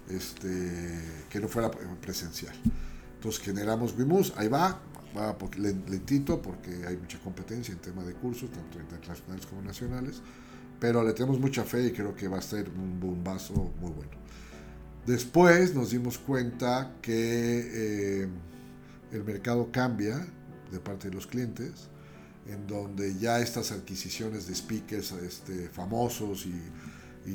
este, 0.10 1.00
que 1.30 1.40
no 1.40 1.48
fuera 1.48 1.72
presencial. 1.72 2.56
Entonces 3.24 3.42
generamos 3.42 3.98
Wimus, 3.98 4.34
ahí 4.36 4.50
va, 4.50 4.82
va 5.18 5.34
lentito 5.58 6.42
porque 6.42 6.86
hay 6.86 6.98
mucha 6.98 7.18
competencia 7.20 7.72
en 7.74 7.80
tema 7.80 8.04
de 8.04 8.16
cursos, 8.16 8.52
tanto 8.52 8.82
internacionales 8.82 9.46
como 9.46 9.62
nacionales, 9.62 10.22
pero 10.78 11.02
le 11.06 11.14
tenemos 11.14 11.40
mucha 11.40 11.64
fe 11.64 11.88
y 11.88 11.92
creo 11.94 12.14
que 12.14 12.28
va 12.28 12.40
a 12.40 12.42
ser 12.42 12.68
un 12.68 13.00
bombazo 13.00 13.54
muy 13.80 13.92
bueno. 13.92 14.12
Después 15.06 15.74
nos 15.74 15.92
dimos 15.92 16.18
cuenta 16.18 16.98
que 17.02 18.24
eh, 18.24 18.28
el 19.14 19.24
mercado 19.24 19.70
cambia 19.72 20.28
de 20.70 20.80
parte 20.82 21.08
de 21.08 21.16
los 21.16 21.26
clientes 21.26 21.88
en 22.46 22.68
donde 22.68 23.18
ya 23.18 23.40
estas 23.40 23.72
adquisiciones 23.72 24.48
de 24.48 24.56
speakers 24.56 25.14
este, 25.14 25.70
famosos 25.70 26.46
y, 26.46 26.62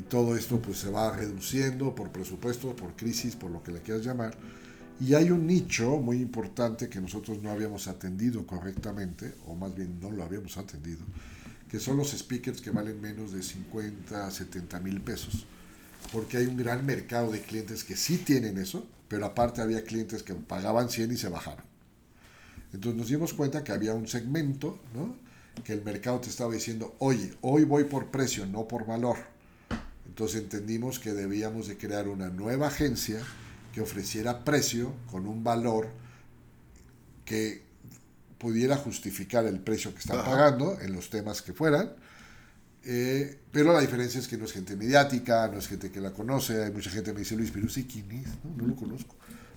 todo 0.07 0.35
esto 0.35 0.61
pues 0.61 0.77
se 0.77 0.91
va 0.91 1.17
reduciendo 1.17 1.95
por 1.95 2.11
presupuesto, 2.11 2.75
por 2.75 2.95
crisis, 2.95 3.35
por 3.35 3.49
lo 3.49 3.63
que 3.63 3.71
le 3.71 3.81
quieras 3.81 4.05
llamar. 4.05 4.37
Y 5.01 5.13
hay 5.13 5.31
un 5.31 5.47
nicho 5.47 5.97
muy 5.97 6.17
importante 6.17 6.89
que 6.89 6.99
nosotros 6.99 7.41
no 7.41 7.51
habíamos 7.51 7.87
atendido 7.87 8.45
correctamente, 8.45 9.33
o 9.47 9.55
más 9.55 9.73
bien 9.73 9.97
no 10.01 10.11
lo 10.11 10.23
habíamos 10.23 10.57
atendido, 10.57 10.99
que 11.69 11.79
son 11.79 11.95
los 11.95 12.11
speakers 12.11 12.59
que 12.59 12.71
valen 12.71 12.99
menos 12.99 13.31
de 13.31 13.41
50 13.41 14.27
a 14.27 14.29
70 14.29 14.79
mil 14.81 14.99
pesos. 14.99 15.45
Porque 16.11 16.37
hay 16.37 16.47
un 16.47 16.57
gran 16.57 16.85
mercado 16.85 17.31
de 17.31 17.41
clientes 17.41 17.85
que 17.85 17.95
sí 17.95 18.17
tienen 18.17 18.57
eso, 18.57 18.85
pero 19.07 19.25
aparte 19.25 19.61
había 19.61 19.83
clientes 19.83 20.21
que 20.21 20.33
pagaban 20.33 20.89
100 20.89 21.13
y 21.13 21.17
se 21.17 21.29
bajaron. 21.29 21.63
Entonces 22.73 22.99
nos 22.99 23.07
dimos 23.07 23.33
cuenta 23.33 23.63
que 23.63 23.71
había 23.71 23.93
un 23.93 24.07
segmento, 24.07 24.79
que 25.63 25.73
el 25.73 25.83
mercado 25.83 26.19
te 26.19 26.29
estaba 26.29 26.53
diciendo, 26.53 26.95
oye, 26.99 27.33
hoy 27.41 27.63
voy 27.63 27.85
por 27.85 28.07
precio, 28.07 28.45
no 28.45 28.67
por 28.67 28.85
valor. 28.85 29.17
Entonces 30.05 30.41
entendimos 30.41 30.99
que 30.99 31.13
debíamos 31.13 31.67
de 31.67 31.77
crear 31.77 32.09
una 32.09 32.29
nueva 32.29 32.67
agencia 32.67 33.21
que 33.73 33.81
ofreciera 33.81 34.43
precio 34.43 34.93
con 35.09 35.27
un 35.27 35.43
valor 35.43 35.89
que 37.25 37.63
pudiera 38.37 38.77
justificar 38.77 39.45
el 39.45 39.59
precio 39.59 39.93
que 39.93 39.99
están 39.99 40.23
pagando 40.23 40.79
en 40.79 40.93
los 40.93 41.09
temas 41.09 41.41
que 41.41 41.53
fueran. 41.53 41.93
Eh, 42.83 43.39
pero 43.51 43.73
la 43.73 43.81
diferencia 43.81 44.19
es 44.19 44.27
que 44.27 44.37
no 44.37 44.45
es 44.45 44.53
gente 44.53 44.75
mediática, 44.75 45.47
no 45.47 45.59
es 45.59 45.67
gente 45.67 45.91
que 45.91 45.99
la 45.99 46.11
conoce. 46.11 46.63
Hay 46.63 46.71
mucha 46.71 46.89
gente 46.89 47.11
que 47.11 47.13
me 47.13 47.19
dice, 47.19 47.35
Luis, 47.35 47.51
pero 47.51 47.67
sí, 47.69 47.85
¿quién 47.85 48.09
es? 48.11 48.27
No, 48.43 48.55
no 48.55 48.67
lo 48.67 48.75
conozco. 48.75 49.15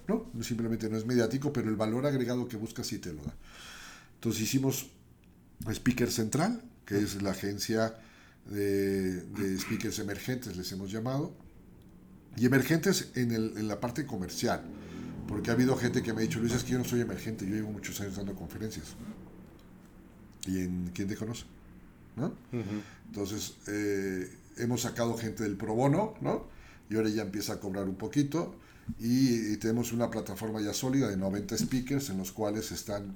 No, 0.08 0.26
simplemente 0.42 0.88
no 0.90 0.96
es 0.96 1.06
mediático, 1.06 1.52
pero 1.52 1.68
el 1.68 1.76
valor 1.76 2.06
agregado 2.06 2.48
que 2.48 2.56
busca 2.56 2.82
sí 2.82 2.98
te 2.98 3.12
lo 3.12 3.22
da. 3.22 3.34
Entonces 4.14 4.42
hicimos 4.42 4.90
Speaker 5.70 6.10
Central, 6.10 6.62
que 6.84 6.98
es 6.98 7.22
la 7.22 7.30
agencia 7.30 7.94
de, 8.46 9.58
speakers 9.58 9.98
emergentes, 10.00 10.56
les 10.56 10.70
hemos 10.72 10.90
llamado, 10.90 11.34
y 12.36 12.46
emergentes 12.46 13.10
en, 13.14 13.32
el, 13.32 13.54
en, 13.56 13.68
la 13.68 13.80
parte 13.80 14.06
comercial, 14.06 14.62
porque 15.28 15.50
ha 15.50 15.54
habido 15.54 15.76
gente 15.76 16.02
que 16.02 16.12
me 16.12 16.20
ha 16.20 16.22
dicho, 16.22 16.40
Luis, 16.40 16.52
es 16.52 16.64
que 16.64 16.72
yo 16.72 16.78
no 16.78 16.84
soy 16.84 17.00
emergente, 17.00 17.46
yo 17.46 17.54
llevo 17.54 17.70
muchos 17.70 18.00
años 18.00 18.16
dando 18.16 18.34
conferencias. 18.34 18.86
¿Y 20.46 20.60
en 20.60 20.90
quién 20.92 21.08
te 21.08 21.16
conoce? 21.16 21.44
¿No? 22.16 22.34
Entonces, 23.06 23.54
eh, 23.68 24.30
hemos 24.58 24.82
sacado 24.82 25.16
gente 25.16 25.44
del 25.44 25.56
pro 25.56 25.74
bono, 25.74 26.14
¿no? 26.20 26.46
Y 26.90 26.96
ahora 26.96 27.08
ya 27.08 27.22
empieza 27.22 27.54
a 27.54 27.60
cobrar 27.60 27.88
un 27.88 27.94
poquito 27.94 28.54
y, 28.98 29.56
tenemos 29.56 29.92
una 29.92 30.10
plataforma 30.10 30.60
ya 30.60 30.74
sólida 30.74 31.08
de 31.08 31.16
90 31.16 31.56
speakers 31.56 32.10
en 32.10 32.18
los 32.18 32.32
cuales 32.32 32.72
están, 32.72 33.14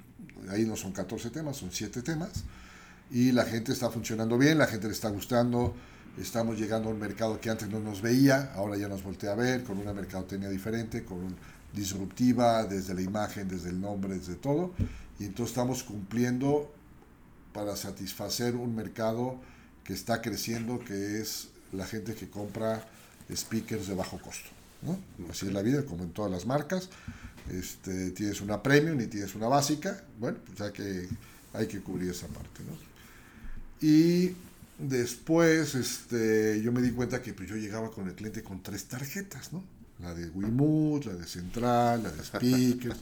ahí 0.49 0.65
no 0.65 0.77
son 0.77 0.93
14 0.93 1.31
temas, 1.31 1.57
son 1.57 1.71
7 1.73 2.03
temas 2.03 2.45
y 3.11 3.33
la 3.33 3.45
gente 3.45 3.73
está 3.73 3.91
funcionando 3.91 4.39
bien, 4.39 4.59
la 4.59 4.67
gente 4.67 4.87
le 4.87 4.93
está 4.93 5.11
gustando, 5.11 5.75
estamos 6.19 6.59
llegando 6.59 6.89
a 6.89 6.93
un 6.93 6.99
mercado 6.99 7.41
que 7.41 7.51
antes 7.51 7.69
no 7.69 7.81
nos 7.81 8.01
veía, 8.01 8.53
ahora 8.55 8.77
ya 8.77 8.89
nos 8.89 9.03
voltea 9.03 9.33
a 9.33 9.35
ver 9.35 9.65
con 9.65 9.79
una 9.79 9.93
mercadotecnia 9.93 10.49
diferente, 10.49 11.05
con 11.05 11.19
un, 11.19 11.37
disruptiva 11.73 12.65
desde 12.65 12.95
la 12.95 13.03
imagen, 13.03 13.49
desde 13.49 13.69
el 13.69 13.81
nombre, 13.81 14.17
desde 14.17 14.35
todo 14.35 14.73
y 15.19 15.25
entonces 15.25 15.53
estamos 15.53 15.83
cumpliendo 15.83 16.73
para 17.53 17.77
satisfacer 17.77 18.55
un 18.55 18.75
mercado 18.75 19.39
que 19.85 19.95
está 19.95 20.21
creciendo, 20.21 20.79
que 20.81 21.21
es 21.21 21.49
la 21.73 21.87
gente 21.87 22.15
que 22.15 22.29
compra 22.29 22.87
speakers 23.35 23.87
de 23.87 23.95
bajo 23.95 24.19
costo. 24.19 24.51
Así 25.31 25.47
es 25.47 25.53
la 25.53 25.63
vida, 25.63 25.85
como 25.85 26.05
en 26.05 26.11
todas 26.11 26.31
las 26.31 26.45
marcas. 26.45 26.91
Este, 27.51 28.11
tienes 28.11 28.41
una 28.41 28.63
premium 28.63 29.01
y 29.01 29.07
tienes 29.07 29.35
una 29.35 29.49
básica, 29.49 30.03
bueno, 30.19 30.39
pues 30.47 30.61
hay 30.61 30.73
que, 30.73 31.09
hay 31.55 31.67
que 31.67 31.81
cubrir 31.81 32.11
esa 32.11 32.27
parte, 32.27 32.61
Y 33.81 34.35
después 34.79 35.75
este, 35.75 36.61
yo 36.63 36.73
me 36.73 36.83
di 36.83 36.91
cuenta 36.91 37.23
que 37.23 37.33
pues, 37.33 37.49
yo 37.49 37.57
llegaba 37.57 37.91
con 37.91 38.09
el 38.09 38.15
cliente 38.15 38.43
con 38.43 38.63
tres 38.63 38.85
tarjetas, 38.85 39.53
¿no? 39.53 39.65
La 39.99 40.15
de 40.15 40.29
Wiimote, 40.29 41.07
la 41.07 41.15
de 41.15 41.27
Central, 41.27 42.03
la 42.03 42.11
de 42.11 42.23
Speakers. 42.23 42.99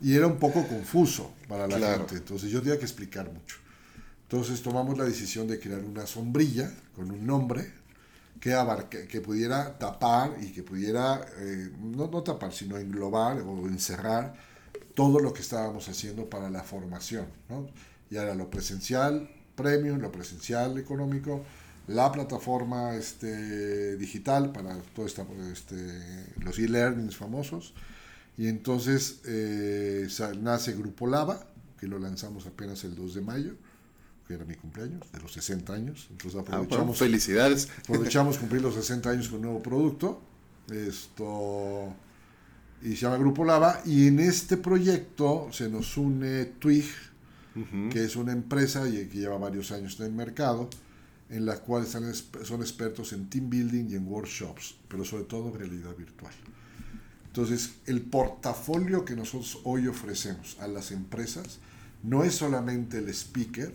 y 0.00 0.14
era 0.14 0.26
un 0.26 0.38
poco 0.38 0.66
confuso 0.66 1.34
para 1.46 1.66
la 1.66 1.78
gente, 1.78 2.16
entonces 2.16 2.50
yo 2.50 2.62
tenía 2.62 2.78
que 2.78 2.84
explicar 2.84 3.30
mucho. 3.30 3.56
Entonces 4.22 4.62
tomamos 4.62 4.96
la 4.96 5.04
decisión 5.04 5.46
de 5.46 5.60
crear 5.60 5.80
una 5.80 6.06
sombrilla 6.06 6.72
con 6.94 7.10
un 7.10 7.26
nombre, 7.26 7.70
que, 8.40 9.06
que 9.08 9.20
pudiera 9.20 9.78
tapar 9.78 10.36
y 10.40 10.52
que 10.52 10.62
pudiera, 10.62 11.26
eh, 11.38 11.70
no, 11.80 12.08
no 12.08 12.22
tapar, 12.22 12.52
sino 12.52 12.76
englobar 12.78 13.40
o 13.42 13.66
encerrar 13.66 14.34
todo 14.94 15.20
lo 15.20 15.32
que 15.32 15.42
estábamos 15.42 15.88
haciendo 15.88 16.28
para 16.28 16.48
la 16.48 16.62
formación. 16.62 17.26
¿no? 17.48 17.68
Y 18.10 18.16
era 18.16 18.34
lo 18.34 18.48
presencial 18.48 19.28
premium, 19.56 19.98
lo 19.98 20.12
presencial 20.12 20.78
económico, 20.78 21.44
la 21.88 22.12
plataforma 22.12 22.94
este, 22.94 23.96
digital 23.96 24.52
para 24.52 24.76
todo 24.94 25.06
esta, 25.06 25.26
este, 25.52 25.74
los 26.40 26.58
e-learnings 26.58 27.16
famosos. 27.16 27.74
Y 28.38 28.48
entonces 28.48 29.20
eh, 29.24 30.08
nace 30.40 30.74
Grupo 30.74 31.06
Lava, 31.06 31.46
que 31.80 31.88
lo 31.88 31.98
lanzamos 31.98 32.46
apenas 32.46 32.84
el 32.84 32.94
2 32.94 33.14
de 33.14 33.20
mayo 33.22 33.54
que 34.26 34.34
era 34.34 34.44
mi 34.44 34.54
cumpleaños, 34.54 35.10
de 35.12 35.20
los 35.20 35.32
60 35.32 35.72
años. 35.72 36.08
Entonces 36.10 36.38
ah, 36.38 36.42
aprovechamos. 36.42 36.98
felicidades. 36.98 37.68
Aprovechamos 37.80 38.38
cumplir 38.38 38.62
los 38.62 38.74
60 38.74 39.10
años 39.10 39.28
con 39.28 39.36
un 39.36 39.42
nuevo 39.42 39.62
producto. 39.62 40.20
Esto. 40.70 41.94
Y 42.82 42.90
se 42.90 42.96
llama 42.96 43.18
Grupo 43.18 43.44
Lava. 43.44 43.80
Y 43.84 44.08
en 44.08 44.18
este 44.18 44.56
proyecto 44.56 45.48
se 45.52 45.68
nos 45.68 45.96
une 45.96 46.44
Twig, 46.44 46.86
que 47.90 48.04
es 48.04 48.16
una 48.16 48.32
empresa 48.32 48.88
y 48.88 49.06
que 49.06 49.18
lleva 49.18 49.38
varios 49.38 49.72
años 49.72 49.98
en 50.00 50.06
el 50.06 50.12
mercado, 50.12 50.68
en 51.30 51.46
la 51.46 51.58
cual 51.58 51.84
están, 51.84 52.12
son 52.14 52.60
expertos 52.60 53.12
en 53.12 53.28
team 53.28 53.50
building 53.50 53.86
y 53.90 53.94
en 53.94 54.06
workshops, 54.06 54.76
pero 54.88 55.04
sobre 55.04 55.24
todo 55.24 55.48
en 55.48 55.58
realidad 55.58 55.96
virtual. 55.96 56.32
Entonces, 57.26 57.74
el 57.86 58.00
portafolio 58.00 59.04
que 59.04 59.14
nosotros 59.14 59.60
hoy 59.64 59.88
ofrecemos 59.88 60.56
a 60.60 60.68
las 60.68 60.90
empresas 60.90 61.58
no 62.02 62.24
es 62.24 62.34
solamente 62.34 62.98
el 62.98 63.08
speaker, 63.10 63.72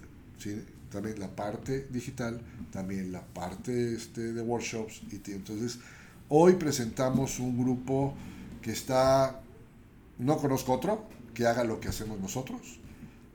también 0.92 1.20
la 1.20 1.36
parte 1.36 1.88
digital, 1.92 2.42
también 2.72 3.12
la 3.12 3.22
parte 3.22 3.94
este, 3.94 4.34
de 4.34 4.42
workshops. 4.42 5.02
Y 5.12 5.32
entonces, 5.32 5.80
hoy 6.30 6.54
presentamos 6.54 7.40
un 7.40 7.58
grupo 7.58 8.16
que 8.62 8.72
está, 8.72 9.42
no 10.18 10.38
conozco 10.38 10.74
otro, 10.74 11.08
que 11.34 11.46
haga 11.46 11.64
lo 11.64 11.80
que 11.80 11.88
hacemos 11.88 12.20
nosotros, 12.20 12.80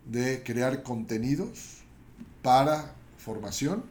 de 0.06 0.42
crear 0.42 0.82
contenidos 0.82 1.78
para 2.42 2.94
formación 3.18 3.84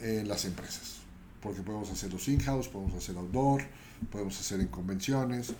en 0.00 0.28
las 0.28 0.44
empresas. 0.44 0.98
Porque 1.40 1.62
podemos 1.62 1.90
hacer 1.90 2.12
los 2.12 2.26
in-house, 2.28 2.68
podemos 2.68 2.94
hacer 2.94 3.16
outdoor, 3.16 3.62
podemos 4.10 4.38
hacer 4.38 4.60
en 4.60 4.68
convenciones. 4.68 5.52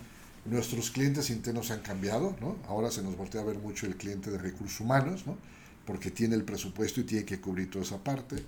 Nuestros 0.45 0.91
clientes 0.91 1.29
internos 1.29 1.71
han 1.71 1.79
cambiado, 1.81 2.35
¿no? 2.41 2.57
Ahora 2.67 2.91
se 2.91 3.01
nos 3.01 3.15
voltea 3.17 3.41
a 3.41 3.43
ver 3.45 3.57
mucho 3.57 3.85
el 3.85 3.95
cliente 3.95 4.31
de 4.31 4.37
recursos 4.37 4.79
humanos, 4.81 5.25
¿no? 5.25 5.37
Porque 5.85 6.11
tiene 6.11 6.35
el 6.35 6.43
presupuesto 6.43 7.01
y 7.01 7.03
tiene 7.03 7.25
que 7.25 7.39
cubrir 7.39 7.69
toda 7.69 7.85
esa 7.85 7.97
parte. 8.03 8.43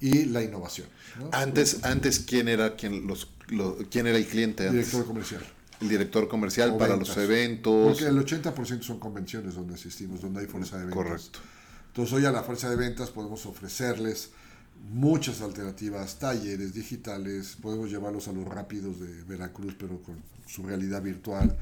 Y 0.00 0.26
la 0.26 0.42
innovación. 0.42 0.88
Antes, 1.32 1.84
antes 1.84 2.20
¿quién 2.20 2.48
era 2.48 2.76
quien 2.76 3.06
los, 3.06 3.30
quién 3.90 4.06
era 4.06 4.18
el 4.18 4.26
cliente? 4.26 4.68
Antes? 4.68 4.86
Director 4.86 5.06
comercial. 5.06 5.42
El 5.80 5.88
director 5.88 6.28
comercial 6.28 6.76
para 6.76 6.96
los 6.96 7.16
eventos. 7.16 7.98
Porque 7.98 8.06
el 8.06 8.18
80% 8.18 8.82
son 8.82 8.98
convenciones 8.98 9.54
donde 9.54 9.74
asistimos, 9.74 10.20
donde 10.20 10.40
hay 10.40 10.46
fuerza 10.46 10.78
de 10.78 10.86
ventas. 10.86 11.04
Correcto. 11.04 11.38
Entonces 11.88 12.12
hoy 12.14 12.24
a 12.26 12.30
la 12.30 12.42
fuerza 12.42 12.68
de 12.70 12.76
ventas 12.76 13.10
podemos 13.10 13.44
ofrecerles 13.46 14.30
muchas 14.90 15.40
alternativas, 15.40 16.18
talleres 16.18 16.74
digitales, 16.74 17.56
podemos 17.60 17.90
llevarlos 17.90 18.28
a 18.28 18.32
los 18.32 18.46
rápidos 18.46 19.00
de 19.00 19.22
Veracruz, 19.24 19.74
pero 19.78 20.02
con 20.02 20.16
su 20.46 20.62
realidad 20.62 21.02
virtual. 21.02 21.56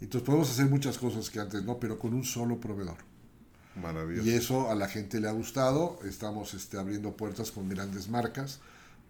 Entonces 0.00 0.26
podemos 0.26 0.50
hacer 0.50 0.66
muchas 0.66 0.98
cosas 0.98 1.30
que 1.30 1.40
antes 1.40 1.62
no, 1.64 1.78
pero 1.78 1.98
con 1.98 2.14
un 2.14 2.24
solo 2.24 2.58
proveedor. 2.58 2.96
Maravilloso. 3.80 4.28
Y 4.28 4.32
eso 4.32 4.70
a 4.70 4.74
la 4.74 4.88
gente 4.88 5.20
le 5.20 5.28
ha 5.28 5.32
gustado. 5.32 5.98
Estamos 6.04 6.54
este, 6.54 6.78
abriendo 6.78 7.16
puertas 7.16 7.50
con 7.50 7.68
grandes 7.68 8.08
marcas 8.08 8.60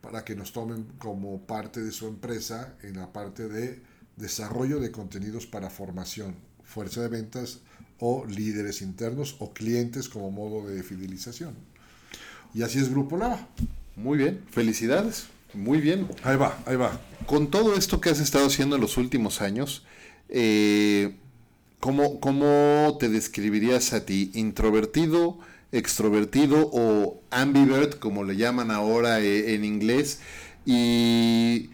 para 0.01 0.25
que 0.25 0.35
nos 0.35 0.53
tomen 0.53 0.87
como 0.99 1.41
parte 1.41 1.83
de 1.83 1.93
su 1.93 2.07
empresa 2.07 2.75
en 2.83 2.97
la 2.97 3.13
parte 3.13 3.49
de 3.49 3.83
desarrollo 4.17 4.81
de 4.81 4.91
contenidos 4.91 5.47
para 5.47 5.71
formación, 5.71 6.35
fuerza 6.63 7.03
de 7.03 7.09
ventas 7.09 7.61
o 7.99 8.27
líderes 8.27 8.83
internos 8.83 9.37
o 9.39 9.53
clientes 9.53 10.09
como 10.09 10.31
modo 10.31 10.67
de 10.69 10.83
fidelización. 10.83 11.55
Y 12.55 12.63
así 12.63 12.79
es 12.79 12.89
Grupo 12.91 13.17
Lava. 13.17 13.49
Muy 13.97 14.19
bien, 14.19 14.43
felicidades. 14.51 15.27
Muy 15.55 15.81
bien. 15.81 16.09
Ahí 16.23 16.37
va, 16.37 16.59
ahí 16.67 16.77
va. 16.77 17.01
Con 17.27 17.51
todo 17.51 17.77
esto 17.77 18.01
que 18.01 18.11
has 18.11 18.21
estado 18.21 18.47
haciendo 18.47 18.77
en 18.77 18.83
los 18.83 18.97
últimos 18.97 19.41
años, 19.41 19.85
eh, 20.29 21.17
¿cómo, 21.81 22.21
¿cómo, 22.21 22.97
te 22.99 23.09
describirías 23.09 23.93
a 23.93 24.05
ti? 24.05 24.31
¿Introvertido, 24.35 25.39
extrovertido 25.71 26.71
o 26.73 27.23
ambivert, 27.31 27.99
como 27.99 28.25
le 28.25 28.37
llaman 28.37 28.71
ahora 28.71 29.21
eh, 29.21 29.55
en 29.55 29.65
inglés? 29.65 30.21
¿Y 30.67 31.71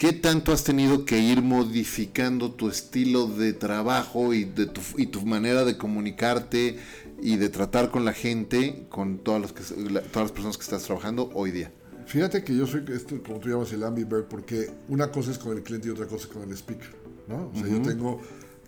qué 0.00 0.12
tanto 0.12 0.52
has 0.52 0.64
tenido 0.64 1.04
que 1.04 1.20
ir 1.20 1.42
modificando 1.42 2.50
tu 2.50 2.68
estilo 2.68 3.28
de 3.28 3.52
trabajo 3.52 4.34
y, 4.34 4.44
de 4.44 4.66
tu, 4.66 4.80
y 4.96 5.06
tu 5.06 5.24
manera 5.24 5.64
de 5.64 5.76
comunicarte? 5.76 6.78
y 7.22 7.36
de 7.36 7.48
tratar 7.48 7.90
con 7.90 8.04
la 8.04 8.12
gente, 8.12 8.86
con 8.88 9.18
todas, 9.18 9.42
las 9.42 9.52
que, 9.52 9.62
todas 9.62 10.14
las 10.14 10.32
personas 10.32 10.56
que 10.56 10.62
estás 10.62 10.84
trabajando 10.84 11.30
hoy 11.34 11.50
día? 11.50 11.70
Fíjate 12.06 12.42
que 12.42 12.56
yo 12.56 12.66
soy, 12.66 12.84
como 13.24 13.38
tú 13.38 13.48
llamas, 13.48 13.72
el 13.72 13.84
ambivert, 13.84 14.26
porque 14.26 14.70
una 14.88 15.10
cosa 15.12 15.30
es 15.30 15.38
con 15.38 15.56
el 15.56 15.62
cliente 15.62 15.88
y 15.88 15.90
otra 15.90 16.06
cosa 16.06 16.26
es 16.26 16.32
con 16.32 16.42
el 16.42 16.52
speaker. 16.56 16.90
¿no? 17.28 17.50
O 17.54 17.54
sea, 17.54 17.68
yo 17.68 17.80
tengo 17.82 18.20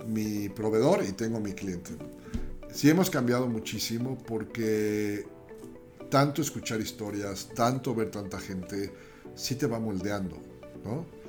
mi 0.06 0.48
proveedor 0.48 1.02
y 1.08 1.12
tengo 1.12 1.40
mi 1.40 1.52
cliente. 1.52 1.92
Sí 2.72 2.88
hemos 2.88 3.10
cambiado 3.10 3.48
muchísimo 3.48 4.16
porque 4.26 5.24
tanto 6.10 6.42
escuchar 6.42 6.80
historias, 6.80 7.48
tanto 7.54 7.94
ver 7.94 8.10
tanta 8.10 8.38
gente, 8.38 8.92
sí 9.34 9.56
te 9.56 9.66
va 9.66 9.80
moldeando, 9.80 10.36
¿no? 10.84 11.21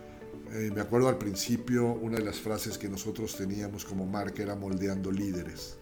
Eh, 0.51 0.71
me 0.73 0.81
acuerdo 0.81 1.07
al 1.09 1.17
principio, 1.17 1.85
una 1.85 2.17
de 2.17 2.25
las 2.25 2.39
frases 2.39 2.77
que 2.77 2.89
nosotros 2.89 3.35
teníamos 3.35 3.85
como 3.85 4.05
marca 4.05 4.43
era 4.43 4.55
moldeando 4.55 5.11
líderes 5.11 5.77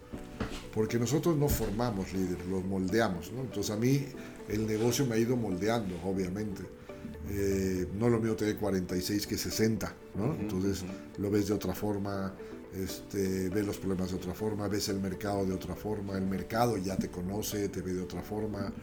porque 0.73 0.97
nosotros 0.97 1.37
no 1.37 1.49
formamos 1.49 2.13
líderes, 2.13 2.45
los 2.47 2.63
moldeamos. 2.63 3.31
¿no? 3.31 3.41
Entonces 3.41 3.71
a 3.71 3.77
mí 3.77 4.05
el 4.47 4.65
negocio 4.65 5.05
me 5.05 5.15
ha 5.15 5.17
ido 5.17 5.35
moldeando, 5.35 5.95
obviamente. 6.03 6.63
Eh, 7.29 7.87
no 7.97 8.09
lo 8.09 8.19
mío 8.19 8.35
tener 8.35 8.57
46 8.57 9.27
que 9.27 9.37
60, 9.37 9.95
¿no? 10.15 10.33
Entonces 10.33 10.83
lo 11.17 11.29
ves 11.29 11.47
de 11.47 11.53
otra 11.53 11.73
forma, 11.73 12.33
este, 12.75 13.49
ves 13.49 13.65
los 13.65 13.77
problemas 13.77 14.11
de 14.11 14.17
otra 14.17 14.33
forma, 14.33 14.67
ves 14.67 14.89
el 14.89 14.99
mercado 14.99 15.45
de 15.45 15.53
otra 15.53 15.75
forma, 15.75 16.17
el 16.17 16.25
mercado 16.25 16.77
ya 16.77 16.97
te 16.97 17.09
conoce, 17.09 17.69
te 17.69 17.81
ve 17.81 17.93
de 17.93 18.01
otra 18.01 18.21
forma. 18.21 18.73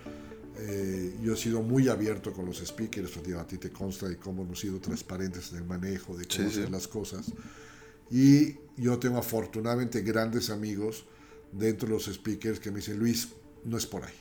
Eh, 0.60 1.16
yo 1.22 1.34
he 1.34 1.36
sido 1.36 1.62
muy 1.62 1.88
abierto 1.88 2.32
con 2.32 2.46
los 2.46 2.58
speakers, 2.58 3.16
a 3.16 3.46
ti 3.46 3.58
te 3.58 3.70
consta 3.70 4.08
de 4.08 4.16
cómo 4.16 4.42
hemos 4.42 4.58
sido 4.58 4.80
transparentes 4.80 5.52
en 5.52 5.58
el 5.58 5.64
manejo, 5.64 6.16
de 6.16 6.26
cómo 6.26 6.48
hacer 6.48 6.70
las 6.70 6.88
cosas. 6.88 7.26
Y 8.10 8.56
yo 8.76 8.98
tengo 8.98 9.18
afortunadamente 9.18 10.00
grandes 10.02 10.50
amigos 10.50 11.04
dentro 11.52 11.88
de 11.88 11.94
los 11.94 12.06
speakers 12.06 12.58
que 12.58 12.70
me 12.70 12.78
dicen, 12.78 12.98
Luis, 12.98 13.28
no 13.64 13.76
es 13.76 13.86
por 13.86 14.04
ahí, 14.04 14.14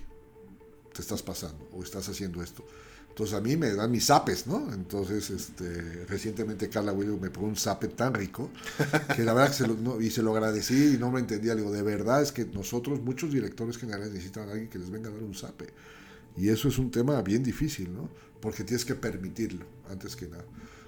te 0.94 1.02
estás 1.02 1.24
pasando 1.24 1.68
o 1.74 1.84
estás 1.84 2.08
haciendo 2.10 2.44
esto. 2.44 2.66
Entonces 3.10 3.36
a 3.36 3.42
mí 3.42 3.58
me 3.58 3.74
dan 3.74 3.90
mis 3.90 4.06
zapes, 4.06 4.46
¿no? 4.46 4.72
Entonces, 4.72 5.32
este, 5.32 6.06
recientemente 6.06 6.70
Carla 6.70 6.94
Williams 6.94 7.20
me 7.20 7.32
pegó 7.32 7.48
un 7.48 7.56
zape 7.56 7.88
tan 7.88 8.14
rico 8.14 8.52
que 9.16 9.24
la 9.24 9.34
verdad 9.34 9.50
que 9.50 9.58
se 9.58 9.68
lo, 9.68 10.00
y 10.00 10.12
se 10.12 10.22
lo 10.22 10.36
agradecí 10.36 10.94
y 10.94 10.98
no 11.00 11.10
me 11.10 11.20
entendía. 11.20 11.56
Le 11.56 11.62
digo, 11.62 11.74
de 11.74 11.82
verdad 11.82 12.22
es 12.22 12.32
que 12.32 12.46
nosotros, 12.46 13.02
muchos 13.02 13.32
directores 13.32 13.80
generales 13.80 14.12
necesitan 14.12 14.50
a 14.50 14.52
alguien 14.52 14.70
que 14.70 14.78
les 14.78 14.92
venga 14.92 15.10
a 15.10 15.14
dar 15.14 15.24
un 15.24 15.34
zape. 15.34 15.66
Y 16.38 16.50
eso 16.50 16.68
es 16.68 16.78
un 16.78 16.92
tema 16.92 17.22
bien 17.22 17.44
difícil, 17.44 17.94
¿no? 17.94 18.10
Porque 18.40 18.64
tienes 18.64 18.86
que 18.86 18.96
permitirlo, 18.96 19.66
antes 19.90 20.16
que 20.16 20.28
nada. 20.28 20.46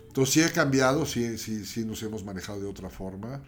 Entonces 0.08 0.34
sí 0.34 0.42
he 0.42 0.52
cambiado, 0.52 1.06
sí, 1.06 1.38
sí, 1.38 1.66
sí 1.66 1.86
nos 1.86 2.02
hemos 2.04 2.24
manejado 2.24 2.60
de 2.60 2.68
otra 2.68 2.90
forma. 2.90 3.42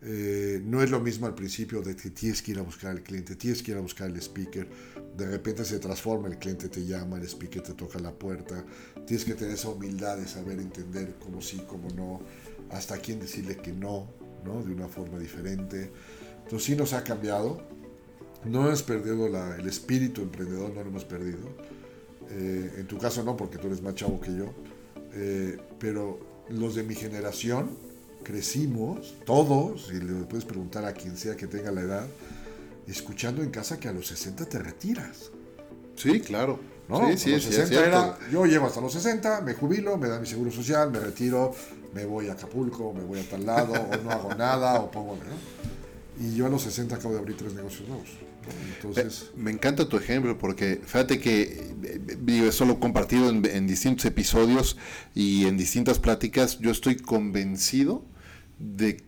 Eh, 0.00 0.60
no 0.64 0.80
es 0.80 0.90
lo 0.90 1.00
mismo 1.00 1.26
al 1.26 1.34
principio 1.34 1.82
de 1.82 1.96
que 1.96 2.10
tienes 2.10 2.40
que 2.40 2.52
ir 2.52 2.58
a 2.60 2.62
buscar 2.62 2.92
al 2.92 3.02
cliente, 3.02 3.34
tienes 3.34 3.62
que 3.62 3.72
ir 3.72 3.76
a 3.76 3.80
buscar 3.80 4.08
al 4.08 4.16
speaker. 4.16 4.68
De 5.16 5.26
repente 5.26 5.64
se 5.64 5.78
transforma, 5.78 6.28
el 6.28 6.38
cliente 6.38 6.68
te 6.68 6.84
llama, 6.84 7.18
el 7.18 7.24
speaker 7.24 7.62
te 7.62 7.74
toca 7.74 7.98
la 7.98 8.12
puerta. 8.12 8.64
Tienes 9.06 9.24
que 9.24 9.34
tener 9.34 9.54
esa 9.54 9.70
humildad 9.70 10.18
de 10.18 10.28
saber 10.28 10.60
entender 10.60 11.16
cómo 11.18 11.42
sí, 11.42 11.62
cómo 11.66 11.88
no, 11.90 12.20
hasta 12.70 12.98
quién 12.98 13.18
decirle 13.18 13.56
que 13.56 13.72
no, 13.72 14.08
¿no? 14.44 14.62
De 14.62 14.72
una 14.72 14.86
forma 14.86 15.18
diferente. 15.18 15.90
Entonces 16.44 16.64
sí 16.64 16.76
nos 16.76 16.92
ha 16.92 17.02
cambiado. 17.02 17.77
No 18.44 18.66
hemos 18.66 18.82
perdido 18.82 19.26
el 19.26 19.66
espíritu 19.66 20.22
emprendedor, 20.22 20.70
no 20.70 20.82
lo 20.82 20.88
hemos 20.88 21.04
perdido. 21.04 21.38
Eh, 22.30 22.74
en 22.78 22.86
tu 22.86 22.98
caso 22.98 23.22
no, 23.22 23.36
porque 23.36 23.58
tú 23.58 23.66
eres 23.66 23.82
más 23.82 23.94
chavo 23.94 24.20
que 24.20 24.34
yo. 24.36 24.52
Eh, 25.14 25.58
pero 25.78 26.20
los 26.48 26.74
de 26.74 26.82
mi 26.82 26.94
generación, 26.94 27.70
crecimos, 28.22 29.14
todos, 29.24 29.90
y 29.92 30.00
le 30.00 30.24
puedes 30.24 30.44
preguntar 30.44 30.84
a 30.84 30.92
quien 30.92 31.16
sea 31.16 31.36
que 31.36 31.46
tenga 31.46 31.70
la 31.70 31.80
edad, 31.80 32.06
escuchando 32.86 33.42
en 33.42 33.50
casa 33.50 33.78
que 33.78 33.88
a 33.88 33.92
los 33.92 34.06
60 34.06 34.46
te 34.46 34.58
retiras. 34.58 35.30
Sí, 35.96 36.20
claro. 36.20 36.60
¿No? 36.88 37.06
Sí, 37.16 37.18
sí, 37.18 37.40
60 37.40 37.86
era, 37.86 38.18
yo 38.32 38.46
llevo 38.46 38.66
hasta 38.66 38.80
los 38.80 38.92
60, 38.92 39.42
me 39.42 39.52
jubilo, 39.52 39.98
me 39.98 40.08
da 40.08 40.18
mi 40.18 40.26
seguro 40.26 40.50
social, 40.50 40.90
me 40.90 41.00
retiro, 41.00 41.54
me 41.92 42.06
voy 42.06 42.28
a 42.28 42.32
Acapulco, 42.32 42.94
me 42.94 43.04
voy 43.04 43.20
a 43.20 43.28
tal 43.28 43.44
lado, 43.44 43.74
o 43.74 43.96
no 44.02 44.10
hago 44.10 44.34
nada, 44.34 44.80
o 44.80 44.90
pongo... 44.90 45.18
Y 46.18 46.34
yo 46.34 46.46
a 46.46 46.48
los 46.48 46.62
60 46.62 46.96
acabo 46.96 47.12
de 47.12 47.20
abrir 47.20 47.36
tres 47.36 47.52
negocios 47.52 47.86
nuevos. 47.88 48.08
Entonces... 48.76 49.30
Me, 49.36 49.50
encanta 49.50 49.88
tu 49.88 49.96
ejemplo 49.96 50.38
porque 50.38 50.80
fíjate 50.84 51.20
que 51.20 51.74
eh, 51.82 52.48
eso 52.48 52.64
lo 52.64 52.74
he 52.74 52.78
compartido 52.78 53.28
en, 53.28 53.44
en, 53.44 53.66
distintos 53.66 54.04
episodios 54.04 54.76
y 55.14 55.46
en 55.46 55.56
distintas 55.56 55.98
pláticas. 55.98 56.58
Yo 56.58 56.70
estoy 56.70 56.96
convencido 56.96 58.04
de, 58.58 59.02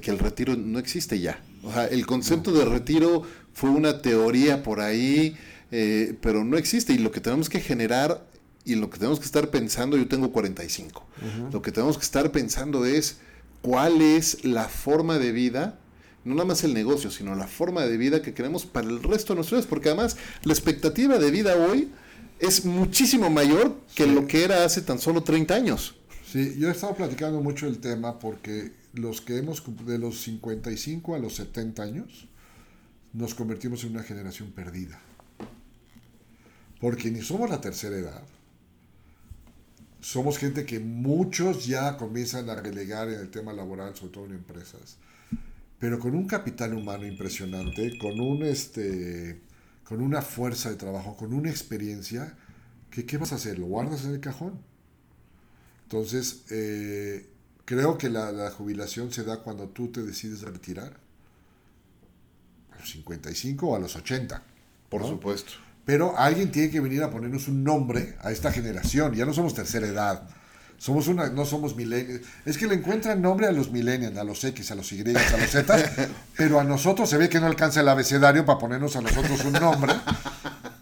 que 0.00 0.10
el 0.10 0.18
retiro 0.18 0.56
no 0.56 0.78
existe 0.78 1.20
ya. 1.20 1.42
O 1.62 1.72
sea, 1.72 1.86
el 1.86 2.06
concepto 2.06 2.52
de 2.52 2.64
retiro 2.64 3.22
fue 3.52 3.70
una 3.70 4.00
teoría 4.00 4.62
por 4.62 4.80
ahí, 4.80 5.36
eh, 5.70 6.16
pero 6.20 6.44
no 6.44 6.56
existe. 6.56 6.92
Y 6.92 6.98
lo 6.98 7.10
que 7.10 7.20
tenemos 7.20 7.48
que 7.48 7.60
generar 7.60 8.26
y 8.64 8.74
lo 8.74 8.90
que 8.90 8.98
tenemos 8.98 9.18
que 9.18 9.24
estar 9.24 9.50
pensando, 9.50 9.96
yo 9.96 10.06
tengo 10.08 10.30
45, 10.30 11.06
lo 11.52 11.62
que 11.62 11.72
tenemos 11.72 11.96
que 11.96 12.04
estar 12.04 12.30
pensando 12.30 12.84
es 12.84 13.16
cuál 13.62 14.02
es 14.02 14.44
la 14.44 14.68
forma 14.68 15.18
de 15.18 15.32
vida, 15.32 15.78
no 16.28 16.34
nada 16.34 16.46
más 16.46 16.62
el 16.64 16.74
negocio, 16.74 17.10
sino 17.10 17.34
la 17.34 17.48
forma 17.48 17.82
de 17.82 17.96
vida 17.96 18.22
que 18.22 18.34
queremos 18.34 18.66
para 18.66 18.86
el 18.86 19.02
resto 19.02 19.32
de 19.32 19.36
nuestros 19.36 19.60
días, 19.60 19.66
porque 19.68 19.88
además 19.88 20.16
la 20.44 20.52
expectativa 20.52 21.18
de 21.18 21.30
vida 21.30 21.56
hoy 21.56 21.90
es 22.38 22.64
muchísimo 22.64 23.30
mayor 23.30 23.80
que 23.94 24.06
lo 24.06 24.26
que 24.26 24.44
era 24.44 24.64
hace 24.64 24.82
tan 24.82 24.98
solo 24.98 25.22
30 25.22 25.54
años. 25.54 25.96
Sí, 26.30 26.56
yo 26.58 26.68
he 26.68 26.72
estado 26.72 26.94
platicando 26.94 27.40
mucho 27.40 27.66
el 27.66 27.78
tema 27.78 28.18
porque 28.18 28.72
los 28.92 29.20
que 29.20 29.38
hemos 29.38 29.62
de 29.86 29.98
los 29.98 30.20
55 30.22 31.14
a 31.14 31.18
los 31.18 31.36
70 31.36 31.82
años 31.82 32.28
nos 33.12 33.34
convertimos 33.34 33.82
en 33.84 33.92
una 33.92 34.02
generación 34.02 34.50
perdida. 34.50 35.00
Porque 36.80 37.10
ni 37.10 37.22
somos 37.22 37.50
la 37.50 37.60
tercera 37.60 37.96
edad. 37.96 38.22
Somos 40.00 40.38
gente 40.38 40.64
que 40.64 40.78
muchos 40.78 41.66
ya 41.66 41.96
comienzan 41.96 42.48
a 42.50 42.54
relegar 42.54 43.08
en 43.08 43.18
el 43.18 43.30
tema 43.30 43.52
laboral, 43.52 43.96
sobre 43.96 44.12
todo 44.12 44.26
en 44.26 44.32
empresas. 44.32 44.96
Pero 45.78 45.98
con 45.98 46.14
un 46.14 46.26
capital 46.26 46.74
humano 46.74 47.06
impresionante, 47.06 47.98
con 47.98 48.20
un 48.20 48.42
este 48.42 49.42
con 49.84 50.02
una 50.02 50.20
fuerza 50.20 50.68
de 50.68 50.76
trabajo, 50.76 51.16
con 51.16 51.32
una 51.32 51.50
experiencia, 51.50 52.36
que 52.90 53.06
¿qué 53.06 53.16
vas 53.16 53.32
a 53.32 53.36
hacer? 53.36 53.58
¿Lo 53.58 53.66
guardas 53.66 54.04
en 54.04 54.12
el 54.12 54.20
cajón? 54.20 54.60
Entonces, 55.84 56.44
eh, 56.50 57.26
Creo 57.68 57.98
que 57.98 58.08
la, 58.08 58.50
jubilación 58.50 59.12
se 59.12 59.24
da 59.24 59.40
cuando 59.42 59.68
tú 59.68 59.88
te 59.88 60.02
decides 60.02 60.40
retirar. 60.40 60.98
los 62.78 62.90
55 62.90 63.66
o 63.66 63.76
a 63.76 63.78
los 63.78 63.94
80. 63.94 64.42
Por 64.88 65.02
¿no? 65.02 65.08
supuesto. 65.08 65.52
Pero 65.84 66.16
alguien 66.16 66.50
tiene 66.50 66.70
que 66.70 66.80
venir 66.80 67.02
a 67.02 67.10
ponernos 67.10 67.46
un 67.46 67.62
nombre 67.62 68.16
a 68.20 68.32
esta 68.32 68.50
generación. 68.52 69.12
Ya 69.12 69.26
no 69.26 69.34
somos 69.34 69.52
tercera 69.52 69.86
edad. 69.86 70.30
Somos 70.78 71.08
una, 71.08 71.28
no 71.28 71.44
somos 71.44 71.74
millennials. 71.74 72.22
Es 72.44 72.56
que 72.56 72.68
le 72.68 72.74
encuentran 72.74 73.20
nombre 73.20 73.46
a 73.46 73.52
los 73.52 73.70
millennials, 73.72 74.16
a 74.16 74.24
los 74.24 74.42
X, 74.44 74.70
a 74.70 74.76
los 74.76 74.90
Y, 74.92 75.00
a 75.00 75.36
los 75.36 75.50
Z, 75.50 76.08
pero 76.36 76.60
a 76.60 76.64
nosotros 76.64 77.10
se 77.10 77.18
ve 77.18 77.28
que 77.28 77.40
no 77.40 77.46
alcanza 77.46 77.80
el 77.80 77.88
abecedario 77.88 78.44
para 78.44 78.58
ponernos 78.58 78.94
a 78.94 79.00
nosotros 79.00 79.44
un 79.44 79.54
nombre. 79.54 79.92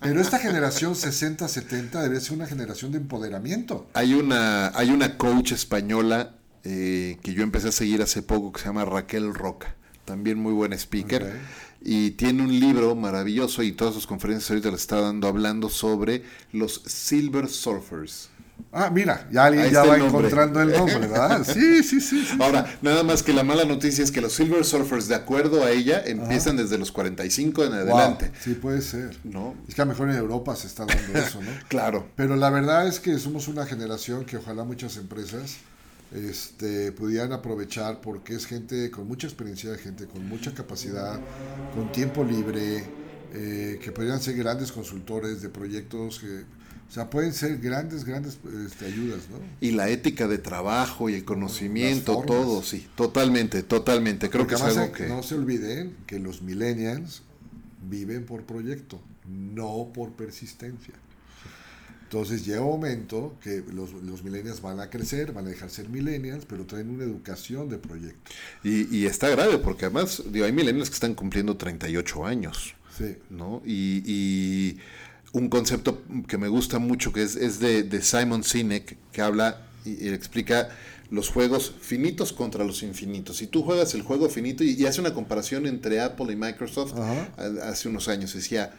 Pero 0.01 0.21
esta 0.21 0.39
generación 0.39 0.95
60-70 0.95 2.03
debe 2.03 2.21
ser 2.21 2.35
una 2.35 2.47
generación 2.47 2.93
de 2.93 2.99
empoderamiento. 2.99 3.89
Hay 3.95 4.15
una, 4.15 4.69
hay 4.69 4.91
una 4.91 5.17
coach 5.17 5.53
española 5.53 6.35
eh, 6.63 7.19
que 7.23 7.33
yo 7.33 7.43
empecé 7.43 7.69
a 7.69 7.73
seguir 7.73 8.03
hace 8.03 8.23
poco 8.23 8.53
que 8.53 8.61
se 8.61 8.67
llama 8.67 8.85
Raquel 8.85 9.35
Roca. 9.35 9.75
También 10.05 10.39
muy 10.39 10.53
buen 10.53 10.73
speaker. 10.75 11.41
Y 11.81 12.13
tiene 12.13 12.43
un 12.43 12.61
libro 12.61 12.95
maravilloso 12.95 13.63
y 13.63 13.73
todas 13.73 13.95
sus 13.95 14.07
conferencias 14.07 14.51
ahorita 14.51 14.71
le 14.71 14.77
está 14.77 15.01
dando 15.01 15.27
hablando 15.27 15.71
sobre 15.71 16.23
los 16.53 16.83
Silver 16.85 17.49
Surfers. 17.49 18.29
Ah, 18.73 18.91
mira, 18.91 19.27
ya 19.33 19.47
alguien 19.47 19.71
ya 19.71 19.85
va 19.85 19.97
el 19.97 20.03
encontrando 20.03 20.61
el 20.61 20.73
nombre, 20.73 20.99
¿verdad? 20.99 21.45
Sí, 21.45 21.83
sí, 21.83 22.01
sí. 22.01 22.25
sí. 22.25 22.37
Ahora, 22.39 22.77
nada 22.83 23.03
más 23.03 23.23
que 23.23 23.33
la 23.33 23.43
mala 23.43 23.65
noticia 23.65 24.05
es 24.05 24.11
que 24.11 24.21
los 24.21 24.35
Silver 24.35 24.65
Surfers, 24.65 25.09
de 25.09 25.15
acuerdo 25.15 25.65
a 25.65 25.71
ella, 25.71 26.03
empiezan 26.05 26.59
desde 26.59 26.77
los 26.77 26.93
45 26.93 27.65
en 27.65 27.73
adelante. 27.73 28.27
Wow, 28.27 28.35
sí, 28.39 28.55
puede 28.55 28.83
ser. 28.83 29.17
¿No? 29.25 29.55
Es 29.67 29.75
que 29.75 29.81
a 29.81 29.85
lo 29.85 29.93
mejor 29.93 30.11
en 30.11 30.17
Europa 30.17 30.55
se 30.57 30.67
está 30.67 30.85
dando 30.85 31.19
eso, 31.19 31.41
¿no? 31.41 31.51
Claro. 31.69 32.07
Pero 32.17 32.37
la 32.37 32.51
verdad 32.51 32.87
es 32.87 33.01
que 33.01 33.19
somos 33.19 33.49
una 33.49 33.65
generación 33.65 34.27
que 34.27 34.37
ojalá 34.37 34.65
muchas 34.65 34.99
empresas 34.99 35.57
este, 36.13 36.93
pudieran 36.93 37.33
aprovechar 37.33 38.01
porque 38.01 38.35
es 38.35 38.47
gente 38.47 38.91
con 38.91 39.09
mucha 39.09 39.27
experiencia, 39.27 39.75
gente 39.77 40.07
con 40.07 40.29
mucha 40.29 40.53
capacidad, 40.53 41.19
con 41.75 41.91
tiempo 41.93 42.25
libre, 42.25 42.85
eh, 43.33 43.79
que 43.83 43.91
podrían 43.93 44.21
ser 44.21 44.37
grandes 44.37 44.71
consultores 44.71 45.43
de 45.43 45.49
proyectos 45.49 46.21
que, 46.21 46.45
o 46.89 46.93
sea, 46.93 47.11
pueden 47.11 47.33
ser 47.33 47.59
grandes, 47.59 48.05
grandes 48.05 48.39
este, 48.65 48.87
ayudas, 48.87 49.29
¿no? 49.31 49.39
Y 49.61 49.73
la 49.73 49.89
ética 49.89 50.29
de 50.29 50.39
trabajo 50.39 51.09
y 51.11 51.15
el 51.15 51.25
conocimiento, 51.25 52.23
todo, 52.27 52.63
sí, 52.63 52.87
totalmente, 52.95 53.63
totalmente. 53.63 54.31
Creo 54.31 54.45
Porque 54.47 54.55
que 54.55 54.69
es 54.71 54.77
algo 54.77 54.93
que... 54.93 55.07
no 55.09 55.23
se 55.23 55.35
olviden 55.35 55.97
que 56.07 56.19
los 56.19 56.43
millennials 56.43 57.23
viven 57.89 58.25
por 58.25 58.45
proyecto, 58.45 59.01
no 59.29 59.91
por 59.93 60.13
persistencia. 60.13 60.95
Entonces 62.05 62.47
llega 62.47 62.61
un 62.61 62.69
momento 62.69 63.35
que 63.43 63.65
los, 63.73 63.93
los 63.93 64.23
millennials 64.23 64.63
van 64.63 64.79
a 64.79 64.89
crecer, 64.89 65.33
van 65.33 65.47
a 65.47 65.49
dejar 65.49 65.71
ser 65.71 65.89
millennials, 65.89 66.45
pero 66.47 66.65
traen 66.65 66.89
una 66.89 67.03
educación 67.03 67.69
de 67.69 67.79
proyecto. 67.79 68.31
Y, 68.63 68.97
y 68.97 69.07
está 69.07 69.29
grave, 69.29 69.59
porque 69.59 69.87
además, 69.87 70.23
digo, 70.31 70.47
hay 70.47 70.53
millennials 70.53 70.89
que 70.89 70.95
están 70.95 71.15
cumpliendo 71.15 71.57
38 71.57 72.25
años, 72.25 72.75
Sí. 72.97 73.17
¿no? 73.29 73.61
Y, 73.67 74.03
y 74.07 74.79
un 75.39 75.49
concepto 75.49 75.91
que 76.29 76.39
me 76.39 76.49
gusta 76.49 76.79
mucho, 76.79 77.13
que 77.13 77.23
es, 77.23 77.37
es 77.37 77.59
de, 77.61 77.83
de 77.83 78.01
Simon 78.03 78.43
Sinek, 78.43 78.97
que 79.13 79.21
habla 79.23 79.49
y, 79.85 79.91
y 80.05 80.09
explica 80.09 80.69
los 81.11 81.29
juegos 81.29 81.73
finitos 81.81 82.33
contra 82.33 82.65
los 82.65 82.83
infinitos. 82.83 83.37
Si 83.37 83.47
tú 83.47 83.63
juegas 83.63 83.95
el 83.95 84.03
juego 84.03 84.29
finito, 84.29 84.65
y, 84.65 84.71
y 84.81 84.87
hace 84.87 85.01
una 85.01 85.15
comparación 85.15 85.67
entre 85.67 86.01
Apple 86.01 86.33
y 86.33 86.37
Microsoft 86.37 86.95
a- 86.97 87.69
hace 87.71 87.89
unos 87.89 88.09
años, 88.09 88.33
decía... 88.35 88.73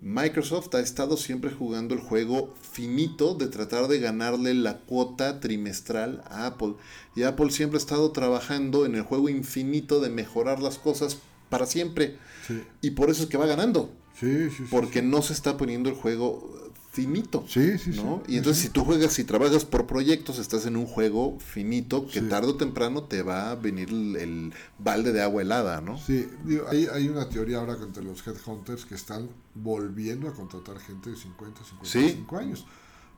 Microsoft 0.00 0.72
ha 0.76 0.80
estado 0.80 1.16
siempre 1.16 1.50
jugando 1.50 1.92
el 1.92 2.00
juego 2.00 2.54
finito 2.72 3.34
de 3.34 3.48
tratar 3.48 3.88
de 3.88 3.98
ganarle 3.98 4.54
la 4.54 4.78
cuota 4.78 5.40
trimestral 5.40 6.22
a 6.30 6.46
Apple. 6.46 6.74
Y 7.16 7.24
Apple 7.24 7.50
siempre 7.50 7.78
ha 7.78 7.82
estado 7.82 8.12
trabajando 8.12 8.86
en 8.86 8.94
el 8.94 9.02
juego 9.02 9.28
infinito 9.28 9.98
de 10.00 10.08
mejorar 10.08 10.62
las 10.62 10.78
cosas 10.78 11.18
para 11.48 11.66
siempre. 11.66 12.16
Sí. 12.46 12.62
Y 12.80 12.92
por 12.92 13.10
eso 13.10 13.24
es 13.24 13.28
que 13.28 13.38
va 13.38 13.46
ganando. 13.46 13.92
Sí, 14.18 14.50
sí, 14.50 14.56
sí, 14.56 14.64
Porque 14.70 15.00
sí. 15.00 15.06
no 15.06 15.22
se 15.22 15.32
está 15.32 15.56
poniendo 15.56 15.88
el 15.88 15.94
juego 15.94 16.70
finito. 16.90 17.44
Sí, 17.48 17.78
sí. 17.78 17.90
¿no? 17.90 18.22
Sí, 18.26 18.32
Y 18.34 18.36
entonces 18.38 18.62
si 18.62 18.70
tú 18.70 18.84
juegas 18.84 19.18
y 19.18 19.24
trabajas 19.24 19.64
por 19.64 19.86
proyectos, 19.86 20.38
estás 20.38 20.66
en 20.66 20.76
un 20.76 20.86
juego 20.86 21.38
finito 21.38 22.08
que 22.08 22.20
tarde 22.22 22.48
o 22.48 22.56
temprano 22.56 23.04
te 23.04 23.22
va 23.22 23.50
a 23.50 23.54
venir 23.54 23.90
el, 23.90 24.16
el 24.16 24.54
balde 24.78 25.12
de 25.12 25.22
agua 25.22 25.42
helada, 25.42 25.80
¿no? 25.80 25.98
Sí, 25.98 26.28
digo, 26.44 26.66
hay, 26.68 26.86
hay 26.92 27.08
una 27.08 27.28
teoría 27.28 27.58
ahora 27.58 27.76
entre 27.80 28.02
los 28.02 28.26
headhunters 28.26 28.84
que 28.84 28.94
están 28.96 29.28
volviendo 29.54 30.28
a 30.28 30.34
contratar 30.34 30.78
gente 30.80 31.10
de 31.10 31.16
50, 31.16 31.60
55 31.64 32.36
años. 32.38 32.66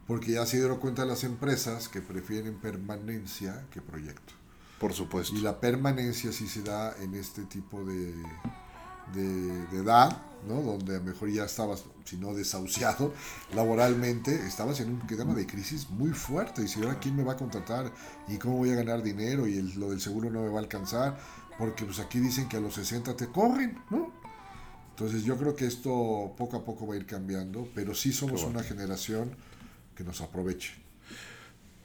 Porque 0.07 0.33
ya 0.33 0.45
se 0.45 0.57
dieron 0.59 0.79
cuenta 0.79 1.05
las 1.05 1.23
empresas 1.25 1.89
que 1.89 2.03
prefieren 2.03 2.55
permanencia 2.57 3.67
que 3.71 3.81
proyecto. 3.81 4.35
Por 4.81 4.93
supuesto. 4.93 5.37
Y 5.37 5.41
la 5.41 5.61
permanencia 5.61 6.33
sí 6.33 6.49
se 6.49 6.63
da 6.63 6.97
en 7.01 7.15
este 7.15 7.45
tipo 7.45 7.85
de, 7.85 8.13
de, 9.15 9.67
de 9.69 9.79
edad, 9.79 10.21
¿no? 10.49 10.63
Donde 10.63 10.97
a 10.97 10.99
lo 10.99 11.05
mejor 11.05 11.31
ya 11.31 11.45
estabas, 11.45 11.85
si 12.05 12.17
no 12.17 12.35
desahuciado 12.35 13.13
laboralmente, 13.55 14.47
estabas 14.47 14.81
en 14.81 14.91
un 14.91 15.07
tema 15.07 15.35
de 15.35 15.47
crisis 15.47 15.89
muy 15.91 16.11
fuerte. 16.11 16.63
Y 16.63 16.69
si 16.69 16.81
ahora 16.83 16.99
quién 16.99 17.17
me 17.17 17.23
va 17.25 17.33
a 17.33 17.37
contratar 17.37 17.93
y 18.29 18.37
cómo 18.39 18.57
voy 18.57 18.71
a 18.71 18.75
ganar 18.77 19.03
dinero 19.03 19.47
y 19.47 19.57
el- 19.59 19.79
lo 19.79 19.91
del 19.91 20.01
seguro 20.01 20.31
no 20.31 20.43
me 20.43 20.49
va 20.49 20.59
a 20.59 20.63
alcanzar, 20.63 21.19
porque 21.59 21.85
pues 21.85 21.99
aquí 22.01 22.19
dicen 22.21 22.49
que 22.49 22.57
a 22.57 22.61
los 22.61 22.75
60 22.75 23.17
te 23.17 23.29
corren, 23.29 23.79
¿no? 23.91 24.13
Entonces 24.91 25.25
yo 25.25 25.37
creo 25.39 25.55
que 25.57 25.67
esto 25.67 26.35
poco 26.37 26.57
a 26.59 26.65
poco 26.65 26.87
va 26.87 26.95
a 26.95 26.97
ir 26.97 27.07
cambiando, 27.07 27.69
pero 27.75 27.95
sí 27.95 28.13
somos 28.13 28.43
una 28.51 28.63
generación 28.63 29.35
que 29.95 30.05
nos 30.05 30.21
aproveche. 30.21 30.73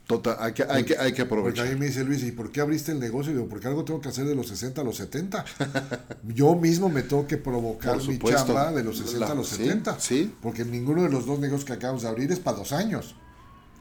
Total, 0.08 0.38
hay 0.40 0.54
que, 0.54 0.64
hay 0.64 0.84
que, 0.84 0.96
hay 0.98 1.14
que 1.14 1.26
Porque 1.26 1.40
aprovechar. 1.50 1.68
mí 1.70 1.76
me 1.80 1.88
dice 1.88 2.04
Luis, 2.04 2.24
¿y 2.24 2.32
por 2.32 2.52
qué 2.52 2.62
abriste 2.62 2.92
el 2.92 3.00
negocio? 3.00 3.32
Y 3.32 3.36
digo, 3.36 3.48
porque 3.50 3.68
algo 3.68 3.84
tengo 3.84 4.02
que 4.02 4.10
hacer 4.10 4.26
de 4.26 4.36
los 4.36 4.48
60 4.48 4.82
a 4.82 4.84
los 4.84 4.98
70. 4.98 5.44
Yo 6.24 6.56
mismo 6.56 6.90
me 6.90 7.02
tengo 7.02 7.26
que 7.26 7.38
provocar 7.38 7.98
mi 8.04 8.20
chamba 8.20 8.72
de 8.72 8.84
los 8.84 9.00
60 9.00 9.32
a 9.32 9.36
los 9.36 9.50
sí, 9.50 9.56
70. 9.58 10.00
sí. 10.00 10.36
Porque 10.42 10.64
ninguno 10.64 11.02
de 11.02 11.10
los 11.10 11.26
dos 11.26 11.40
negocios 11.40 11.66
que 11.66 11.74
acabamos 11.74 12.04
de 12.04 12.10
abrir 12.10 12.32
es 12.32 12.40
para 12.40 12.58
dos 12.58 12.72
años. 12.72 13.16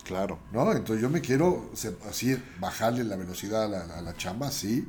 Claro. 0.05 0.39
¿no? 0.53 0.72
Entonces 0.72 1.03
yo 1.03 1.11
me 1.11 1.20
quiero 1.20 1.70
así 2.09 2.37
bajarle 2.59 3.05
la 3.05 3.16
velocidad 3.16 3.64
a 3.64 3.68
la, 3.68 3.99
a 3.99 4.01
la 4.01 4.16
chamba, 4.16 4.51
sí, 4.51 4.87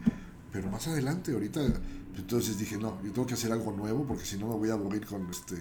pero 0.53 0.69
más 0.69 0.87
adelante, 0.87 1.33
ahorita. 1.33 1.61
Entonces 2.17 2.57
dije, 2.57 2.77
no, 2.77 2.97
yo 3.03 3.11
tengo 3.11 3.27
que 3.27 3.33
hacer 3.33 3.51
algo 3.51 3.71
nuevo 3.71 4.05
porque 4.05 4.25
si 4.25 4.37
no 4.37 4.47
me 4.47 4.55
voy 4.55 4.69
a 4.69 4.73
aburrir 4.73 5.05
con 5.05 5.27
este. 5.29 5.55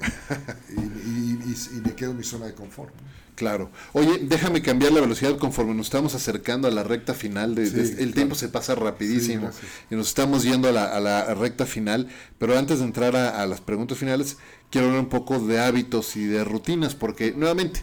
y, 0.77 0.81
y- 0.81 1.39
y- 1.45 1.77
y 1.77 1.81
me 1.81 1.95
quedo 1.95 2.13
en 2.13 2.19
mi 2.19 2.25
zona 2.25 2.47
de 2.47 2.55
confort. 2.55 2.93
Claro. 3.35 3.71
Oye, 3.93 4.21
déjame 4.23 4.63
cambiar 4.63 4.93
la 4.93 5.01
velocidad 5.01 5.37
conforme 5.39 5.75
nos 5.75 5.87
estamos 5.87 6.15
acercando 6.15 6.69
a 6.69 6.71
la 6.71 6.85
recta 6.85 7.15
final. 7.15 7.57
De, 7.57 7.67
Sí, 7.67 7.73
de- 7.75 7.83
el 7.83 7.97
claro. 7.97 8.13
tiempo 8.13 8.35
se 8.37 8.49
pasa 8.49 8.77
rapidísimo 8.77 9.51
Sí, 9.51 9.67
y 9.91 9.97
nos 9.97 10.07
estamos 10.09 10.45
yendo 10.45 10.69
a 10.69 10.73
la, 10.73 10.85
a 10.85 11.01
la 11.01 11.35
recta 11.35 11.67
final. 11.67 12.09
Pero 12.39 12.57
antes 12.57 12.79
de 12.79 12.85
entrar 12.85 13.17
a, 13.17 13.43
a 13.43 13.47
las 13.47 13.61
preguntas 13.61 13.99
finales, 13.99 14.37
quiero 14.71 14.87
hablar 14.87 15.01
un 15.03 15.09
poco 15.09 15.41
de 15.41 15.59
hábitos 15.61 16.15
y 16.15 16.25
de 16.27 16.45
rutinas, 16.45 16.95
porque 16.95 17.33
nuevamente, 17.33 17.81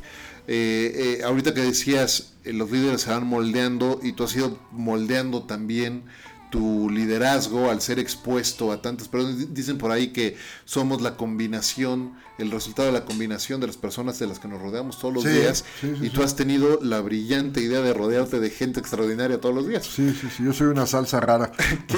eh, 0.48 1.18
eh, 1.20 1.24
ahorita 1.26 1.54
que 1.54 1.62
decías, 1.62 2.34
eh, 2.46 2.54
los 2.54 2.72
líderes 2.72 3.02
se 3.02 3.10
van 3.10 3.28
moldeando 3.28 4.00
y 4.02 4.14
tú 4.14 4.24
has 4.24 4.34
ido 4.36 4.58
moldeando 4.72 5.44
también 5.44 6.04
tu 6.52 6.90
liderazgo 6.90 7.72
al 7.72 7.82
ser 7.82 7.98
expuesto 7.98 8.72
a 8.72 8.82
tantas 8.82 9.08
personas. 9.08 9.40
Di- 9.40 9.46
Dicen 9.46 9.78
por 9.80 9.92
ahí 9.92 10.10
que 10.10 10.38
somos 10.66 11.02
la 11.02 11.16
combinación, 11.18 12.14
el 12.38 12.52
resultado 12.52 12.88
de 12.88 12.94
la 12.94 13.06
combinación 13.06 13.60
de 13.62 13.68
las 13.68 13.78
personas 13.78 14.20
de 14.20 14.28
las 14.28 14.38
que 14.40 14.48
nos 14.48 14.62
rodeamos 14.62 15.00
todos 15.00 15.14
los 15.16 15.24
Sí, 15.24 15.30
días. 15.30 15.64
sí, 15.80 15.96
sí, 16.00 16.06
y 16.06 16.10
tú 16.12 16.22
has 16.24 16.36
tenido 16.36 16.80
la 16.82 17.00
brillante 17.02 17.62
idea 17.62 17.82
de 17.82 17.94
rodearte 17.94 18.40
de 18.40 18.50
gente 18.50 18.80
extraordinaria 18.80 19.40
todos 19.42 19.56
los 19.56 19.68
días. 19.68 19.86
Sí, 19.86 20.14
sí, 20.14 20.28
sí, 20.36 20.44
yo 20.44 20.54
soy 20.54 20.68
una 20.68 20.86
salsa 20.86 21.20
rara. 21.22 21.52
¿Qué, 21.88 21.98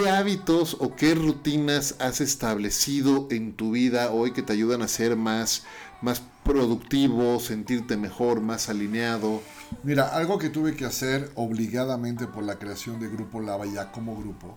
qué 0.00 0.08
hábitos 0.10 0.76
o 0.80 0.96
qué 0.96 1.14
rutinas 1.14 1.94
has 2.00 2.20
establecido 2.20 3.28
en 3.30 3.52
tu 3.52 3.72
vida 3.72 4.10
hoy 4.10 4.32
que 4.32 4.42
te 4.42 4.52
ayudan 4.54 4.82
a 4.82 4.88
ser 4.88 5.16
más, 5.16 5.64
más 6.00 6.22
productivo, 6.44 7.40
sentirte 7.40 7.96
mejor, 7.96 8.40
más 8.40 8.68
alineado? 8.68 9.42
Mira, 9.84 10.14
algo 10.14 10.38
que 10.38 10.48
tuve 10.48 10.76
que 10.76 10.84
hacer 10.84 11.30
obligadamente 11.34 12.26
por 12.26 12.44
la 12.44 12.58
creación 12.58 13.00
de 13.00 13.08
Grupo 13.08 13.40
Lava 13.40 13.66
ya 13.66 13.90
como 13.90 14.16
grupo. 14.16 14.56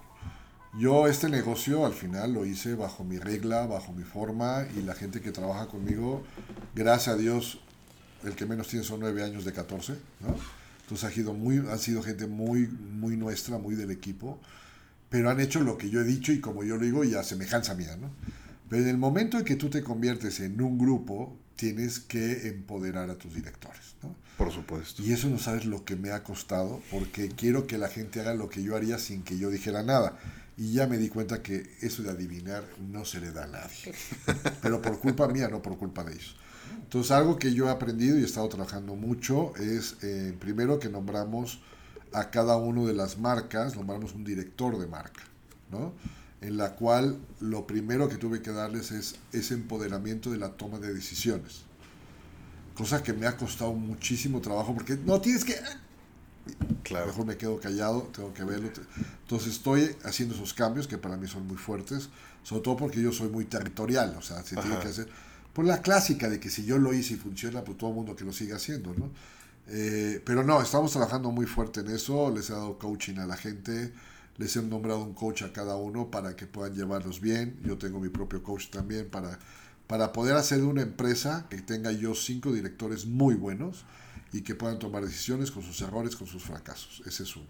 Yo 0.78 1.08
este 1.08 1.30
negocio 1.30 1.86
al 1.86 1.94
final 1.94 2.34
lo 2.34 2.46
hice 2.46 2.76
bajo 2.76 3.04
mi 3.04 3.18
regla, 3.18 3.66
bajo 3.66 3.92
mi 3.94 4.04
forma 4.04 4.66
y 4.78 4.82
la 4.82 4.94
gente 4.94 5.22
que 5.22 5.32
trabaja 5.32 5.68
conmigo, 5.68 6.24
gracias 6.76 7.16
a 7.16 7.18
Dios, 7.18 7.60
el 8.24 8.36
que 8.36 8.46
menos 8.46 8.68
tiene 8.68 8.84
son 8.86 9.00
nueve 9.00 9.24
años 9.24 9.46
de 9.46 9.54
14, 9.54 9.94
¿no? 10.20 10.36
Entonces 10.82 11.10
ha 11.10 11.12
sido, 11.12 11.34
muy, 11.34 11.64
ha 11.72 11.78
sido 11.78 12.04
gente 12.04 12.28
muy, 12.28 12.68
muy 12.68 13.18
nuestra, 13.18 13.58
muy 13.58 13.74
del 13.76 13.90
equipo, 13.90 14.40
pero 15.10 15.30
han 15.30 15.40
hecho 15.40 15.62
lo 15.62 15.78
que 15.78 15.90
yo 15.90 16.02
he 16.02 16.04
dicho 16.04 16.34
y 16.34 16.40
como 16.40 16.64
yo 16.64 16.76
lo 16.76 16.84
digo 16.84 17.04
y 17.04 17.16
a 17.16 17.24
semejanza 17.24 17.74
mía, 17.74 17.96
¿no? 17.96 18.12
Pero 18.70 18.84
en 18.84 18.90
el 18.90 18.98
momento 18.98 19.40
en 19.40 19.46
que 19.46 19.56
tú 19.56 19.70
te 19.70 19.82
conviertes 19.82 20.40
en 20.42 20.62
un 20.62 20.78
grupo, 20.78 21.38
tienes 21.56 22.00
que 22.00 22.48
empoderar 22.48 23.10
a 23.10 23.16
tus 23.16 23.34
directores, 23.34 23.96
¿no? 24.04 24.16
Por 24.38 24.52
supuesto. 24.52 25.02
Y 25.02 25.14
eso 25.14 25.30
no 25.30 25.40
sabes 25.40 25.66
lo 25.66 25.86
que 25.86 25.96
me 25.96 26.12
ha 26.12 26.24
costado, 26.24 26.82
porque 26.92 27.30
quiero 27.30 27.68
que 27.68 27.78
la 27.78 27.88
gente 27.88 28.20
haga 28.20 28.34
lo 28.34 28.50
que 28.50 28.64
yo 28.64 28.76
haría 28.76 29.00
sin 29.00 29.24
que 29.24 29.38
yo 29.38 29.50
dijera 29.50 29.84
nada. 29.84 30.18
Y 30.58 30.74
ya 30.74 30.88
me 30.88 30.98
di 30.98 31.10
cuenta 31.10 31.42
que 31.42 31.70
eso 31.82 32.04
de 32.04 32.12
adivinar 32.12 32.64
no 32.80 33.06
se 33.06 33.20
le 33.20 33.32
da 33.32 33.46
a 33.46 33.48
nadie. 33.48 33.94
Pero 34.62 34.82
por 34.82 35.00
culpa 35.00 35.28
mía, 35.28 35.48
no 35.50 35.62
por 35.62 35.78
culpa 35.78 36.04
de 36.04 36.14
ellos. 36.14 36.36
Entonces, 36.82 37.12
algo 37.12 37.38
que 37.38 37.54
yo 37.54 37.68
he 37.68 37.72
aprendido 37.72 38.18
y 38.18 38.22
he 38.22 38.26
estado 38.26 38.48
trabajando 38.50 38.96
mucho 38.96 39.54
es, 39.58 39.98
eh, 40.02 40.36
primero, 40.40 40.80
que 40.80 40.90
nombramos 40.90 41.62
a 42.14 42.30
cada 42.30 42.58
uno 42.58 42.86
de 42.86 42.94
las 42.94 43.18
marcas, 43.18 43.76
nombramos 43.76 44.14
un 44.14 44.24
director 44.24 44.78
de 44.78 44.88
marca, 44.88 45.22
¿no? 45.72 45.94
En 46.46 46.58
la 46.58 46.76
cual 46.76 47.18
lo 47.40 47.66
primero 47.66 48.08
que 48.08 48.18
tuve 48.18 48.42
que 48.42 48.52
darles 48.52 48.92
es 48.92 49.16
ese 49.34 49.56
empoderamiento 49.56 50.30
de 50.30 50.38
la 50.38 50.50
toma 50.50 50.80
de 50.80 50.94
decisiones. 50.94 51.64
Cosa 52.76 53.02
que 53.02 53.14
me 53.14 53.26
ha 53.26 53.36
costado 53.36 53.74
muchísimo 53.74 54.42
trabajo 54.42 54.74
porque 54.74 54.96
no 54.96 55.20
tienes 55.20 55.44
que... 55.44 55.56
Claro. 56.84 57.08
Mejor 57.08 57.26
me 57.26 57.38
quedo 57.38 57.60
callado, 57.60 58.04
tengo 58.16 58.32
que 58.32 58.44
verlo. 58.44 58.70
Entonces 59.22 59.54
estoy 59.54 59.96
haciendo 60.04 60.36
esos 60.36 60.54
cambios 60.54 60.88
que 60.88 61.00
para 61.00 61.18
mí 61.18 61.28
son 61.28 61.48
muy 61.48 61.58
fuertes, 61.58 62.10
sobre 62.44 62.62
todo 62.62 62.78
porque 62.78 63.02
yo 63.02 63.12
soy 63.12 63.30
muy 63.30 63.46
territorial, 63.46 64.16
o 64.18 64.22
sea, 64.22 64.44
que 64.44 64.60
hacer... 64.60 65.10
Por 65.52 65.66
la 65.66 65.82
clásica 65.82 66.30
de 66.30 66.40
que 66.40 66.50
si 66.50 66.66
yo 66.66 66.78
lo 66.78 66.94
hice 66.94 67.14
y 67.16 67.18
funciona, 67.18 67.64
pues 67.64 67.78
todo 67.78 67.90
el 67.90 67.96
mundo 67.96 68.16
que 68.16 68.26
lo 68.26 68.34
siga 68.34 68.58
haciendo, 68.58 68.94
¿no? 68.94 69.10
Eh, 69.68 70.22
pero 70.24 70.44
no, 70.44 70.62
estamos 70.62 70.92
trabajando 70.92 71.32
muy 71.32 71.48
fuerte 71.48 71.80
en 71.80 71.88
eso, 71.88 72.30
les 72.30 72.50
he 72.50 72.54
dado 72.54 72.78
coaching 72.78 73.18
a 73.18 73.26
la 73.26 73.38
gente, 73.38 73.94
les 74.38 74.56
he 74.56 74.62
nombrado 74.62 75.04
un 75.04 75.14
coach 75.14 75.44
a 75.44 75.54
cada 75.54 75.76
uno 75.76 76.12
para 76.12 76.36
que 76.36 76.48
puedan 76.48 76.76
llevarlos 76.76 77.22
bien, 77.22 77.60
yo 77.64 77.78
tengo 77.78 78.00
mi 78.00 78.10
propio 78.10 78.44
coach 78.44 78.70
también 78.70 79.10
para, 79.10 79.40
para 79.88 80.12
poder 80.12 80.36
hacer 80.36 80.64
una 80.64 80.82
empresa 80.82 81.48
que 81.50 81.62
tenga 81.62 81.92
yo 81.92 82.16
cinco 82.16 82.52
directores 82.52 83.06
muy 83.06 83.36
buenos 83.36 83.86
y 84.34 84.42
que 84.42 84.56
puedan 84.56 84.80
tomar 84.80 85.06
decisiones 85.06 85.52
con 85.52 85.64
sus 85.64 85.80
errores, 85.82 86.16
con 86.16 86.28
sus 86.28 86.44
fracasos, 86.44 87.02
ese 87.06 87.24
es 87.24 87.36
uno. 87.36 87.48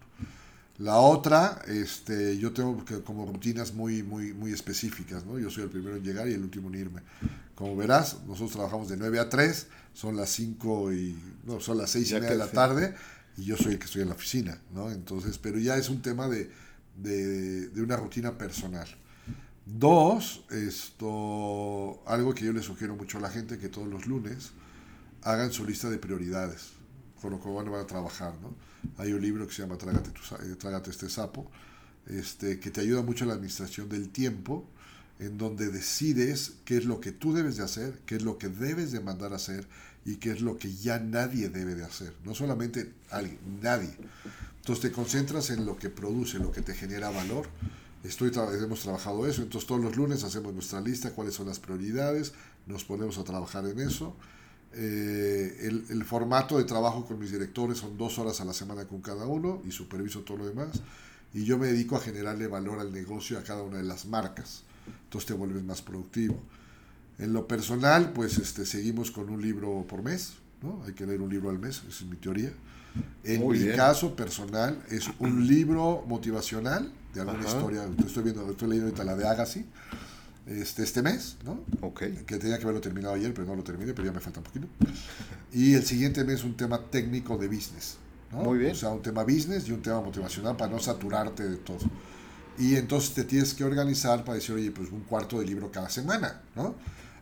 La 0.77 0.97
otra, 0.97 1.61
este, 1.67 2.37
yo 2.37 2.51
tengo 2.51 2.83
como 3.05 3.25
rutinas 3.25 3.73
muy, 3.73 4.03
muy, 4.03 4.33
muy 4.33 4.51
específicas, 4.51 5.25
¿no? 5.25 5.39
Yo 5.39 5.49
soy 5.49 5.63
el 5.63 5.69
primero 5.69 5.95
en 5.95 6.03
llegar 6.03 6.27
y 6.27 6.33
el 6.33 6.43
último 6.43 6.67
en 6.67 6.75
irme. 6.75 7.01
Como 7.55 7.77
verás, 7.77 8.17
nosotros 8.27 8.51
trabajamos 8.51 8.89
de 8.89 8.97
9 8.97 9.19
a 9.19 9.29
3, 9.29 9.67
son 9.93 10.17
las 10.17 10.29
5 10.31 10.91
y, 10.91 11.17
no, 11.45 11.61
son 11.61 11.77
las 11.77 11.91
6 11.91 12.11
y 12.11 12.13
media 12.15 12.29
de 12.31 12.35
la 12.35 12.51
tarde 12.51 12.93
y 13.37 13.45
yo 13.45 13.55
soy 13.55 13.73
el 13.73 13.79
que 13.79 13.85
estoy 13.85 14.01
en 14.01 14.09
la 14.09 14.15
oficina, 14.15 14.59
¿no? 14.73 14.91
Entonces, 14.91 15.37
pero 15.37 15.59
ya 15.59 15.77
es 15.77 15.89
un 15.89 16.01
tema 16.01 16.27
de, 16.27 16.51
de, 16.95 17.69
de 17.69 17.81
una 17.81 17.97
rutina 17.97 18.37
personal. 18.37 18.87
Dos, 19.65 20.45
esto, 20.51 22.03
algo 22.05 22.35
que 22.35 22.45
yo 22.45 22.53
le 22.53 22.61
sugiero 22.61 22.95
mucho 22.95 23.17
a 23.17 23.21
la 23.21 23.29
gente, 23.29 23.57
que 23.57 23.69
todos 23.69 23.87
los 23.87 24.05
lunes 24.05 24.51
hagan 25.23 25.51
su 25.51 25.65
lista 25.65 25.89
de 25.89 25.97
prioridades 25.97 26.73
con 27.19 27.31
lo 27.31 27.41
que 27.41 27.49
van 27.49 27.73
a 27.73 27.87
trabajar, 27.87 28.33
¿no? 28.41 28.53
Hay 28.97 29.11
un 29.13 29.21
libro 29.21 29.47
que 29.47 29.53
se 29.53 29.63
llama 29.63 29.77
Trágate, 29.77 30.11
eh, 30.11 30.55
Trágate 30.55 30.91
este 30.91 31.09
sapo, 31.09 31.49
este, 32.07 32.59
que 32.59 32.69
te 32.69 32.81
ayuda 32.81 33.01
mucho 33.01 33.23
en 33.23 33.29
la 33.29 33.33
administración 33.33 33.89
del 33.89 34.09
tiempo, 34.09 34.69
en 35.17 35.37
donde 35.39 35.69
decides 35.69 36.53
qué 36.65 36.77
es 36.77 36.85
lo 36.85 36.99
que 36.99 37.11
tú 37.11 37.33
debes 37.33 37.57
de 37.57 37.63
hacer, 37.63 37.99
qué 38.05 38.17
es 38.17 38.21
lo 38.21 38.37
que 38.37 38.49
debes 38.49 38.91
de 38.91 38.99
mandar 38.99 39.33
a 39.33 39.37
hacer 39.37 39.67
y 40.05 40.17
qué 40.17 40.31
es 40.31 40.41
lo 40.41 40.57
que 40.57 40.75
ya 40.75 40.99
nadie 40.99 41.49
debe 41.49 41.73
de 41.73 41.83
hacer. 41.83 42.13
No 42.23 42.35
solamente 42.35 42.91
alguien, 43.09 43.39
nadie. 43.61 43.95
Entonces 44.65 44.89
te 44.89 44.91
concentras 44.91 45.51
en 45.51 45.63
lo 45.63 45.77
que 45.77 45.91
produce, 45.91 46.39
lo 46.39 46.51
que 46.51 46.63
te 46.63 46.73
genera 46.73 47.11
valor. 47.11 47.45
Estoy 48.03 48.31
hemos 48.63 48.81
trabajado 48.81 49.27
eso, 49.27 49.43
entonces 49.43 49.67
todos 49.67 49.79
los 49.79 49.95
lunes 49.95 50.23
hacemos 50.23 50.53
nuestra 50.53 50.81
lista, 50.81 51.11
cuáles 51.11 51.35
son 51.35 51.45
las 51.45 51.59
prioridades, 51.59 52.33
nos 52.65 52.83
ponemos 52.83 53.19
a 53.19 53.23
trabajar 53.23 53.65
en 53.67 53.79
eso. 53.79 54.15
Eh, 54.73 55.69
el, 55.89 56.03
formato 56.03 56.57
de 56.57 56.63
trabajo 56.63 57.05
con 57.05 57.19
mis 57.19 57.31
directores 57.31 57.77
son 57.77 57.95
dos 57.95 58.17
horas 58.17 58.41
a 58.41 58.45
la 58.45 58.53
semana 58.53 58.85
con 58.85 59.01
cada 59.01 59.27
uno 59.27 59.61
y 59.67 59.71
superviso 59.71 60.21
todo 60.21 60.37
lo 60.37 60.47
demás. 60.47 60.81
Y 61.31 61.45
yo 61.45 61.59
me 61.59 61.67
dedico 61.67 61.95
a 61.95 61.99
generarle 61.99 62.47
valor 62.47 62.79
al 62.79 62.91
negocio 62.91 63.37
a 63.37 63.43
cada 63.43 63.61
una 63.61 63.77
de 63.77 63.83
las 63.83 64.07
marcas 64.07 64.63
entonces 64.87 65.27
te 65.27 65.33
vuelves 65.33 65.63
más 65.63 65.81
productivo. 65.81 66.37
En 67.17 67.33
lo 67.33 67.47
personal, 67.47 68.11
pues 68.13 68.37
este, 68.37 68.65
seguimos 68.65 69.11
con 69.11 69.29
un 69.29 69.41
libro 69.41 69.85
por 69.87 70.03
mes, 70.03 70.33
¿no? 70.61 70.83
Hay 70.85 70.93
que 70.93 71.05
leer 71.05 71.21
un 71.21 71.29
libro 71.29 71.49
al 71.49 71.59
mes, 71.59 71.77
esa 71.87 72.03
es 72.03 72.05
mi 72.05 72.17
teoría. 72.17 72.51
En 73.23 73.47
mi 73.47 73.67
caso 73.75 74.15
personal, 74.15 74.83
es 74.89 75.09
un 75.19 75.47
libro 75.47 76.03
motivacional 76.07 76.91
de 77.13 77.21
alguna 77.21 77.43
historia. 77.43 77.87
Estoy 78.05 78.23
viendo, 78.23 78.49
estoy 78.49 78.69
leyendo 78.69 78.89
ahorita 78.89 79.03
la 79.03 79.15
de 79.15 79.27
Agassi, 79.27 79.65
este, 80.45 80.83
este 80.83 81.01
mes, 81.01 81.37
¿no? 81.43 81.59
Que 81.95 82.37
tenía 82.37 82.57
que 82.57 82.63
haberlo 82.63 82.81
terminado 82.81 83.15
ayer, 83.15 83.33
pero 83.33 83.47
no 83.47 83.55
lo 83.55 83.63
terminé, 83.63 83.93
pero 83.93 84.05
ya 84.05 84.11
me 84.11 84.19
falta 84.19 84.39
un 84.39 84.45
poquito. 84.45 84.67
Y 85.51 85.73
el 85.73 85.83
siguiente 85.85 86.23
mes 86.23 86.43
un 86.43 86.55
tema 86.55 86.79
técnico 86.79 87.37
de 87.37 87.47
business, 87.47 87.97
¿no? 88.31 88.43
Muy 88.43 88.59
bien. 88.59 88.71
O 88.73 88.75
sea, 88.75 88.89
un 88.89 89.01
tema 89.01 89.23
business 89.23 89.67
y 89.67 89.71
un 89.71 89.81
tema 89.81 90.01
motivacional 90.01 90.55
para 90.55 90.71
no 90.71 90.79
saturarte 90.79 91.47
de 91.49 91.57
todo. 91.57 91.79
Y 92.57 92.75
entonces 92.75 93.13
te 93.13 93.23
tienes 93.23 93.53
que 93.53 93.63
organizar 93.63 94.23
para 94.23 94.35
decir, 94.35 94.55
oye, 94.55 94.71
pues 94.71 94.91
un 94.91 95.01
cuarto 95.01 95.39
de 95.39 95.45
libro 95.45 95.71
cada 95.71 95.89
semana, 95.89 96.41
¿no? 96.55 96.75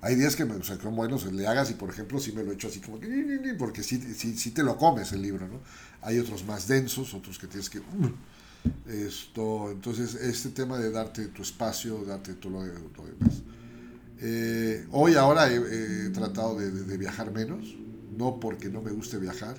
Hay 0.03 0.15
días 0.15 0.35
que 0.35 0.43
me, 0.43 0.55
o 0.55 0.63
sea, 0.63 0.77
son 0.81 0.97
buenos, 0.97 1.31
le 1.31 1.47
hagas 1.47 1.71
y 1.71 1.75
por 1.75 1.89
ejemplo 1.89 2.19
si 2.19 2.33
me 2.33 2.43
lo 2.43 2.51
echo 2.51 2.67
así 2.67 2.81
como 2.81 2.99
que, 2.99 3.55
porque 3.57 3.83
sí, 3.83 3.97
sí, 4.13 4.51
te 4.51 4.61
lo 4.61 4.75
comes 4.75 5.13
el 5.13 5.21
libro, 5.21 5.47
¿no? 5.47 5.61
Hay 6.01 6.19
otros 6.19 6.43
más 6.45 6.67
densos, 6.67 7.13
otros 7.13 7.39
que 7.39 7.47
tienes 7.47 7.69
que... 7.69 7.79
Uh, 7.79 8.11
esto, 8.89 9.71
entonces, 9.71 10.15
este 10.15 10.49
tema 10.49 10.77
de 10.77 10.91
darte 10.91 11.27
tu 11.27 11.41
espacio, 11.41 12.03
darte 12.03 12.33
todo 12.33 12.51
lo, 12.51 12.61
demás. 12.63 13.43
Eh, 14.19 14.85
hoy, 14.91 15.15
ahora 15.15 15.49
he, 15.49 16.09
tratado 16.09 16.59
de, 16.59 16.69
de, 16.69 16.97
viajar 16.97 17.31
menos, 17.31 17.75
no 18.17 18.41
porque 18.41 18.69
no 18.69 18.81
me 18.81 18.91
guste 18.91 19.17
viajar, 19.17 19.55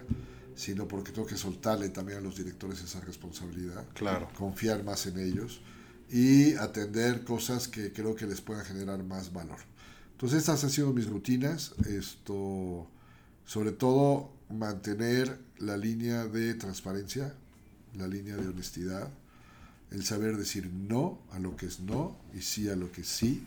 sino 0.54 0.86
porque 0.86 1.12
tengo 1.12 1.26
que 1.26 1.38
soltarle 1.38 1.88
también 1.88 2.18
a 2.18 2.20
los 2.20 2.36
directores 2.36 2.82
esa 2.82 3.00
responsabilidad, 3.00 3.84
claro. 3.94 4.28
confiar 4.36 4.84
más 4.84 5.06
en 5.06 5.18
ellos 5.18 5.60
y 6.10 6.54
atender 6.54 7.24
cosas 7.24 7.66
que 7.66 7.92
creo 7.92 8.14
que 8.14 8.26
les 8.26 8.42
puedan 8.42 8.64
generar 8.64 9.02
más 9.02 9.32
valor. 9.32 9.58
Entonces 10.24 10.40
estas 10.40 10.64
han 10.64 10.70
sido 10.70 10.90
mis 10.94 11.06
rutinas, 11.06 11.74
esto, 11.86 12.86
sobre 13.44 13.72
todo 13.72 14.32
mantener 14.48 15.38
la 15.58 15.76
línea 15.76 16.24
de 16.24 16.54
transparencia, 16.54 17.34
la 17.94 18.08
línea 18.08 18.34
de 18.34 18.48
honestidad, 18.48 19.10
el 19.90 20.02
saber 20.02 20.38
decir 20.38 20.70
no 20.72 21.18
a 21.32 21.38
lo 21.38 21.58
que 21.58 21.66
es 21.66 21.80
no 21.80 22.16
y 22.34 22.40
sí 22.40 22.70
a 22.70 22.74
lo 22.74 22.90
que 22.90 23.04
sí, 23.04 23.46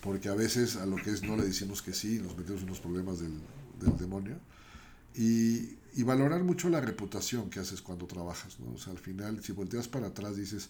porque 0.00 0.28
a 0.28 0.34
veces 0.34 0.76
a 0.76 0.86
lo 0.86 0.94
que 0.94 1.10
es 1.10 1.24
no 1.24 1.36
le 1.36 1.42
decimos 1.42 1.82
que 1.82 1.92
sí 1.92 2.18
y 2.18 2.22
nos 2.22 2.38
metemos 2.38 2.62
en 2.62 2.68
los 2.68 2.78
problemas 2.78 3.18
del, 3.18 3.32
del 3.80 3.96
demonio. 3.96 4.38
Y, 5.16 5.76
y 5.96 6.04
valorar 6.04 6.44
mucho 6.44 6.68
la 6.68 6.80
reputación 6.80 7.50
que 7.50 7.58
haces 7.58 7.82
cuando 7.82 8.06
trabajas, 8.06 8.60
¿no? 8.60 8.74
O 8.76 8.78
sea, 8.78 8.92
al 8.92 9.00
final, 9.00 9.42
si 9.42 9.50
volteas 9.50 9.88
para 9.88 10.06
atrás, 10.06 10.36
dices, 10.36 10.68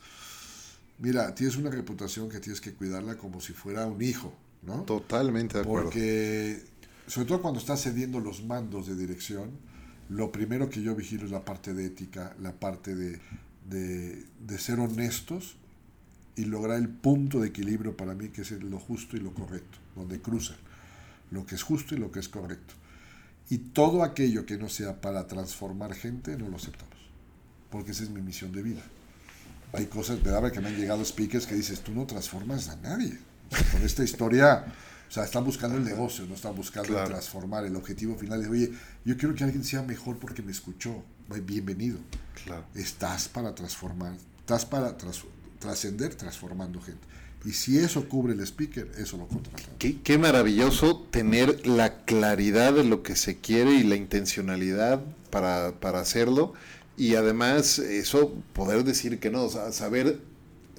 mira, 0.99 1.35
tienes 1.35 1.57
una 1.57 1.69
reputación 1.69 2.31
que 2.31 2.41
tienes 2.41 2.63
que 2.63 2.73
cuidarla 2.73 3.19
como 3.19 3.43
si 3.43 3.53
fuera 3.53 3.85
un 3.85 4.01
hijo, 4.01 4.33
¿no? 4.67 4.83
Totalmente 4.83 5.59
de 5.59 5.65
acuerdo. 5.65 5.85
Porque, 5.85 6.65
sobre 7.07 7.29
todo 7.29 7.43
cuando 7.43 7.61
estás 7.61 7.83
cediendo 7.83 8.21
los 8.21 8.45
mandos 8.45 8.87
de 8.87 8.97
dirección, 8.97 9.51
lo 10.09 10.31
primero 10.33 10.69
que 10.69 10.83
yo 10.83 10.95
vigilo 10.95 11.25
es 11.25 11.31
la 11.31 11.45
parte 11.45 11.75
de 11.75 11.87
ética, 11.87 12.35
la 12.41 12.53
parte 12.53 12.95
de, 12.95 13.21
de, 13.69 14.25
de 14.47 14.59
ser 14.59 14.81
honestos 14.81 15.57
y 16.37 16.45
lograr 16.45 16.79
el 16.79 16.89
punto 16.89 17.41
de 17.41 17.49
equilibrio 17.49 17.97
para 17.97 18.15
mí, 18.15 18.29
que 18.29 18.43
es 18.43 18.51
lo 18.51 18.79
justo 18.79 19.17
y 19.17 19.21
lo 19.21 19.33
correcto, 19.33 19.79
donde 19.95 20.21
cruzan 20.21 20.57
lo 21.31 21.47
que 21.47 21.55
es 21.55 21.63
justo 21.63 21.95
y 21.95 21.99
lo 21.99 22.11
que 22.11 22.21
es 22.21 22.29
correcto. 22.29 22.75
Y 23.49 23.59
todo 23.59 24.03
aquello 24.03 24.47
que 24.47 24.57
no 24.57 24.69
sea 24.69 25.01
para 25.01 25.27
transformar 25.27 25.95
gente, 25.95 26.37
no 26.37 26.49
lo 26.49 26.57
aceptamos. 26.57 26.97
Porque 27.71 27.93
esa 27.93 28.05
es 28.05 28.11
mi 28.11 28.21
misión 28.21 28.53
de 28.53 28.63
vida. 28.63 28.83
Hay 29.73 29.87
cosas, 29.87 30.23
¿verdad? 30.23 30.51
Que 30.51 30.61
me 30.61 30.69
han 30.69 30.77
llegado 30.77 31.05
speakers 31.05 31.47
que 31.47 31.55
dices, 31.55 31.81
tú 31.81 31.93
no 31.93 32.07
transformas 32.07 32.69
a 32.69 32.77
nadie. 32.77 33.19
Con 33.73 33.83
esta 33.83 34.03
historia, 34.03 34.65
o 35.09 35.13
sea, 35.13 35.25
están 35.25 35.45
buscando 35.45 35.77
el 35.77 35.85
negocio, 35.85 36.27
no 36.27 36.35
están 36.35 36.55
buscando 36.55 36.93
transformar. 37.05 37.65
El 37.65 37.77
objetivo 37.77 38.17
final 38.17 38.43
es, 38.43 38.49
oye, 38.49 38.73
yo 39.05 39.17
quiero 39.17 39.35
que 39.35 39.45
alguien 39.45 39.65
sea 39.65 39.83
mejor 39.83 40.19
porque 40.19 40.43
me 40.43 40.53
escuchó. 40.53 41.03
Bienvenido. 41.45 41.99
Claro. 42.45 42.65
Estás 42.75 43.29
para 43.29 43.55
transformar, 43.55 44.15
estás 44.41 44.65
para 44.65 44.97
trascender 45.59 46.15
transformando 46.15 46.81
gente. 46.81 47.07
Y 47.47 47.53
si 47.53 47.79
eso 47.79 48.09
cubre 48.09 48.33
el 48.33 48.41
speaker, 48.41 48.91
eso 48.99 49.17
lo 49.17 49.29
contrata. 49.29 49.63
Qué, 49.79 50.19
maravilloso 50.19 51.07
tener 51.13 51.65
la 51.65 51.99
claridad 52.05 52.73
de 52.73 52.83
lo 52.83 53.05
que 53.05 53.15
se 53.15 53.39
quiere 53.39 53.75
y 53.75 53.85
la 53.85 53.95
intencionalidad 53.95 55.01
para, 55.31 55.69
hacerlo. 56.01 56.55
Y 56.97 57.15
además 57.15 57.79
eso, 57.79 58.35
poder 58.53 58.83
decir 58.83 59.21
que 59.21 59.31
no, 59.31 59.49
saber 59.49 60.19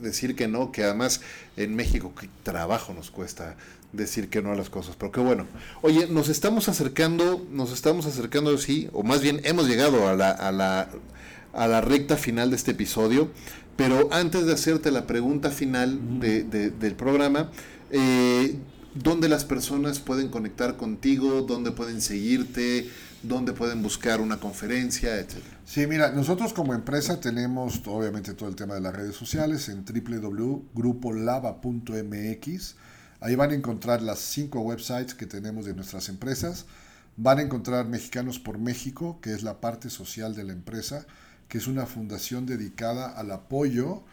decir 0.02 0.36
que 0.36 0.48
no, 0.48 0.72
que 0.72 0.84
además 0.84 1.22
en 1.56 1.76
México 1.76 2.14
qué 2.20 2.30
trabajo 2.44 2.94
nos 2.94 3.12
cuesta 3.12 3.56
decir 3.94 4.30
que 4.30 4.42
no 4.42 4.52
a 4.52 4.56
las 4.56 4.70
cosas, 4.70 4.96
pero 4.98 5.12
qué 5.12 5.20
bueno. 5.20 5.48
Oye, 5.82 6.08
nos 6.08 6.30
estamos 6.30 6.70
acercando, 6.70 7.46
nos 7.52 7.72
estamos 7.72 8.06
acercando, 8.06 8.58
sí, 8.58 8.90
o 8.94 9.04
más 9.04 9.22
bien 9.22 9.42
hemos 9.44 9.68
llegado 9.68 10.08
a 10.08 10.16
la, 10.16 10.32
a 10.32 10.52
la, 10.52 10.90
a 11.54 11.68
la 11.68 11.82
recta 11.82 12.18
final 12.18 12.50
de 12.50 12.56
este 12.56 12.72
episodio. 12.72 13.30
Pero 13.78 14.10
antes 14.12 14.48
de 14.48 14.54
hacerte 14.54 14.90
la 14.90 15.06
pregunta 15.06 15.52
final 15.52 16.20
del 16.20 16.96
programa, 16.96 17.52
eh, 17.92 18.56
¿dónde 19.04 19.30
las 19.30 19.46
personas 19.46 20.00
pueden 20.00 20.30
conectar 20.30 20.78
contigo? 20.78 21.42
¿Dónde 21.42 21.72
pueden 21.72 22.02
seguirte? 22.02 22.90
¿Dónde 23.24 23.54
pueden 23.54 23.82
buscar 23.82 24.22
una 24.22 24.40
conferencia, 24.40 25.16
etcétera? 25.16 25.58
Sí, 25.66 25.88
mira, 25.88 26.12
nosotros 26.12 26.54
como 26.54 26.74
empresa 26.74 27.20
tenemos 27.20 27.82
obviamente 27.86 28.34
todo 28.34 28.50
el 28.50 28.56
tema 28.56 28.76
de 28.76 28.82
las 28.82 28.96
redes 28.96 29.16
sociales 29.16 29.70
en 29.70 29.86
www.grupolava.mx. 29.86 32.76
Ahí 33.20 33.36
van 33.36 33.52
a 33.52 33.56
encontrar 33.56 34.02
las 34.02 34.20
cinco 34.20 34.62
websites 34.62 35.14
que 35.16 35.26
tenemos 35.26 35.66
de 35.66 35.74
nuestras 35.74 36.08
empresas. 36.10 36.66
Van 37.16 37.40
a 37.40 37.42
encontrar 37.42 37.88
Mexicanos 37.88 38.40
por 38.40 38.60
México, 38.60 39.20
que 39.22 39.34
es 39.34 39.44
la 39.44 39.60
parte 39.60 39.90
social 39.90 40.36
de 40.36 40.44
la 40.44 40.54
empresa 40.54 41.08
que 41.48 41.58
es 41.58 41.68
una 41.68 41.86
fundación 41.86 42.46
dedicada 42.46 43.10
al 43.10 43.32
apoyo 43.32 44.04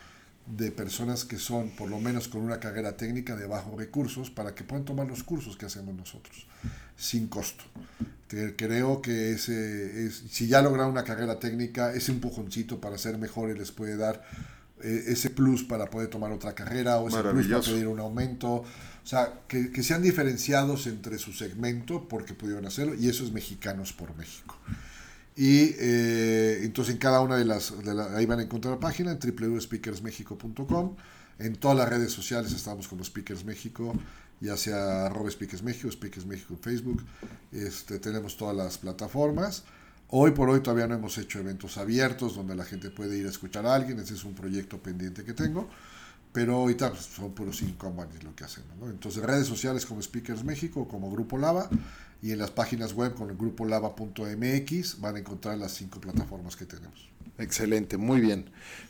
de 0.47 0.71
personas 0.71 1.25
que 1.25 1.39
son, 1.39 1.71
por 1.71 1.89
lo 1.89 1.99
menos 2.01 2.29
con 2.29 2.43
una 2.43 2.61
carrera 2.61 2.97
técnica 2.97 3.35
de 3.35 3.47
bajos 3.47 3.79
recursos, 3.79 4.31
para 4.31 4.55
que 4.55 4.65
puedan 4.65 4.85
tomar 4.85 5.07
los 5.07 5.23
cursos 5.23 5.57
que 5.57 5.67
hacemos 5.67 5.95
nosotros, 5.95 6.47
sin 6.97 7.29
costo. 7.29 7.65
Creo 8.29 9.01
que 9.01 9.33
ese 9.33 10.07
es, 10.07 10.25
si 10.31 10.49
ya 10.49 10.61
lograron 10.61 10.91
una 10.91 11.05
carrera 11.05 11.39
técnica, 11.39 11.95
ese 11.95 12.13
empujoncito 12.13 12.81
para 12.81 12.99
ser 12.99 13.17
mejores 13.17 13.57
les 13.57 13.71
puede 13.71 13.97
dar 13.97 14.23
eh, 14.83 15.05
ese 15.09 15.31
plus 15.31 15.63
para 15.63 15.89
poder 15.89 16.09
tomar 16.09 16.33
otra 16.33 16.55
carrera 16.55 16.99
o 16.99 17.09
ese 17.09 17.23
plus 17.23 17.47
para 17.47 17.61
pedir 17.61 17.87
un 17.87 18.01
aumento. 18.01 18.49
O 18.57 19.07
sea, 19.07 19.43
que, 19.47 19.71
que, 19.71 19.83
sean 19.83 20.03
diferenciados 20.03 20.87
entre 20.87 21.19
su 21.19 21.33
segmento 21.33 22.09
porque 22.09 22.35
pudieron 22.35 22.67
hacerlo 22.67 22.95
y 22.95 23.09
eso 23.09 23.25
es 23.25 23.33
Mexicanos 23.33 23.93
por 23.93 24.17
México. 24.17 24.59
Y 25.37 25.75
eh, 25.79 26.61
entonces 26.63 26.95
en 26.95 27.01
cada 27.01 27.21
una 27.21 27.37
de 27.37 27.45
las, 27.45 27.75
ahí 28.15 28.27
van 28.27 28.39
a 28.39 28.43
encontrar 28.43 28.75
la 28.75 28.81
página 28.81 29.11
en 29.13 29.19
www.speakersmexico.com. 29.19 30.97
En 31.41 31.57
todas 31.57 31.77
las 31.77 31.89
redes 31.89 32.13
sociales 32.13 32.53
estamos 32.53 32.87
como 32.87 33.03
Speakers 33.03 33.45
México, 33.45 33.93
ya 34.41 34.57
sea 34.57 35.07
arroba 35.07 35.29
Speakers 35.31 35.65
México, 35.65 35.91
Speakers 35.91 36.27
México 36.27 36.55
en 36.55 36.61
Facebook. 36.61 37.05
Este, 37.51 37.99
tenemos 37.99 38.37
todas 38.37 38.55
las 38.55 38.79
plataformas. 38.79 39.65
Hoy 40.09 40.31
por 40.31 40.49
hoy 40.49 40.61
todavía 40.61 40.87
no 40.87 40.95
hemos 40.95 41.19
hecho 41.19 41.41
eventos 41.41 41.77
abiertos 41.77 42.37
donde 42.37 42.55
la 42.55 42.65
gente 42.65 42.91
puede 42.91 43.19
ir 43.19 43.27
a 43.27 43.31
escuchar 43.31 43.67
a 43.67 43.75
alguien. 43.75 43.99
Ese 43.99 44.15
es 44.15 44.23
un 44.23 44.35
proyecto 44.35 44.79
pendiente 44.79 45.25
que 45.25 45.33
tengo. 45.33 45.69
Pero 46.33 46.57
ahorita 46.57 46.91
pues, 46.91 47.05
son 47.05 47.33
puros 47.33 47.63
incompanies 47.63 48.23
lo 48.23 48.35
que 48.37 48.45
hacemos. 48.45 48.91
Entonces 48.91 49.23
redes 49.23 49.49
sociales 49.49 49.87
como 49.87 50.01
Speakers 50.01 50.45
México, 50.45 50.87
como 50.87 51.11
Grupo 51.11 51.39
Lava 51.39 51.69
y 52.25 52.33
en 52.33 52.39
las 52.39 52.51
páginas 52.51 52.95
web 52.95 53.13
con 53.15 53.29
el 53.29 53.37
grupo 53.37 53.67
lava.mx 53.67 54.99
van 54.99 55.17
a 55.17 55.19
encontrar 55.19 55.59
las 55.59 55.73
cinco 55.73 56.01
plataformas 56.01 56.57
que 56.57 56.65
tenemos. 56.65 57.11
Excelente, 57.37 57.99
muy 57.99 58.23
bien. 58.23 58.47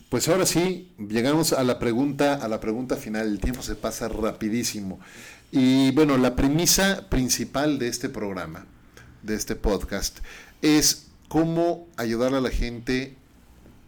Pues 0.07 0.29
ahora 0.29 0.45
sí, 0.45 0.93
llegamos 0.97 1.51
a 1.51 1.65
la 1.65 1.77
pregunta, 1.77 2.35
a 2.35 2.47
la 2.47 2.61
pregunta 2.61 2.95
final. 2.95 3.27
El 3.27 3.41
tiempo 3.41 3.61
se 3.61 3.75
pasa 3.75 4.07
rapidísimo. 4.07 5.01
Y 5.51 5.91
bueno, 5.91 6.17
la 6.17 6.37
premisa 6.37 7.09
principal 7.09 7.77
de 7.77 7.89
este 7.89 8.07
programa, 8.07 8.67
de 9.21 9.35
este 9.35 9.57
podcast, 9.57 10.19
es 10.61 11.07
cómo 11.27 11.89
ayudar 11.97 12.35
a 12.35 12.39
la 12.39 12.51
gente, 12.51 13.17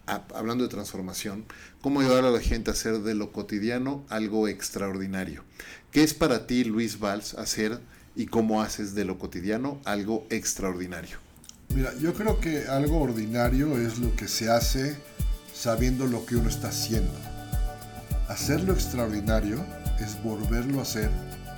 hablando 0.07 0.65
de 0.65 0.69
transformación, 0.69 1.45
cómo 1.79 2.01
ayudar 2.01 2.25
a 2.25 2.31
la 2.31 2.41
gente 2.41 2.69
a 2.69 2.73
hacer 2.73 2.99
de 2.99 3.15
lo 3.15 3.31
cotidiano 3.31 4.03
algo 4.09 4.49
extraordinario. 4.49 5.45
¿Qué 5.91 6.03
es 6.03 6.13
para 6.13 6.47
ti, 6.47 6.65
Luis 6.65 6.99
Valls, 6.99 7.33
hacer 7.35 7.79
y 8.17 8.25
cómo 8.25 8.61
haces 8.61 8.95
de 8.95 9.05
lo 9.05 9.19
cotidiano 9.19 9.77
algo 9.85 10.25
extraordinario. 10.31 11.19
Mira, 11.69 11.93
yo 11.99 12.13
creo 12.13 12.39
que 12.39 12.67
algo 12.67 12.99
ordinario 12.99 13.77
es 13.77 13.99
lo 13.99 14.15
que 14.15 14.27
se 14.27 14.49
hace 14.49 14.97
sabiendo 15.53 16.07
lo 16.07 16.25
que 16.25 16.35
uno 16.35 16.49
está 16.49 16.69
haciendo. 16.69 17.13
Hacerlo 18.27 18.73
extraordinario 18.73 19.63
es 19.99 20.21
volverlo 20.23 20.79
a 20.79 20.81
hacer 20.81 21.11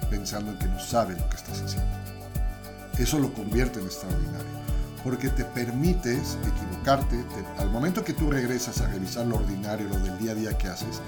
pensando 0.09 0.51
en 0.51 0.59
que 0.59 0.65
no 0.65 0.79
sabe 0.79 1.15
lo 1.15 1.29
que 1.29 1.37
estás 1.37 1.61
haciendo. 1.61 1.89
Eso 2.97 3.19
lo 3.19 3.33
convierte 3.33 3.79
en 3.79 3.85
extraordinario, 3.85 4.59
porque 5.03 5.29
te 5.29 5.45
permites 5.45 6.37
equivocarte. 6.45 7.23
al 7.57 7.69
momento 7.69 8.03
que 8.03 8.13
tú 8.13 8.29
regresas 8.29 8.81
a 8.81 8.87
revisar 8.87 9.25
lo 9.25 9.37
ordinario, 9.37 9.87
lo 9.87 9.97
del 9.99 10.17
día 10.19 10.33
a 10.33 10.35
día 10.35 10.57
que 10.57 10.67
haces, 10.67 10.99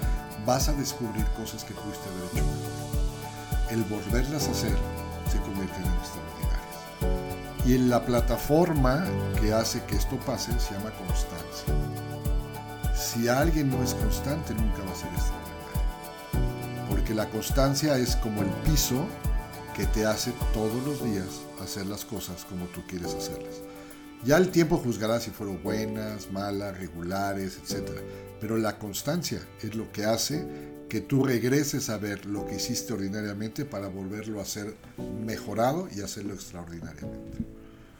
vas 0.46 0.68
a 0.68 0.72
descubrir 0.72 1.26
cosas 1.36 1.64
que 1.64 1.74
pudiste 1.74 2.08
haber 2.08 2.30
hecho. 2.32 3.70
El 3.70 3.84
volverlas 3.84 4.48
a 4.48 4.50
hacer 4.52 5.01
se 5.32 5.38
convierten 5.38 5.82
en 5.82 5.92
extraordinarias. 5.92 7.66
Y 7.66 7.74
en 7.74 7.88
la 7.88 8.04
plataforma 8.04 9.04
que 9.40 9.52
hace 9.52 9.82
que 9.84 9.96
esto 9.96 10.16
pase 10.26 10.52
se 10.60 10.74
llama 10.74 10.90
constancia. 10.92 11.74
Si 12.94 13.28
alguien 13.28 13.70
no 13.70 13.82
es 13.82 13.94
constante, 13.94 14.54
nunca 14.54 14.82
va 14.84 14.92
a 14.92 14.94
ser 14.94 15.08
extraordinario. 15.12 16.88
Porque 16.88 17.14
la 17.14 17.28
constancia 17.30 17.96
es 17.96 18.16
como 18.16 18.42
el 18.42 18.50
piso 18.70 19.06
que 19.74 19.86
te 19.86 20.04
hace 20.04 20.32
todos 20.52 20.84
los 20.84 21.02
días 21.02 21.40
hacer 21.62 21.86
las 21.86 22.04
cosas 22.04 22.44
como 22.44 22.66
tú 22.66 22.82
quieres 22.86 23.14
hacerlas. 23.14 23.62
Ya 24.24 24.36
el 24.36 24.50
tiempo 24.50 24.76
juzgará 24.76 25.18
si 25.18 25.30
fueron 25.30 25.62
buenas, 25.62 26.30
malas, 26.30 26.78
regulares, 26.78 27.58
etc. 27.58 27.90
Pero 28.40 28.56
la 28.56 28.78
constancia 28.78 29.40
es 29.62 29.74
lo 29.74 29.90
que 29.92 30.04
hace 30.04 30.71
que 30.92 31.00
tú 31.00 31.24
regreses 31.24 31.88
a 31.88 31.96
ver 31.96 32.26
lo 32.26 32.44
que 32.44 32.56
hiciste 32.56 32.92
ordinariamente 32.92 33.64
para 33.64 33.88
volverlo 33.88 34.40
a 34.40 34.42
hacer 34.42 34.74
mejorado 35.24 35.88
y 35.90 36.02
hacerlo 36.02 36.34
extraordinariamente. 36.34 37.38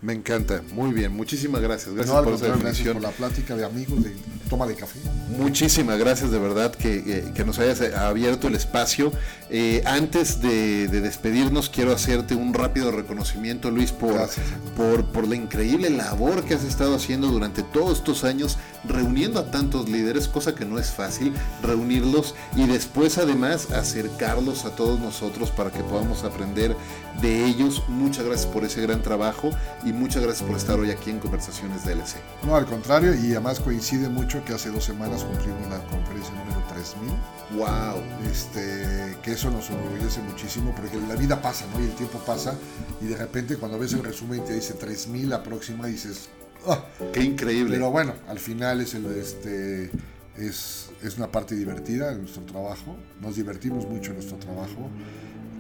Me 0.03 0.13
encanta, 0.13 0.63
muy 0.73 0.93
bien, 0.93 1.15
muchísimas 1.15 1.63
gracias. 1.63 1.95
Gracias 1.95 2.23
por 2.23 2.35
esa 2.35 2.57
Gracias 2.57 2.89
por 2.89 3.01
la 3.01 3.13
plática 3.13 3.55
de 3.55 3.65
amigos, 3.65 4.03
de 4.03 4.13
toma 4.51 4.67
de 4.67 4.75
café. 4.75 4.99
Muchísimas 5.39 5.97
gracias 5.99 6.31
de 6.31 6.39
verdad 6.39 6.75
que, 6.75 7.33
que, 7.35 7.45
nos 7.45 7.59
hayas 7.59 7.81
abierto 7.95 8.49
el 8.49 8.55
espacio. 8.55 9.13
Eh, 9.49 9.83
antes 9.87 10.43
de, 10.43 10.89
despedirnos, 10.89 11.71
quiero 11.71 11.93
hacerte 11.93 12.35
un 12.35 12.53
rápido 12.53 12.91
reconocimiento, 12.91 13.71
Luis, 13.71 13.93
por, 13.93 14.29
por, 14.77 15.07
por 15.07 15.29
la 15.29 15.37
increíble 15.37 15.89
labor 15.89 16.45
que 16.45 16.55
has 16.55 16.65
estado 16.65 16.97
haciendo 16.97 17.29
durante 17.29 17.63
todos 17.63 17.99
estos 17.99 18.25
años, 18.25 18.59
reuniendo 18.85 19.39
a 19.39 19.51
tantos 19.51 19.89
líderes, 19.89 20.29
cosa 20.29 20.55
que 20.55 20.67
no 20.67 20.79
es 20.79 20.91
fácil, 20.91 21.33
reunirlos 21.63 22.35
y 22.57 22.67
después 22.67 23.19
además 23.19 23.71
acercarlos 23.71 24.65
a 24.65 24.77
todos 24.77 24.99
nosotros 25.01 25.51
para 25.51 25.71
que 25.71 25.81
podamos 25.81 26.25
aprender 26.25 26.77
de 27.23 27.47
ellos. 27.47 27.85
Muchas 27.89 28.27
gracias 28.27 28.51
por 28.51 28.65
ese 28.65 28.83
gran 28.83 29.01
trabajo 29.03 29.51
y 29.85 29.92
muchas 29.93 30.23
gracias 30.23 30.49
por 30.49 30.57
estar 30.57 30.79
hoy 30.79 30.91
aquí 30.91 31.11
en 31.11 31.19
Conversaciones 31.19 31.85
DLC. 31.85 32.17
No, 32.45 32.57
al 32.57 32.67
contrario, 32.67 33.15
y 33.15 33.33
además 33.33 33.61
coincide 33.61 34.09
mucho 34.09 34.45
que 34.45 34.53
hace 34.53 34.71
dos 34.71 34.85
semanas 34.85 35.23
cumplimos 35.23 35.69
la 35.69 35.79
conferencia 35.87 36.35
número 36.35 36.63
3000. 36.73 37.11
¡Wow! 37.59 38.03
Este, 38.31 39.17
que 39.23 39.33
eso 39.33 39.51
nos 39.51 39.69
enorgullece 39.71 40.21
muchísimo 40.23 40.75
porque 40.75 40.97
la 41.07 41.15
vida 41.15 41.41
pasa, 41.41 41.67
¿no? 41.73 41.81
Y 41.81 41.85
el 41.85 41.95
tiempo 41.95 42.19
pasa 42.27 42.55
y 43.01 43.07
de 43.07 43.17
repente 43.17 43.57
cuando 43.57 43.79
ves 43.79 43.93
el 43.93 44.03
resumen 44.03 44.45
te 44.45 44.55
dice 44.55 44.75
3000 44.75 45.29
la 45.29 45.43
próxima 45.43 45.87
dices, 45.87 46.29
¡ah! 46.67 46.85
¡Qué 47.13 47.23
increíble! 47.23 47.77
Pero 47.77 47.91
bueno, 47.91 48.15
al 48.29 48.39
final 48.39 48.81
es 48.81 48.95
el, 48.95 49.07
este, 49.07 49.91
es, 50.37 50.91
es 51.03 51.17
una 51.19 51.31
parte 51.31 51.55
divertida 51.55 52.11
de 52.11 52.19
nuestro 52.19 52.43
trabajo. 52.45 52.97
Nos 53.21 53.37
divertimos 53.37 53.87
mucho 53.87 54.11
en 54.11 54.17
nuestro 54.17 54.39
trabajo 54.39 54.91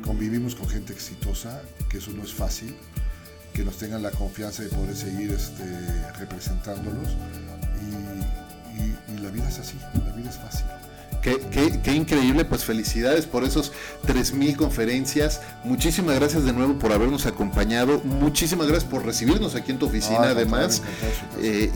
convivimos 0.02 0.54
con 0.54 0.68
gente 0.68 0.92
exitosa, 0.92 1.62
que 1.88 1.98
eso 1.98 2.10
no 2.10 2.22
es 2.22 2.34
fácil, 2.34 2.74
que 3.52 3.64
nos 3.64 3.76
tengan 3.76 4.02
la 4.02 4.10
confianza 4.10 4.62
de 4.62 4.68
poder 4.70 4.96
seguir 4.96 5.32
este, 5.32 5.64
representándolos 6.18 7.08
y, 7.80 9.12
y 9.12 9.18
la 9.18 9.30
vida 9.30 9.48
es 9.48 9.58
así, 9.58 9.78
la 10.04 10.12
vida 10.12 10.30
es 10.30 10.36
fácil. 10.36 10.66
Qué, 11.22 11.94
increíble, 11.94 12.44
pues 12.44 12.64
felicidades 12.64 13.26
por 13.26 13.44
esos 13.44 13.70
3.000 14.08 14.56
conferencias. 14.56 15.40
Muchísimas 15.62 16.16
gracias 16.16 16.44
de 16.44 16.52
nuevo 16.52 16.74
por 16.80 16.92
habernos 16.92 17.26
acompañado. 17.26 18.00
Muchísimas 18.02 18.66
gracias 18.66 18.90
por 18.90 19.06
recibirnos 19.06 19.54
aquí 19.54 19.70
en 19.70 19.78
tu 19.78 19.86
oficina 19.86 20.30
además. 20.30 20.82
Eh, 21.40 21.70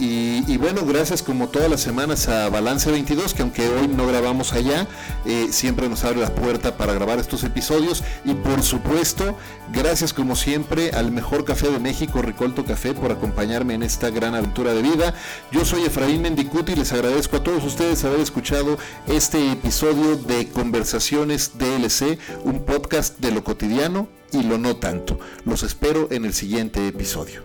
y, 0.49 0.57
bueno, 0.57 0.84
gracias 0.84 1.22
como 1.22 1.49
todas 1.49 1.70
las 1.70 1.80
semanas 1.80 2.26
a 2.26 2.49
Balance 2.49 2.90
22, 2.90 3.34
que 3.34 3.42
aunque 3.42 3.68
hoy 3.68 3.86
no 3.86 4.09
grabamos 4.09 4.53
allá, 4.53 4.88
eh, 5.24 5.47
siempre 5.53 5.88
nos 5.88 6.03
abre 6.03 6.20
la 6.20 6.34
puerta 6.34 6.76
para 6.76 6.92
grabar 6.92 7.20
estos 7.20 7.44
episodios. 7.44 8.03
Y 8.24 8.34
por 8.34 8.64
supuesto, 8.64 9.38
gracias 9.72 10.12
como 10.12 10.34
siempre 10.34 10.90
al 10.90 11.12
mejor 11.12 11.44
café 11.44 11.70
de 11.70 11.78
México, 11.78 12.20
Ricolto 12.20 12.64
Café, 12.64 12.94
por 12.94 13.12
acompañarme 13.12 13.74
en 13.74 13.84
esta 13.84 14.11
gran 14.11 14.34
aventura 14.34 14.74
de 14.74 14.82
vida. 14.82 15.14
Yo 15.53 15.64
soy 15.64 15.84
Efraín 15.84 16.22
Mendicuti 16.22 16.72
y 16.72 16.76
les 16.76 16.92
agradezco 16.92 17.36
a 17.36 17.44
todos 17.44 17.62
ustedes 17.62 18.05
haber 18.05 18.18
escuchado 18.18 18.76
este 19.07 19.36
este 19.37 19.53
episodio 19.53 20.16
de 20.16 20.49
Conversaciones 20.49 21.59
DLC, 21.59 22.18
un 22.45 22.64
podcast 22.64 23.18
de 23.18 23.30
lo 23.30 23.45
cotidiano 23.45 24.09
y 24.32 24.43
lo 24.43 24.57
no 24.57 24.76
tanto. 24.76 25.18
Los 25.45 25.62
espero 25.62 26.09
en 26.11 26.24
el 26.24 26.32
siguiente 26.32 26.89
episodio. 26.89 27.45